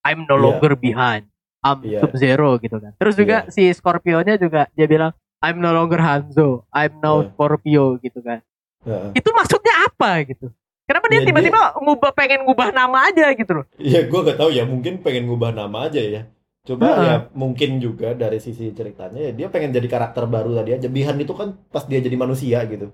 I'm 0.03 0.27
no 0.27 0.36
Iya. 0.36 0.43
longer 0.43 0.73
behind. 0.75 1.25
I'm 1.63 1.79
Iya. 1.82 2.03
Sub 2.03 2.13
Zero 2.19 2.59
gitu 2.59 2.77
kan. 2.77 2.91
Terus 2.99 3.15
juga 3.15 3.47
si 3.47 3.71
Scorpio-nya 3.71 4.36
juga 4.36 4.67
dia 4.75 4.86
bilang 4.86 5.15
I'm 5.39 5.57
no 5.57 5.71
longer 5.71 5.97
Hanzo. 5.97 6.67
I'm 6.69 6.99
now 6.99 7.23
Iya. 7.23 7.32
Scorpio 7.34 7.86
gitu 7.97 8.19
kan. 8.19 8.43
Heeh. 8.84 9.17
Itu 9.17 9.32
maksudnya 9.32 9.88
apa 9.88 10.21
gitu? 10.27 10.51
Kenapa 10.91 11.07
dia 11.07 11.23
Ya, 11.23 11.27
tiba-tiba 11.31 11.61
ngubah 11.79 12.11
pengen 12.11 12.43
ngubah 12.43 12.75
nama 12.75 13.07
aja 13.07 13.31
gitu 13.31 13.63
loh? 13.63 13.65
Iya, 13.79 14.11
gue 14.11 14.19
gak 14.27 14.35
tahu 14.35 14.51
ya. 14.51 14.67
Mungkin 14.67 14.99
pengen 14.99 15.23
ngubah 15.31 15.55
nama 15.55 15.87
aja 15.87 16.03
ya. 16.03 16.27
Coba 16.67 16.83
Heeh. 16.91 17.05
ya 17.07 17.15
mungkin 17.31 17.79
juga 17.79 18.11
dari 18.13 18.37
sisi 18.37 18.69
ceritanya 18.75 19.17
ya 19.17 19.31
dia 19.33 19.47
pengen 19.49 19.71
jadi 19.71 19.87
karakter 19.87 20.27
baru 20.27 20.51
tadi 20.59 20.75
aja. 20.75 20.91
Bihan 20.91 21.15
itu 21.23 21.31
kan 21.31 21.55
pas 21.71 21.87
dia 21.87 22.03
jadi 22.03 22.13
manusia 22.19 22.59
gitu. 22.67 22.91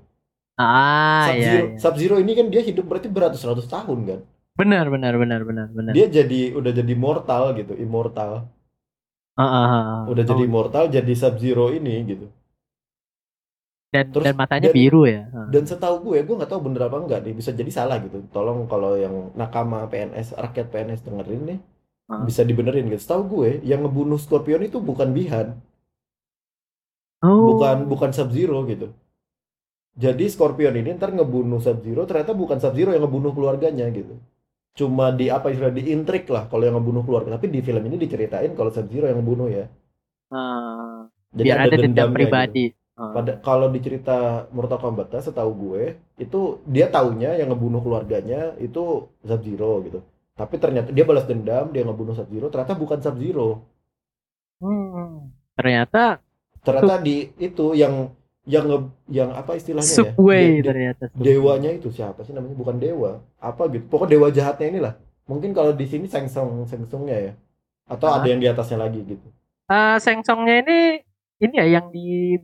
Ah 0.62 1.26
Sub 1.26 1.36
iya, 1.42 1.50
Zero, 1.50 1.66
iya. 1.66 1.78
Sub 1.82 1.96
Zero 1.98 2.16
ini 2.22 2.32
kan 2.38 2.48
dia 2.54 2.62
hidup 2.62 2.86
berarti 2.86 3.10
beratus-ratus 3.10 3.66
tahun 3.66 4.00
kan. 4.06 4.20
Benar 4.58 4.86
benar 4.94 5.14
benar 5.18 5.42
benar 5.42 5.68
benar. 5.74 5.92
Dia 5.98 6.06
jadi 6.06 6.54
udah 6.54 6.72
jadi 6.74 6.94
mortal 6.94 7.58
gitu, 7.58 7.74
immortal. 7.78 8.46
Ah, 9.38 9.46
ah. 9.46 10.02
Udah 10.10 10.22
jadi 10.26 10.46
Oh, 10.46 10.50
immortal 10.50 10.86
jadi 10.90 11.14
Sub 11.18 11.38
Zero 11.42 11.74
ini 11.74 12.06
gitu. 12.06 12.30
Dan 13.98 14.06
terus 14.14 14.26
dan 14.26 14.36
matanya 14.36 14.70
dan- 14.70 14.78
biru 14.78 15.02
ya. 15.04 15.22
Dan 15.50 15.64
setahu 15.64 15.96
gue, 16.04 16.18
gue 16.22 16.36
nggak 16.38 16.52
tahu 16.52 16.62
bener 16.62 16.82
apa 16.86 16.98
enggak 16.98 17.20
nih, 17.22 17.34
bisa 17.34 17.50
jadi 17.52 17.72
salah 17.74 17.98
gitu. 17.98 18.22
Tolong 18.30 18.66
kalau 18.66 18.94
yang 18.94 19.34
nakama 19.34 19.86
PNS, 19.86 20.38
rakyat 20.38 20.68
PNS 20.70 21.02
dengerin 21.02 21.42
nih, 21.46 21.60
Ah. 22.06 22.22
bisa 22.22 22.42
dibenerin 22.42 22.86
gitu. 22.86 23.02
Setahu 23.02 23.24
gue 23.28 23.50
yang 23.64 23.82
ngebunuh 23.82 24.16
Scorpion 24.16 24.62
itu 24.62 24.78
bukan 24.78 25.12
Bihan, 25.12 25.58
Oh. 27.20 27.50
bukan 27.52 27.86
bukan 27.86 28.10
Sub 28.12 28.30
Zero 28.30 28.62
gitu. 28.64 28.94
Jadi 29.98 30.30
Scorpion 30.30 30.78
ini 30.78 30.94
ntar 30.94 31.10
ngebunuh 31.10 31.58
Sub 31.58 31.82
Zero 31.82 32.06
ternyata 32.06 32.32
bukan 32.32 32.62
Sub 32.62 32.72
Zero 32.72 32.94
yang 32.94 33.02
ngebunuh 33.02 33.34
keluarganya 33.34 33.90
gitu. 33.90 34.22
Cuma 34.78 35.10
di 35.10 35.26
apa 35.28 35.50
istilah 35.50 35.74
diintrik 35.74 36.30
lah 36.30 36.46
kalau 36.46 36.62
yang 36.62 36.78
ngebunuh 36.78 37.02
keluarga. 37.02 37.34
Tapi 37.34 37.50
di 37.50 37.66
film 37.66 37.82
ini 37.82 37.98
diceritain 37.98 38.54
kalau 38.54 38.70
Sub 38.70 38.86
Zero 38.86 39.10
yang 39.10 39.18
ngebunuh 39.18 39.50
ya. 39.50 39.66
Ah, 40.30 41.10
Jadi 41.34 41.44
biar 41.44 41.58
ada 41.66 41.76
dendam 41.76 42.14
dendamnya 42.14 42.46
gitu. 42.54 42.78
Ah. 42.98 43.14
Pada 43.14 43.38
kalau 43.46 43.70
di 43.70 43.78
cerita 43.78 44.50
Mortal 44.50 44.82
Kombat 44.82 45.14
setahu 45.22 45.54
gue 45.54 45.84
itu 46.18 46.58
dia 46.66 46.90
taunya 46.90 47.38
yang 47.38 47.54
ngebunuh 47.54 47.78
keluarganya 47.80 48.58
itu 48.58 49.06
Sub 49.22 49.42
Zero 49.46 49.86
gitu. 49.86 50.02
Tapi 50.34 50.58
ternyata 50.58 50.90
dia 50.90 51.06
balas 51.06 51.30
dendam, 51.30 51.70
dia 51.70 51.86
ngebunuh 51.86 52.18
Sub 52.18 52.26
Zero, 52.26 52.50
ternyata 52.50 52.74
bukan 52.74 52.98
Sub 52.98 53.14
Zero. 53.16 53.62
Hmm. 54.58 55.30
Ternyata 55.54 56.22
Ternyata 56.66 57.00
di 57.00 57.32
itu 57.38 57.78
yang 57.78 58.12
yang 58.44 58.66
nge, 58.66 58.80
yang 59.14 59.30
apa 59.32 59.56
istilahnya 59.56 59.88
ya? 59.88 59.98
Subway 60.02 60.44
De- 60.44 60.56
de- 60.58 60.66
ternyata. 60.66 61.04
Subway. 61.08 61.24
dewanya 61.24 61.70
itu 61.72 61.88
siapa 61.94 62.26
sih 62.26 62.34
namanya? 62.34 62.58
Bukan 62.58 62.76
dewa. 62.82 63.22
Apa 63.38 63.70
gitu. 63.70 63.86
Pokoknya 63.88 64.18
dewa 64.18 64.28
jahatnya 64.34 64.68
inilah. 64.68 64.94
Mungkin 65.28 65.54
kalau 65.54 65.72
di 65.72 65.86
sini 65.86 66.10
Sengsong 66.10 66.66
Sengsongnya 66.66 67.18
ya. 67.22 67.34
Atau 67.86 68.10
Ah. 68.10 68.20
ada 68.20 68.28
yang 68.28 68.42
di 68.42 68.50
atasnya 68.50 68.82
lagi 68.82 69.06
gitu. 69.06 69.28
Eh, 69.70 69.98
Sengsongnya 70.02 70.66
ini 70.66 70.80
ini 71.38 71.54
ya 71.56 71.66
yang 71.78 71.94
di 71.94 72.36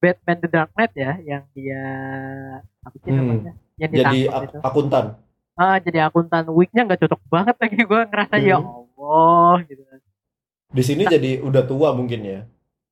Batman 0.00 0.38
The 0.40 0.48
Dark 0.48 0.70
Knight 0.72 0.92
ya, 0.94 1.12
yang 1.20 1.44
dia 1.52 1.82
apa 2.80 2.96
sih 2.96 3.08
Hmm. 3.08 3.18
namanya? 3.20 3.52
Yang 3.76 3.90
Jadi 3.94 4.18
ak- 4.26 4.44
itu. 4.44 4.58
akuntan. 4.60 5.04
Ah, 5.54 5.76
jadi 5.76 5.98
akuntan 6.02 6.44
wignya 6.48 6.82
nggak 6.82 7.00
cocok 7.00 7.20
banget 7.28 7.56
lagi 7.56 7.76
gue 7.78 8.00
ngerasa 8.06 8.36
ya 8.36 8.56
Hmm. 8.56 8.88
Allah 8.88 9.56
gitu. 9.64 9.82
Di 10.70 10.82
sini 10.82 11.02
jadi 11.04 11.30
udah 11.40 11.62
tua 11.62 11.92
mungkin 11.92 12.20
ya. 12.22 12.40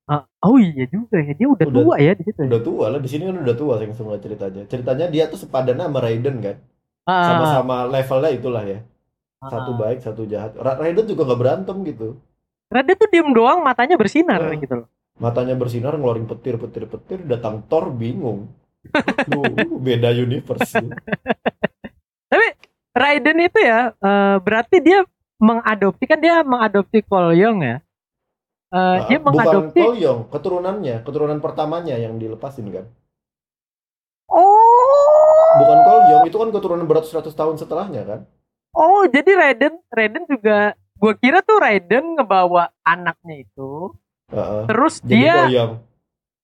Ah, 0.05 0.25
oh 0.41 0.57
iya 0.57 0.85
juga 0.85 1.17
ya, 1.17 1.33
dia 1.33 1.45
udah, 1.45 1.65
Udah- 1.65 1.77
tua 1.79 1.95
ya 1.97 2.11
di 2.13 2.23
situ. 2.23 2.41
ya? 2.41 2.49
Udah 2.49 2.61
tua 2.61 2.85
lah. 2.87 2.99
Di 2.99 3.07
sini 3.07 3.23
kan 3.25 3.37
udah 3.37 3.55
tua 3.55 3.73
Sengsong 3.77 4.09
ceritanya. 4.17 4.61
Ceritanya 4.65 5.05
dia 5.07 5.29
tuh 5.29 5.37
sepadan 5.37 5.77
sama 5.77 5.97
Raiden 5.99 6.41
kan. 6.41 6.57
Ah, 7.05 7.25
Sama-sama 7.25 7.85
levelnya 7.87 8.29
itulah 8.29 8.63
ya. 8.63 8.79
ah, 9.39 9.49
Satu 9.49 9.71
ah. 9.73 9.77
baik, 9.77 9.99
satu 10.01 10.25
jahat. 10.25 10.53
Ra- 10.53 10.75
Raiden 10.75 11.05
juga 11.05 11.25
nggak 11.25 11.39
berantem 11.39 11.77
gitu. 11.85 12.17
Dia 12.69 12.93
tuh 12.93 13.09
diem 13.09 13.33
doang, 13.33 13.61
matanya 13.61 13.97
bersinar 13.97 14.41
Ah. 14.43 14.53
gitu 14.53 14.85
loh. 14.85 14.87
Matanya 15.19 15.53
bersinar 15.53 15.93
ngeluarin 15.93 16.25
petir, 16.25 16.55
petir, 16.55 16.87
petir. 16.87 17.19
Datang 17.21 17.67
Thor 17.67 17.91
bingung. 17.91 18.47
Duh, 19.27 19.43
beda 19.77 20.15
universe. 20.15 20.79
Raiden 22.89 23.37
itu 23.39 23.59
ya, 23.61 23.93
eh, 23.93 24.35
berarti 24.41 24.81
dia 24.81 25.05
mengadopsi 25.37 26.03
kan 26.03 26.19
dia 26.19 26.41
mengadopsi 26.41 26.99
Kolyong 26.99 27.59
ya. 27.61 27.77
Eh, 28.69 28.97
dia 29.07 29.17
Ah, 29.17 29.21
Bukan 29.21 29.25
mengadopsi. 29.29 29.79
Kolyong, 29.79 30.19
keturunannya, 30.27 30.95
keturunan 31.03 31.39
pertamanya 31.39 31.95
yang 31.95 32.17
dilepasin 32.17 32.67
kan. 32.69 32.85
Oh, 34.27 35.49
Bukan 35.57 35.79
Kolyong, 35.85 36.23
itu 36.25 36.37
kan 36.37 36.49
keturunan 36.49 36.85
beratus-ratus 36.85 37.33
tahun 37.33 37.55
setelahnya 37.57 38.03
kan. 38.05 38.19
oh 38.71 39.01
jadi 39.09 39.31
Raiden, 39.33 39.73
Raiden 39.89 40.23
juga. 40.29 40.77
Gue 40.93 41.15
kira 41.15 41.39
tuh 41.41 41.57
Raiden 41.57 42.13
ngebawa 42.13 42.69
anaknya 42.83 43.41
itu, 43.41 43.95
Heeh. 44.29 44.63
terus 44.65 45.01
Jadi 45.01 45.09
dia 45.15 45.35
Kolyong. 45.43 45.71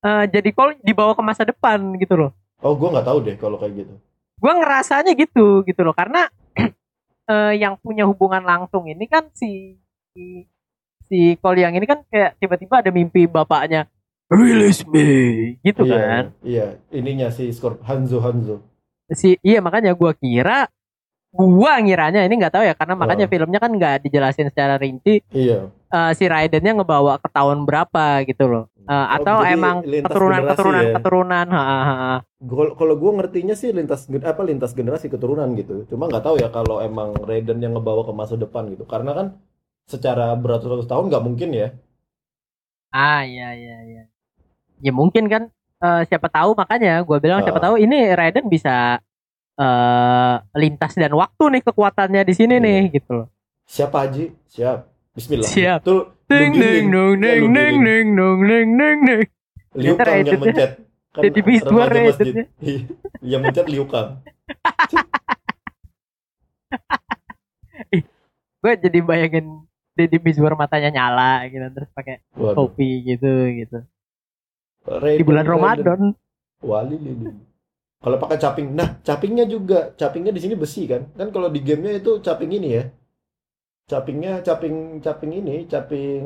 eh, 0.01 0.23
jadi 0.29 0.49
kol 0.51 0.69
dibawa 0.79 1.13
ke 1.13 1.21
masa 1.21 1.43
depan 1.43 1.77
gitu 1.97 2.15
loh. 2.15 2.31
Oh, 2.59 2.73
gua 2.73 2.89
nggak 2.91 3.05
tahu 3.05 3.19
deh 3.21 3.35
kalau 3.35 3.57
kayak 3.57 3.75
gitu. 3.77 3.93
gue 4.35 4.51
ngerasanya 4.51 5.15
gitu 5.15 5.63
gitu 5.63 5.81
loh 5.81 5.95
karena 5.95 6.27
eh, 7.31 7.53
yang 7.55 7.79
punya 7.79 8.03
hubungan 8.03 8.43
langsung 8.43 8.83
ini 8.83 9.05
kan 9.05 9.31
si 9.31 9.79
si, 10.11 10.43
si 11.03 11.19
Kolyang 11.39 11.71
ini 11.73 11.87
kan 11.87 12.03
kayak 12.05 12.35
tiba-tiba 12.37 12.83
ada 12.83 12.91
mimpi 12.91 13.25
bapaknya 13.25 13.87
release 14.27 14.83
me 14.83 15.07
gitu 15.63 15.85
iya, 15.85 15.95
kan 15.95 16.23
Iya, 16.43 16.67
ininya 16.91 17.31
si 17.31 17.47
Scorp 17.49 17.79
Hanzo 17.85 18.19
Hanzo. 18.19 18.59
si 19.07 19.39
iya 19.39 19.63
makanya 19.63 19.93
gue 19.93 20.11
kira 20.17 20.67
gua 21.35 21.83
ngiranya 21.83 22.23
ini 22.23 22.33
nggak 22.39 22.53
tahu 22.55 22.63
ya 22.63 22.73
karena 22.73 22.95
makanya 22.95 23.25
Oh. 23.27 23.31
filmnya 23.31 23.59
kan 23.59 23.71
nggak 23.71 24.07
dijelasin 24.07 24.47
secara 24.47 24.79
rinci 24.79 25.19
Iya. 25.29 25.67
eh, 25.69 26.11
si 26.15 26.25
Raidennya 26.25 26.79
ngebawa 26.79 27.19
ke 27.19 27.27
tahun 27.29 27.67
berapa 27.67 28.23
gitu 28.23 28.47
loh 28.47 28.65
Eh, 28.85 28.93
Oh, 28.93 29.05
atau 29.17 29.41
emang 29.41 29.81
keturunan 29.81 30.45
keturunan 30.45 30.83
ya? 30.85 30.93
keturunan 30.93 31.47
Kalau 32.77 32.93
gua 32.95 33.11
ngertinya 33.17 33.57
sih 33.57 33.73
lintas 33.73 34.05
apa 34.21 34.45
lintas 34.45 34.77
generasi 34.77 35.09
keturunan 35.09 35.49
gitu. 35.57 35.89
Cuma 35.89 36.05
nggak 36.05 36.21
tahu 36.21 36.37
ya 36.37 36.53
kalau 36.53 36.77
emang 36.77 37.17
Raiden 37.17 37.65
yang 37.65 37.73
ngebawa 37.73 38.05
ke 38.05 38.13
masa 38.13 38.37
depan 38.37 38.69
gitu. 38.69 38.85
Karena 38.85 39.17
kan 39.17 39.27
secara 39.89 40.37
beratus-ratus 40.37 40.85
tahun 40.85 41.09
nggak 41.09 41.23
mungkin 41.25 41.49
ya. 41.49 41.73
Ah 42.93 43.25
iya 43.25 43.57
iya 43.57 43.77
iya. 43.89 44.03
Ya 44.79 44.91
mungkin 44.93 45.25
kan 45.25 45.49
eh, 45.81 46.01
siapa 46.05 46.29
tahu 46.29 46.53
makanya 46.53 47.01
gua 47.01 47.17
bilang 47.17 47.41
siapa 47.41 47.57
Ah. 47.57 47.65
tahu 47.73 47.81
ini 47.81 48.13
Raiden 48.13 48.45
bisa 48.45 49.01
eh 49.55 50.35
lintas 50.53 50.93
dan 50.93 51.11
waktu 51.11 51.43
nih 51.47 51.63
kekuatannya 51.63 52.21
di 52.23 52.33
sini 52.35 52.55
Iya. 52.55 52.65
nih 52.65 52.81
gitu 52.93 53.11
loh. 53.15 53.27
Siapa 53.65 54.03
Haji? 54.03 54.35
Siap. 54.47 54.79
Bismillah. 55.15 55.47
Siap. 55.47 55.79
Tuh, 55.81 56.11
Ding 56.25 56.53
ding 56.53 56.89
dong 56.89 57.21
ding 57.21 57.53
ding 57.53 57.75
ding 57.79 58.07
dong 58.13 58.39
ding 58.43 58.69
ding 58.75 58.99
ding. 59.05 59.21
Liu 59.75 59.93
Kang 59.95 60.25
yang 60.25 60.41
mencet. 60.41 60.71
Kan 61.13 61.21
jadi 61.23 61.39
remaja 61.39 61.99
masjid. 62.03 62.33
Iya, 62.59 62.79
yang 63.21 63.41
mencet 63.45 63.65
Liu 63.69 63.85
Kang. 63.85 64.19
Gue 68.59 68.73
jadi 68.81 68.99
bayangin 68.99 69.69
Deddy 69.93 70.17
Mizwar 70.19 70.57
matanya 70.57 70.89
nyala 70.91 71.45
gitu 71.47 71.63
terus 71.71 71.89
pakai 71.93 72.19
topi 72.33 73.05
gitu 73.05 73.29
gitu. 73.53 73.79
Raiden, 74.83 75.17
Di 75.17 75.23
bulan. 75.23 75.45
Ramadan. 75.45 75.99
Wali 76.59 76.97
lili. 76.97 77.29
Kalau 78.05 78.21
pakai 78.21 78.37
caping, 78.37 78.77
nah 78.77 79.01
capingnya 79.01 79.49
juga, 79.49 79.89
capingnya 79.97 80.29
di 80.29 80.37
sini 80.37 80.53
besi 80.53 80.85
kan? 80.85 81.09
Kan 81.17 81.33
kalau 81.33 81.49
di 81.49 81.57
gamenya 81.57 81.97
itu 81.97 82.21
caping 82.21 82.53
ini 82.53 82.69
ya. 82.77 82.83
Capingnya 83.85 84.41
caping 84.41 85.01
caping 85.01 85.33
ini, 85.35 85.65
caping 85.65 86.21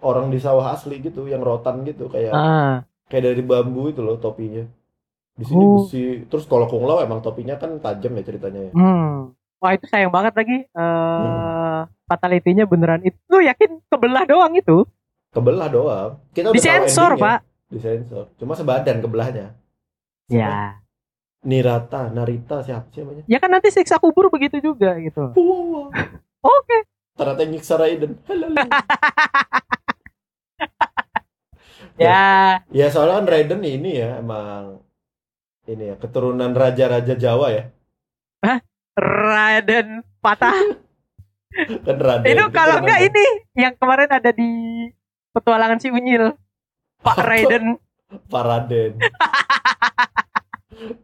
orang 0.00 0.28
di 0.28 0.36
sawah 0.36 0.72
asli 0.72 1.00
gitu, 1.00 1.24
yang 1.24 1.40
rotan 1.40 1.84
gitu 1.84 2.08
kayak 2.08 2.32
Ah, 2.32 2.84
kayak 3.08 3.32
dari 3.32 3.40
bambu 3.40 3.88
itu 3.88 4.00
loh 4.00 4.16
topinya. 4.16 4.64
Di 5.36 5.44
sini 5.44 5.60
Oh. 5.60 5.80
besi. 5.80 6.24
Terus 6.28 6.44
kalau 6.44 6.68
Kung 6.68 6.84
Lao 6.84 7.00
emang 7.00 7.20
topinya 7.20 7.56
kan 7.56 7.80
tajam 7.80 8.12
ya 8.12 8.22
ceritanya 8.22 8.60
ya. 8.68 8.72
hmm. 8.76 9.12
Wah 9.60 9.72
itu 9.72 9.84
sayang 9.88 10.08
banget 10.08 10.32
lagi 10.32 10.56
eh 10.64 11.80
fatality-nya 12.08 12.64
beneran 12.64 13.04
itu 13.04 13.16
lu 13.28 13.40
yakin 13.40 13.76
kebelah 13.88 14.24
doang 14.24 14.52
itu 14.52 14.84
Kebelah 15.30 15.68
doang. 15.68 16.10
Kita 16.32 16.48
udah 16.48 16.56
disensor 16.56 17.12
pak 17.16 17.44
Disensor. 17.68 18.32
Cuma 18.36 18.52
sebadan 18.52 19.00
kebelahnya. 19.00 19.52
ya 20.28 20.79
Nirata, 21.40 22.08
Narita 22.08 22.60
siapa 22.60 22.88
sih 22.90 23.00
namanya? 23.00 23.24
ya 23.24 23.38
kan 23.38 23.48
nanti 23.48 23.68
siksa 23.68 23.96
kubur 23.96 24.28
begitu 24.28 24.60
juga 24.60 24.96
gitu 24.96 25.32
Wow. 25.38 25.88
oke 26.40 26.78
Ternyata 27.10 27.40
yang 27.42 27.52
nyiksa 27.52 27.74
Raiden. 27.76 28.16
Halala. 28.24 28.64
ya 32.00 32.24
Ya 32.66 32.86
soalnya 32.88 33.20
kan 33.20 33.26
Raiden 33.28 33.60
ini 33.60 33.90
ya 33.94 34.18
emang 34.18 34.80
ini 35.64 35.84
ya 35.86 35.96
keturunan 35.96 36.50
raja-raja 36.50 37.14
Jawa 37.14 37.46
ya. 37.50 37.64
Raden 38.96 40.00
patah 40.18 40.52
Kan 41.86 41.96
Raden. 41.98 42.26
itu 42.26 42.44
kalau 42.50 42.80
enggak 42.80 43.00
ini 43.02 43.24
yang 43.54 43.74
kemarin 43.76 44.08
ada 44.08 44.30
di 44.30 44.50
petualangan 45.30 45.76
si 45.76 45.88
Unyil 45.88 46.32
Pak 47.00 47.16
Raiden 47.18 47.76
Pak 48.26 48.42
Raden. 48.42 48.92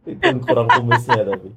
Itu 0.05 0.29
kurang 0.43 0.67
kumisnya 0.71 1.21
tapi. 1.23 1.49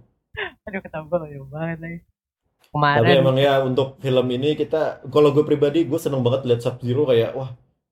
aduh 0.64 0.80
ketambah 0.80 1.20
ya 1.26 1.40
banget 1.48 1.78
lagi. 1.82 1.98
Tapi 2.00 2.68
kemarin 2.70 3.18
emang 3.18 3.36
ya 3.36 3.54
untuk 3.66 3.98
film 3.98 4.26
ini 4.30 4.54
kita 4.54 5.02
kalau 5.10 5.34
gue 5.34 5.42
pribadi 5.42 5.82
gue 5.82 5.98
seneng 5.98 6.22
banget 6.22 6.46
lihat 6.46 6.60
Sub 6.62 6.78
Zero 6.78 7.02
kayak 7.02 7.34
wah 7.34 7.50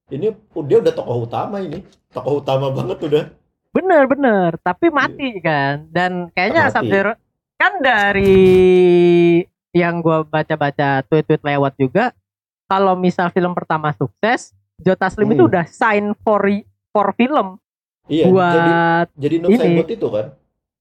ini 0.08 0.30
dia 0.64 0.78
udah 0.78 0.92
tokoh 0.94 1.26
utama 1.26 1.58
ini. 1.58 1.82
Tokoh 2.14 2.40
utama 2.40 2.70
banget 2.70 2.98
udah. 3.02 3.24
Bener 3.74 4.02
bener. 4.08 4.50
Tapi 4.62 4.88
mati 4.88 5.36
kan? 5.42 5.84
Dan 5.92 6.32
kayaknya 6.32 6.70
Mati. 6.70 6.74
Sub-Zero 6.78 7.12
kan 7.58 7.72
dari 7.82 8.48
yang 9.74 10.00
gua 10.00 10.24
baca-baca 10.24 11.04
tweet-tweet 11.04 11.42
lewat 11.44 11.74
juga 11.76 12.16
kalau 12.64 12.96
misal 12.96 13.28
film 13.28 13.52
pertama 13.52 13.92
sukses 13.92 14.54
Jota 14.78 15.10
Slim 15.10 15.34
itu 15.34 15.42
Hmm. 15.44 15.50
udah 15.52 15.64
sign 15.66 16.14
for 16.22 16.46
for 16.94 17.12
film 17.18 17.58
iya 18.08 18.24
jadi 18.24 18.32
buat 18.32 19.06
jadi 19.14 19.34
Noob 19.38 19.50
ini. 19.50 19.58
Saibot 19.58 19.88
itu 19.88 20.08
kan? 20.08 20.26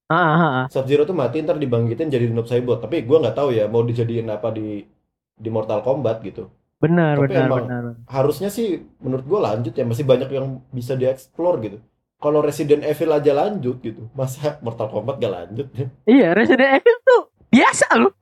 Ah, 0.07 0.15
ah, 0.15 0.39
ah. 0.39 0.65
Sub 0.71 0.87
Zero 0.87 1.03
tuh 1.03 1.11
mati 1.11 1.43
ntar 1.43 1.55
dibangkitin 1.55 2.07
jadi 2.07 2.25
Noob 2.27 2.47
Saibot. 2.47 2.79
Tapi 2.79 3.03
gue 3.03 3.17
nggak 3.17 3.35
tahu 3.35 3.51
ya 3.51 3.67
mau 3.67 3.83
dijadiin 3.83 4.27
apa 4.27 4.49
di 4.49 4.87
di 5.33 5.49
Mortal 5.49 5.83
Kombat 5.83 6.23
gitu. 6.23 6.47
Bener 6.77 7.17
Tapi 7.17 7.27
bener 7.27 7.45
emang- 7.45 7.67
bener 7.67 7.83
harusnya 8.05 8.47
sih 8.47 8.79
menurut 8.97 9.23
gue 9.23 9.39
lanjut 9.39 9.73
ya. 9.73 9.83
Masih 9.83 10.03
banyak 10.03 10.29
yang 10.29 10.63
bisa 10.69 10.95
dieksplor 10.95 11.59
gitu. 11.61 11.77
Kalau 12.17 12.41
Resident 12.41 12.81
Evil 12.81 13.13
aja 13.13 13.31
lanjut 13.31 13.77
gitu. 13.77 14.07
Masa 14.13 14.57
Mortal 14.63 14.87
Kombat 14.87 15.19
gak 15.19 15.33
lanjut 15.33 15.67
iya 16.05 16.31
Resident 16.31 16.79
Evil 16.79 16.97
tuh 17.03 17.21
biasa 17.47 17.87
loh. 17.95 18.13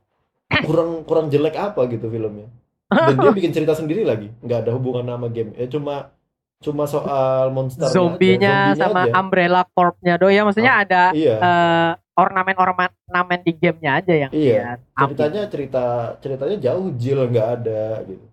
Kurang 0.45 1.03
kurang 1.03 1.27
jelek 1.27 1.53
apa 1.53 1.85
gitu 1.85 2.07
filmnya? 2.07 2.49
Dan 2.85 3.15
dia 3.15 3.31
bikin 3.37 3.51
cerita 3.51 3.73
sendiri 3.73 4.01
lagi. 4.01 4.29
Nggak 4.41 4.65
ada 4.65 4.71
hubungan 4.73 5.05
sama 5.05 5.27
game. 5.27 5.51
Ya 5.53 5.67
cuma 5.67 6.14
cuma 6.59 6.85
soal 6.85 7.51
monster 7.51 7.85
Zombinya 7.87 8.73
sama 8.73 9.05
Umbrella 9.11 9.67
Corp-nya 9.69 10.15
do 10.15 10.31
ya 10.31 10.41
maksudnya 10.41 10.81
ada 10.81 11.03
iya. 11.11 11.35
eh, 11.37 11.91
ornamen-ornamen 12.15 13.39
di 13.43 13.51
gamenya 13.53 13.91
aja 13.99 14.13
yang 14.15 14.31
Iya, 14.31 14.79
dia 14.79 14.95
ambil. 14.95 15.03
ceritanya 15.11 15.41
cerita 15.51 15.83
ceritanya 16.23 16.57
jauh 16.63 16.87
Jill 16.95 17.19
nggak 17.27 17.49
ada 17.59 17.83
gitu. 18.07 18.25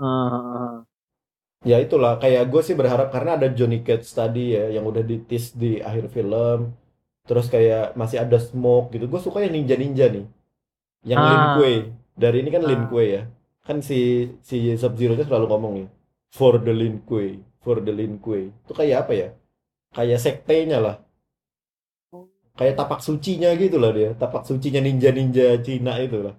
Heeh. 0.00 0.72
ya 1.62 1.76
itulah. 1.78 2.18
Kayak 2.18 2.48
gue 2.48 2.62
sih 2.64 2.74
berharap 2.74 3.12
karena 3.12 3.36
ada 3.38 3.46
Johnny 3.52 3.84
Cage 3.84 4.08
tadi 4.10 4.56
ya 4.56 4.72
yang 4.72 4.82
udah 4.82 5.04
ditis 5.04 5.54
di 5.54 5.78
akhir 5.78 6.10
film. 6.10 6.74
Terus 7.22 7.46
kayak 7.46 7.94
masih 7.94 8.18
ada 8.18 8.40
Smoke 8.40 8.96
gitu. 8.96 9.06
Gue 9.06 9.20
suka 9.22 9.44
yang 9.44 9.54
ninja 9.54 9.76
ninja 9.76 10.10
nih. 10.10 10.26
Yang 11.06 11.20
Lin 11.22 11.38
Ah. 11.38 11.54
Kuei. 11.54 11.76
Dari 12.16 12.36
ini 12.42 12.50
kan 12.50 12.62
Lin 12.66 12.82
Ah. 12.82 12.88
Kuei 12.90 13.08
ya. 13.14 13.22
Kan 13.62 13.78
si 13.78 14.26
si 14.42 14.74
Sub 14.74 14.98
Zero 14.98 15.14
nya 15.14 15.22
selalu 15.22 15.46
ngomong 15.46 15.74
ya 15.78 15.88
for 16.32 16.58
the 16.58 16.72
Lin 16.72 16.98
Kuei 17.06 17.38
for 17.62 17.76
the 17.84 17.92
Lin 17.92 18.16
Kuei 18.22 18.48
itu 18.52 18.72
kayak 18.72 18.96
apa 19.06 19.12
ya 19.16 19.28
kayak 19.96 20.18
sektenya 20.24 20.78
lah 20.80 20.96
kayak 22.58 22.74
tapak 22.76 23.00
sucinya 23.00 23.50
gitu 23.56 23.76
lah 23.80 23.90
dia 23.96 24.10
tapak 24.16 24.42
sucinya 24.48 24.80
ninja 24.84 25.10
ninja 25.12 25.56
Cina 25.64 25.96
itu 26.00 26.18
lah 26.26 26.34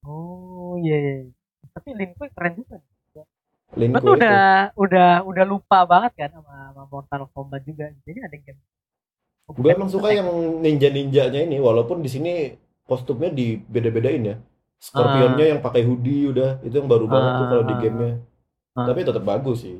Oh 0.00 0.78
iya 0.80 0.96
iya. 0.96 1.14
Tapi 1.74 1.88
Lin 1.98 2.10
Kuei 2.16 2.30
keren 2.30 2.52
juga. 2.56 2.78
Lin 3.78 3.90
Gue 3.92 4.00
Kuei 4.00 4.06
tuh 4.06 4.14
itu. 4.16 4.18
udah 4.22 4.40
udah 4.74 5.08
udah 5.26 5.44
lupa 5.46 5.78
banget 5.84 6.12
kan 6.16 6.30
sama, 6.34 6.54
sama 6.72 6.82
Mortal 6.88 7.22
Kombat 7.34 7.62
juga. 7.66 7.90
Jadi 8.06 8.18
ada 8.22 8.36
game. 8.38 8.60
Gue 9.50 9.70
emang 9.74 9.90
suka 9.90 10.14
yang 10.14 10.30
ninja-ninjanya 10.62 11.42
ini, 11.42 11.58
walaupun 11.58 12.00
di 12.00 12.10
sini 12.10 12.32
kostumnya 12.86 13.34
dibeda-bedain 13.34 14.22
ya. 14.24 14.36
Scorpionnya 14.80 15.44
yang 15.52 15.60
pakai 15.60 15.82
hoodie 15.84 16.30
udah, 16.32 16.62
itu 16.64 16.72
yang 16.72 16.88
baru 16.88 17.04
banget 17.10 17.32
tuh 17.36 17.46
kalau 17.50 17.64
di 17.66 17.74
Ah. 17.74 17.80
gamenya. 17.82 18.14
Ah. 18.78 18.86
Tapi 18.88 19.00
tetap 19.04 19.24
bagus 19.26 19.58
sih. 19.66 19.76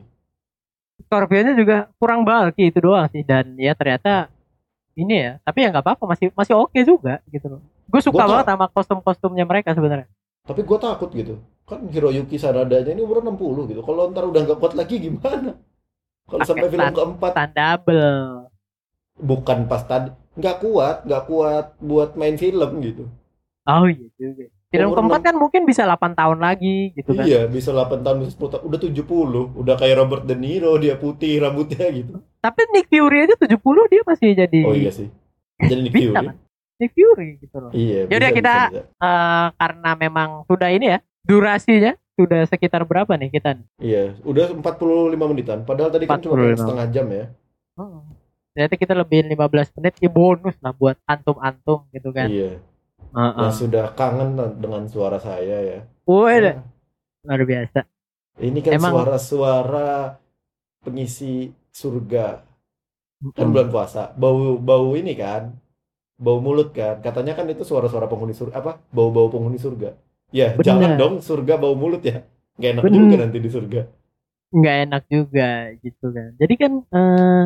Scorpionnya 1.07 1.55
juga 1.57 1.89
kurang 1.97 2.27
bulky 2.27 2.69
itu 2.69 2.79
doang 2.83 3.09
sih 3.09 3.25
dan 3.25 3.57
ya 3.57 3.73
ternyata 3.73 4.29
ini 4.99 5.15
ya. 5.17 5.33
Tapi 5.41 5.59
ya 5.65 5.69
nggak 5.73 5.85
apa-apa 5.85 6.05
masih 6.17 6.29
masih 6.37 6.55
oke 6.59 6.81
juga 6.85 7.25
gitu 7.31 7.47
loh. 7.57 7.61
Gue 7.91 8.01
suka 8.05 8.23
Gua 8.23 8.39
banget 8.39 8.47
sama 8.53 8.67
kostum-kostumnya 8.71 9.45
mereka 9.49 9.75
sebenarnya. 9.75 10.07
Tapi 10.47 10.61
gue 10.63 10.79
takut 10.79 11.11
gitu. 11.11 11.41
Kan 11.67 11.87
Hiroyuki 11.91 12.39
Sanadanya 12.39 12.91
ini 12.91 13.03
umur 13.03 13.23
60 13.23 13.71
gitu. 13.71 13.81
Kalau 13.87 14.11
ntar 14.11 14.27
udah 14.27 14.41
nggak 14.43 14.59
kuat 14.59 14.75
lagi 14.75 14.99
gimana? 14.99 15.55
Kalau 16.27 16.43
sampai 16.47 16.71
film 16.71 16.91
keempat 16.95 17.33
double. 17.55 18.47
bukan 19.21 19.69
pas 19.69 19.85
tadi 19.85 20.09
nggak 20.41 20.57
kuat, 20.65 20.97
nggak 21.05 21.25
kuat 21.29 21.67
buat 21.83 22.17
main 22.17 22.41
film 22.41 22.71
gitu. 22.81 23.05
Oh 23.69 23.85
iya 23.87 24.09
juga. 24.17 24.49
Film 24.71 24.95
keempat 24.95 25.21
kan 25.27 25.35
mungkin 25.35 25.67
bisa 25.67 25.83
8 25.83 26.15
tahun 26.15 26.39
lagi 26.39 26.95
gitu 26.95 27.11
kan. 27.19 27.27
Iya, 27.27 27.51
bisa 27.51 27.75
8 27.75 28.07
tahun, 28.07 28.23
bisa 28.23 28.39
10 28.39 28.51
tahun, 28.55 28.63
udah 28.71 28.79
70. 28.79 29.43
Udah 29.59 29.75
kayak 29.75 29.99
Robert 29.99 30.23
De 30.23 30.39
Niro, 30.39 30.79
dia 30.79 30.95
putih 30.95 31.43
rambutnya 31.43 31.91
gitu. 31.91 32.23
Tapi 32.39 32.61
Nick 32.71 32.87
Fury 32.87 33.27
aja 33.27 33.35
70 33.35 33.59
dia 33.91 34.03
masih 34.07 34.29
jadi 34.31 34.61
Oh 34.63 34.79
iya 34.79 34.95
sih. 34.95 35.11
Jadi 35.59 35.81
Nick 35.83 35.95
Fury. 35.99 36.15
kan? 36.15 36.39
Nick 36.79 36.93
Fury 36.95 37.29
gitu 37.43 37.57
loh. 37.59 37.75
Iya, 37.75 38.07
Yaudah, 38.07 38.31
bisa, 38.31 38.39
kita- 38.39 38.69
bisa, 38.71 38.79
bisa. 38.79 39.05
Eh, 39.05 39.47
karena 39.59 39.91
memang 39.99 40.29
sudah 40.47 40.69
ini 40.71 40.87
ya 40.87 40.99
durasinya 41.27 41.93
sudah 42.15 42.41
sekitar 42.47 42.87
berapa 42.87 43.11
nih 43.19 43.31
kita 43.35 43.59
nih? 43.59 43.67
Iya, 43.83 44.03
udah 44.23 44.55
45 44.55 45.27
menitan. 45.27 45.67
Padahal 45.67 45.91
tadi 45.91 46.07
kan 46.07 46.23
cuma 46.23 46.39
45. 46.39 46.63
setengah 46.63 46.87
jam 46.95 47.07
ya. 47.11 47.25
Hmm. 47.75 48.07
Ternyata 48.55 48.75
kita 48.79 48.95
lebih 48.95 49.19
15 49.27 49.75
menit 49.75 49.99
ya 49.99 50.11
bonus 50.11 50.55
lah 50.63 50.71
buat 50.71 50.95
antum-antum 51.11 51.91
gitu 51.91 52.15
kan. 52.15 52.31
Iya. 52.31 52.70
Heeh. 53.11 53.35
Yang 53.43 53.55
sudah 53.59 53.85
kangen 53.93 54.31
dengan 54.57 54.87
suara 54.87 55.19
saya 55.19 55.59
ya. 55.61 55.81
Woi, 56.07 56.39
Nah, 56.41 56.63
luar 57.27 57.43
biasa. 57.43 57.81
ini 58.39 58.59
kan 58.61 58.73
Emang- 58.75 58.95
suara-suara 58.95 60.17
pengisi 60.81 61.51
surga. 61.69 62.43
Kan 63.37 63.47
Hmm. 63.47 63.53
bulan 63.53 63.69
puasa. 63.69 64.17
Bau 64.17 64.57
bau 64.57 64.97
ini 64.97 65.13
kan. 65.13 65.53
Bau 66.17 66.41
mulut 66.41 66.73
kan. 66.73 67.01
Katanya 67.01 67.33
kan 67.33 67.45
itu 67.47 67.65
suara-suara 67.65 68.05
penghuni 68.05 68.33
surga 68.33 68.55
apa? 68.57 68.73
Bau-bau 68.91 69.29
penghuni 69.29 69.57
surga. 69.57 69.93
Ya, 70.31 70.53
Bener. 70.55 70.65
jangan 70.65 70.91
dong 70.97 71.15
surga 71.21 71.57
bau 71.57 71.75
mulut 71.75 72.01
ya. 72.01 72.25
Gak 72.57 72.71
enak 72.77 72.85
Bener. 72.85 72.97
juga 72.99 73.17
nanti 73.19 73.39
di 73.39 73.51
surga. 73.51 73.83
nggak 74.51 74.77
enak 74.83 75.03
juga 75.07 75.51
gitu 75.79 76.11
kan. 76.11 76.35
Jadi 76.35 76.55
kan 76.59 76.73
eh, 76.83 77.43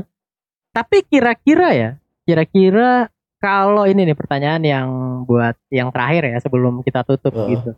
tapi 0.72 1.04
kira-kira 1.04 1.68
ya, 1.70 1.90
kira-kira 2.24 3.12
kalau 3.44 3.84
ini 3.84 4.08
nih 4.08 4.16
pertanyaan 4.16 4.62
yang 4.64 4.88
buat 5.28 5.52
yang 5.68 5.92
terakhir 5.92 6.32
ya 6.32 6.38
sebelum 6.40 6.80
kita 6.80 7.04
tutup 7.04 7.36
Heeh. 7.36 7.60
gitu. 7.60 7.70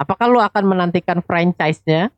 Apakah 0.00 0.32
lu 0.32 0.40
akan 0.40 0.64
menantikan 0.64 1.20
franchise-nya 1.20 2.08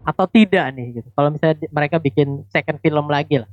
atau 0.00 0.24
tidak 0.24 0.64
nih 0.72 1.04
gitu. 1.04 1.08
Kalau 1.12 1.28
misalnya 1.28 1.60
mereka 1.68 2.00
bikin 2.00 2.48
second 2.48 2.80
film 2.80 3.04
lagi 3.12 3.44
lah. 3.44 3.50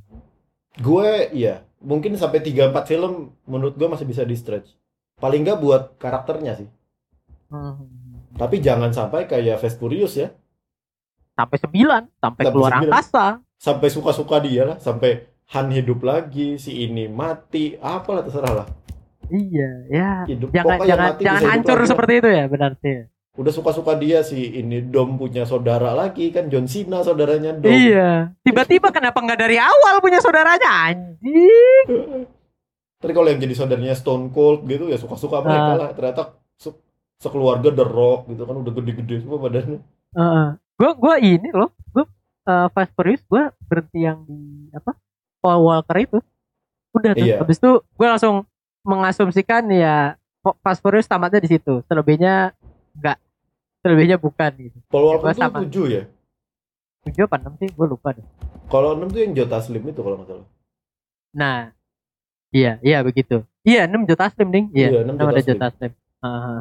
Gue 0.80 1.28
iya, 1.36 1.60
mungkin 1.84 2.16
sampai 2.16 2.40
3 2.40 2.72
4 2.72 2.88
film 2.88 3.36
menurut 3.44 3.76
gue 3.76 3.84
masih 3.84 4.08
bisa 4.08 4.24
di 4.24 4.32
stretch. 4.32 4.72
Paling 5.20 5.44
nggak 5.44 5.60
buat 5.60 5.82
karakternya 6.00 6.56
sih. 6.56 6.68
Hmm. 7.52 7.84
Tapi 8.32 8.64
jangan 8.64 8.96
sampai 8.96 9.28
kayak 9.28 9.60
Fast 9.60 9.76
Furious 9.76 10.16
ya. 10.16 10.32
Sampai 11.36 11.60
9, 11.60 11.68
sampai 11.68 12.08
Sampai 12.16 12.44
keluar 12.48 12.72
9. 12.80 12.88
angkasa. 12.88 13.26
Sampai 13.60 13.88
suka-suka 13.92 14.40
dia 14.40 14.64
lah, 14.64 14.76
sampai 14.80 15.31
Han 15.48 15.68
hidup 15.68 16.00
lagi, 16.00 16.56
si 16.56 16.82
ini 16.82 17.06
mati, 17.06 17.74
apalah 17.76 18.22
terserah 18.22 18.54
lah. 18.54 18.68
Iya, 19.28 19.70
ya. 19.88 20.10
Hidup 20.24 20.48
Jangan 20.50 20.66
pokoknya 20.70 20.88
jangan 20.88 21.06
mati 21.06 21.22
jangan 21.22 21.42
hancur 21.46 21.76
lagi 21.76 21.88
seperti 21.88 22.12
itu 22.14 22.28
ya 22.28 22.44
berarti. 22.46 22.92
Udah 23.32 23.48
suka-suka 23.50 23.92
dia 23.94 24.20
si 24.20 24.36
ini 24.54 24.84
Dom 24.84 25.16
punya 25.16 25.42
saudara 25.42 25.92
lagi 25.92 26.28
kan 26.28 26.46
John 26.46 26.68
Cena 26.68 27.00
saudaranya 27.00 27.52
Dom. 27.54 27.68
Iya. 27.68 28.36
Tiba-tiba 28.42 28.92
kenapa 28.92 29.18
nggak 29.18 29.40
dari 29.40 29.56
awal 29.56 29.98
punya 29.98 30.20
saudaranya 30.20 30.68
anjing? 30.86 32.28
Tapi 32.94 33.10
kalau 33.10 33.26
yang 33.26 33.40
jadi 33.40 33.54
saudaranya 33.54 33.94
Stone 33.94 34.30
Cold 34.30 34.64
gitu 34.66 34.86
ya 34.86 34.96
suka-suka 34.96 35.40
mereka 35.40 35.64
Ah. 35.66 35.76
lah. 35.76 35.90
Ternyata 35.90 36.22
se- 36.54 36.76
sekeluarga 37.18 37.68
The 37.68 37.82
Rock 37.82 38.28
gitu 38.28 38.44
kan 38.44 38.56
udah 38.58 38.72
gede-gede 38.74 39.16
semua 39.20 39.40
badannya. 39.40 39.80
Heeh. 40.12 40.46
Gua 40.76 40.90
gua 40.92 41.14
ini 41.16 41.48
loh, 41.50 41.72
gua 41.88 42.04
uh, 42.44 42.68
Fast 42.68 42.92
Furious 42.92 43.24
gua 43.24 43.48
berhenti 43.62 44.00
yang 44.02 44.22
di 44.22 44.38
apa? 44.70 44.92
Paul 45.42 45.60
Walker 45.60 45.96
itu. 45.98 46.18
Udah 46.94 47.12
tuh. 47.12 47.26
Iya. 47.26 47.42
Habis 47.42 47.58
itu 47.58 47.70
gua 47.98 48.14
langsung 48.14 48.46
mengasumsikan 48.86 49.66
ya 49.68 50.14
Fa- 50.40 50.54
Fast 50.62 50.80
Furious 50.80 51.04
tamatnya 51.04 51.42
di 51.42 51.50
situ. 51.50 51.82
Selebihnya 51.90 52.54
enggak. 52.94 53.18
Selebihnya 53.82 54.16
bukan 54.16 54.50
gitu. 54.56 54.78
Paul 54.86 55.04
Walker 55.10 55.28
Gua 55.28 55.34
tuh 55.34 55.42
sama. 55.42 55.58
7 55.66 55.84
ya. 55.90 56.02
7 57.02 57.26
apa 57.26 57.36
6 57.42 57.58
sih? 57.58 57.68
Gua 57.74 57.86
lupa 57.90 58.14
deh. 58.14 58.22
Kalau 58.70 58.94
6 58.94 59.10
tuh 59.10 59.20
yang 59.20 59.32
Jota 59.34 59.58
Slim 59.58 59.82
itu 59.84 60.00
kalau 60.00 60.16
nggak 60.22 60.30
salah. 60.30 60.46
Nah. 61.34 61.60
Iya, 62.52 62.76
iya 62.84 63.00
begitu. 63.00 63.42
Iya, 63.64 63.88
6 63.88 64.04
juta 64.04 64.28
slim 64.28 64.52
ding. 64.52 64.66
Iya, 64.76 64.88
Iya, 64.92 65.00
6 65.08 65.16
6 65.16 65.24
ada 65.24 65.40
Jota 65.40 65.40
Slim. 65.40 65.56
juta 65.56 65.66
slim. 65.72 65.92
Heeh. 66.22 66.58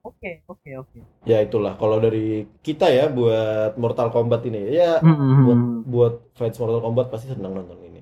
Oke, 0.00 0.40
oke, 0.46 0.70
oke. 0.78 0.98
Ya 1.22 1.38
itulah 1.38 1.76
kalau 1.76 1.96
dari 1.96 2.48
kita 2.58 2.88
ya 2.88 3.06
buat 3.06 3.76
Mortal 3.76 4.08
Kombat 4.08 4.42
ini 4.42 4.72
ya 4.72 4.96
Hmm, 4.98 5.44
buat 5.44 5.60
buat 5.84 6.14
fans 6.32 6.56
Mortal 6.56 6.80
Kombat 6.80 7.06
pasti 7.08 7.28
senang 7.28 7.52
nonton 7.52 7.76
ini. 7.82 8.00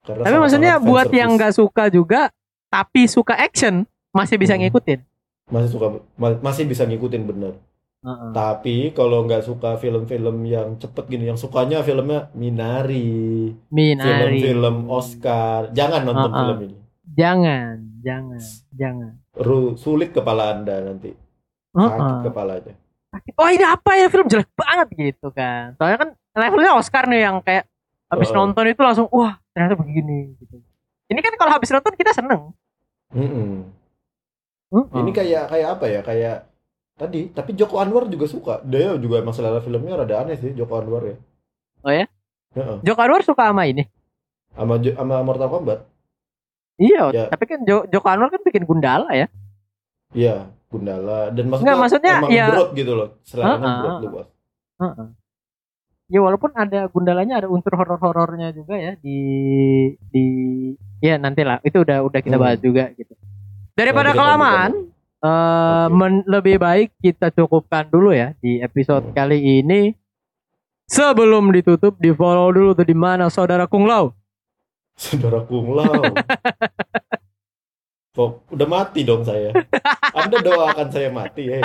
Karena 0.00 0.24
Tapi 0.24 0.36
maksudnya 0.36 0.72
buat 0.78 1.06
service. 1.06 1.20
yang 1.20 1.30
nggak 1.32 1.54
suka 1.54 1.84
juga 1.86 2.32
tapi 2.66 3.04
suka 3.06 3.36
action 3.36 3.84
masih 4.10 4.36
bisa 4.36 4.54
Hmm. 4.54 4.64
ngikutin. 4.64 5.00
masih 5.44 5.68
suka 5.70 5.86
ma- 6.16 6.40
masih 6.40 6.64
bisa 6.64 6.82
ngikutin 6.82 7.22
bener. 7.22 7.60
Heeh. 8.00 8.30
Tapi 8.32 8.76
kalau 8.90 9.20
nggak 9.22 9.44
suka 9.44 9.76
film-film 9.76 10.42
yang 10.42 10.74
cepet 10.74 11.04
gini, 11.06 11.28
yang 11.28 11.36
sukanya 11.36 11.82
filmnya 11.82 12.32
Minari, 12.32 13.52
Minari. 13.68 14.00
film-film 14.40 14.88
Oscar, 14.88 15.68
jangan 15.70 16.02
nonton 16.02 16.24
Uh-uh. 16.26 16.40
film 16.40 16.58
ini. 16.64 16.76
Jangan, 17.12 17.84
jangan, 18.02 18.42
jangan. 18.74 19.10
Ru 19.38 19.78
sulit 19.78 20.10
kepala 20.12 20.58
anda 20.58 20.82
nanti, 20.82 21.14
Heeh. 21.72 21.88
sakit 21.88 22.16
kepalanya. 22.28 22.74
Sakit. 23.14 23.32
Oh 23.38 23.48
ini 23.48 23.64
apa 23.64 23.90
ya 23.96 24.06
film 24.12 24.26
jelek 24.26 24.50
banget 24.58 24.88
gitu 24.92 25.28
kan. 25.32 25.78
Soalnya 25.78 25.98
kan 26.02 26.08
levelnya 26.36 26.72
Oscar 26.76 27.04
nih 27.08 27.28
yang 27.30 27.40
kayak 27.40 27.64
habis 28.10 28.28
Heeh. 28.28 28.36
nonton 28.36 28.64
itu 28.68 28.80
langsung 28.82 29.06
wah 29.08 29.38
ternyata 29.54 29.78
begini 29.78 30.34
gitu. 30.40 30.60
Ini 31.12 31.20
kan 31.20 31.34
kalau 31.36 31.52
habis 31.54 31.68
nonton 31.70 31.92
kita 31.96 32.12
seneng. 32.16 32.52
Mm-mm. 33.12 33.68
Heeh. 34.72 35.00
Ini 35.04 35.10
kayak 35.12 35.44
kayak 35.52 35.68
apa 35.76 35.84
ya? 35.88 36.00
Kayak 36.00 36.36
tadi, 36.96 37.28
tapi 37.28 37.52
Joko 37.52 37.76
Anwar 37.76 38.08
juga 38.08 38.24
suka. 38.24 38.64
Dia 38.64 38.96
juga 38.96 39.20
emang 39.20 39.36
selera 39.36 39.60
filmnya 39.60 40.00
rada 40.00 40.24
aneh 40.24 40.40
sih 40.40 40.56
Joko 40.56 40.80
Anwar 40.80 41.04
ya. 41.04 41.16
Oh 41.84 41.92
ya? 41.92 42.08
Heeh. 42.56 42.80
Joko 42.80 43.00
Anwar 43.04 43.20
suka 43.20 43.52
sama 43.52 43.68
ini. 43.68 43.84
Sama 44.56 44.80
sama 44.80 45.20
Mortal 45.20 45.52
Kombat. 45.52 45.91
Iya, 46.76 47.02
Ya. 47.10 47.24
tapi 47.28 47.44
kan 47.44 47.62
Jo- 47.62 47.86
Joko 47.86 48.08
Anwar 48.08 48.28
kan 48.28 48.40
bikin 48.40 48.64
Gundala 48.64 49.12
ya. 49.12 49.26
Iya, 50.12 50.48
Gundala 50.68 51.28
dan 51.30 51.44
maksudnya, 51.48 51.66
Nggak, 51.68 51.80
maksudnya 51.80 52.12
emang 52.18 52.30
ya- 52.30 52.50
broad 52.50 52.70
gitu 52.72 52.92
loh. 52.92 53.08
Seleranya 53.22 53.56
Heeh, 53.56 53.76
broad 53.78 53.92
heeh. 53.92 54.10
luas. 54.10 54.28
Heeh. 54.78 55.06
Ya 56.08 56.20
walaupun 56.20 56.50
ada 56.52 56.80
Gundalanya 56.86 57.34
ada 57.38 57.48
unsur 57.48 57.72
horor-horornya 57.72 58.52
juga 58.52 58.76
ya 58.76 58.92
di 58.96 59.16
di 60.06 60.24
ya 61.00 61.16
nanti 61.16 61.40
lah 61.40 61.56
itu 61.62 61.80
udah 61.80 62.04
udah 62.04 62.20
kita 62.20 62.36
Hmm. 62.36 62.44
bahas 62.44 62.60
juga 62.60 62.92
gitu. 62.92 63.16
Daripada 63.72 64.12
kita 64.12 64.20
kelamaan, 64.20 64.72
Eh, 65.22 65.28
Oke. 65.86 65.94
men- 65.94 66.26
lebih 66.26 66.58
baik 66.58 66.98
kita 66.98 67.30
cukupkan 67.30 67.86
dulu 67.86 68.10
ya 68.10 68.34
di 68.36 68.58
episode 68.58 69.06
Hmm. 69.06 69.14
kali 69.14 69.62
ini. 69.62 69.94
Sebelum 70.84 71.46
ditutup, 71.48 71.94
di 71.96 72.10
follow 72.10 72.50
dulu 72.50 72.74
tuh 72.74 72.82
di 72.82 72.92
mana 72.92 73.30
saudara 73.30 73.64
Kung 73.64 73.86
Lao. 73.86 74.10
Saudara 75.02 75.42
Kung 75.42 75.74
Lao. 75.74 75.98
Kok 78.14 78.52
udah 78.52 78.68
mati 78.68 79.02
dong 79.02 79.24
saya. 79.24 79.50
Anda 80.12 80.38
doakan 80.38 80.88
saya 80.92 81.08
mati 81.08 81.48
ya. 81.48 81.64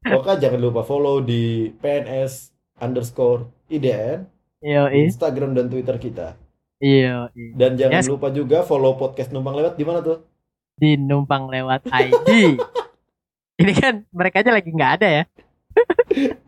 Pokoknya 0.00 0.48
jangan 0.48 0.60
lupa 0.60 0.82
follow 0.82 1.20
di 1.20 1.70
PNS 1.76 2.50
underscore 2.76 3.46
IDN, 3.68 4.26
Iya, 4.58 4.88
Instagram 4.90 5.52
dan 5.52 5.68
Twitter 5.68 5.96
kita. 5.96 6.34
iya. 6.80 7.28
Dan 7.54 7.76
jangan 7.76 8.00
Yes. 8.00 8.08
lupa 8.08 8.28
juga 8.28 8.64
follow 8.64 8.96
podcast 8.96 9.28
Numpang 9.28 9.54
Lewat 9.54 9.76
di 9.76 9.84
mana 9.84 10.00
tuh? 10.00 10.24
Di 10.74 10.96
numpang 10.96 11.46
lewat 11.46 11.86
ID. 11.86 12.28
Ini 13.60 13.72
kan 13.72 13.94
mereka 14.10 14.42
aja 14.42 14.50
lagi 14.50 14.68
nggak 14.68 14.92
ada 14.98 15.08
ya. 15.08 15.24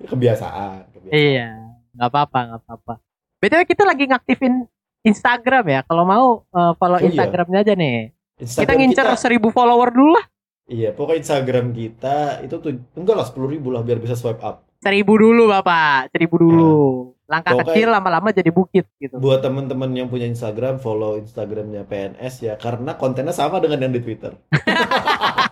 Kebiasaan. 0.03 0.91
kebiasaan. 0.91 1.13
Iya, 1.13 1.49
nggak 1.93 2.09
apa-apa, 2.09 2.39
nggak 2.51 2.61
apa-apa. 2.63 2.95
BTW 3.39 3.63
kita 3.65 3.85
lagi 3.85 4.05
ngaktifin 4.09 4.65
Instagram 5.07 5.65
ya. 5.67 5.81
Kalau 5.83 6.03
mau 6.03 6.27
eh, 6.45 6.73
follow 6.75 6.97
Oh, 6.97 7.01
iya. 7.01 7.09
Instagramnya 7.09 7.61
aja 7.63 7.75
nih. 7.75 8.11
kita 8.37 8.43
Instagram 8.43 8.77
ngincer 8.77 9.07
kita, 9.07 9.17
seribu 9.17 9.49
follower 9.49 9.89
dulu 9.91 10.13
lah. 10.13 10.27
iya 10.67 10.91
pokoknya 10.91 11.23
Instagram 11.23 11.71
kita 11.71 12.17
itu 12.43 12.59
tuh 12.59 12.69
enggak 12.93 13.15
lah 13.15 13.25
sepuluh 13.25 13.49
ribu 13.49 13.71
lah 13.71 13.81
biar 13.81 13.97
bisa 13.97 14.13
swipe 14.13 14.43
up. 14.43 14.67
Seribu 14.77 15.17
dulu 15.17 15.49
bapak, 15.49 16.11
seribu 16.11 16.37
dulu. 16.37 16.77
Langkah 17.25 17.53
Iya. 17.53 17.59
Pokoknya- 17.59 17.75
kecil 17.75 17.89
lama-lama 17.89 18.29
jadi 18.31 18.51
bukit 18.51 18.85
gitu. 18.97 19.17
Buat 19.17 19.41
teman-teman 19.41 19.91
yang 19.91 20.07
punya 20.07 20.27
Instagram 20.27 20.79
follow 20.79 21.17
Instagramnya 21.17 21.83
PNS 21.83 22.35
ya 22.41 22.55
karena 22.55 22.95
kontennya 22.95 23.33
sama 23.33 23.59
dengan 23.59 23.79
yang 23.81 23.91
di 23.91 23.99
Twitter. 23.99 24.37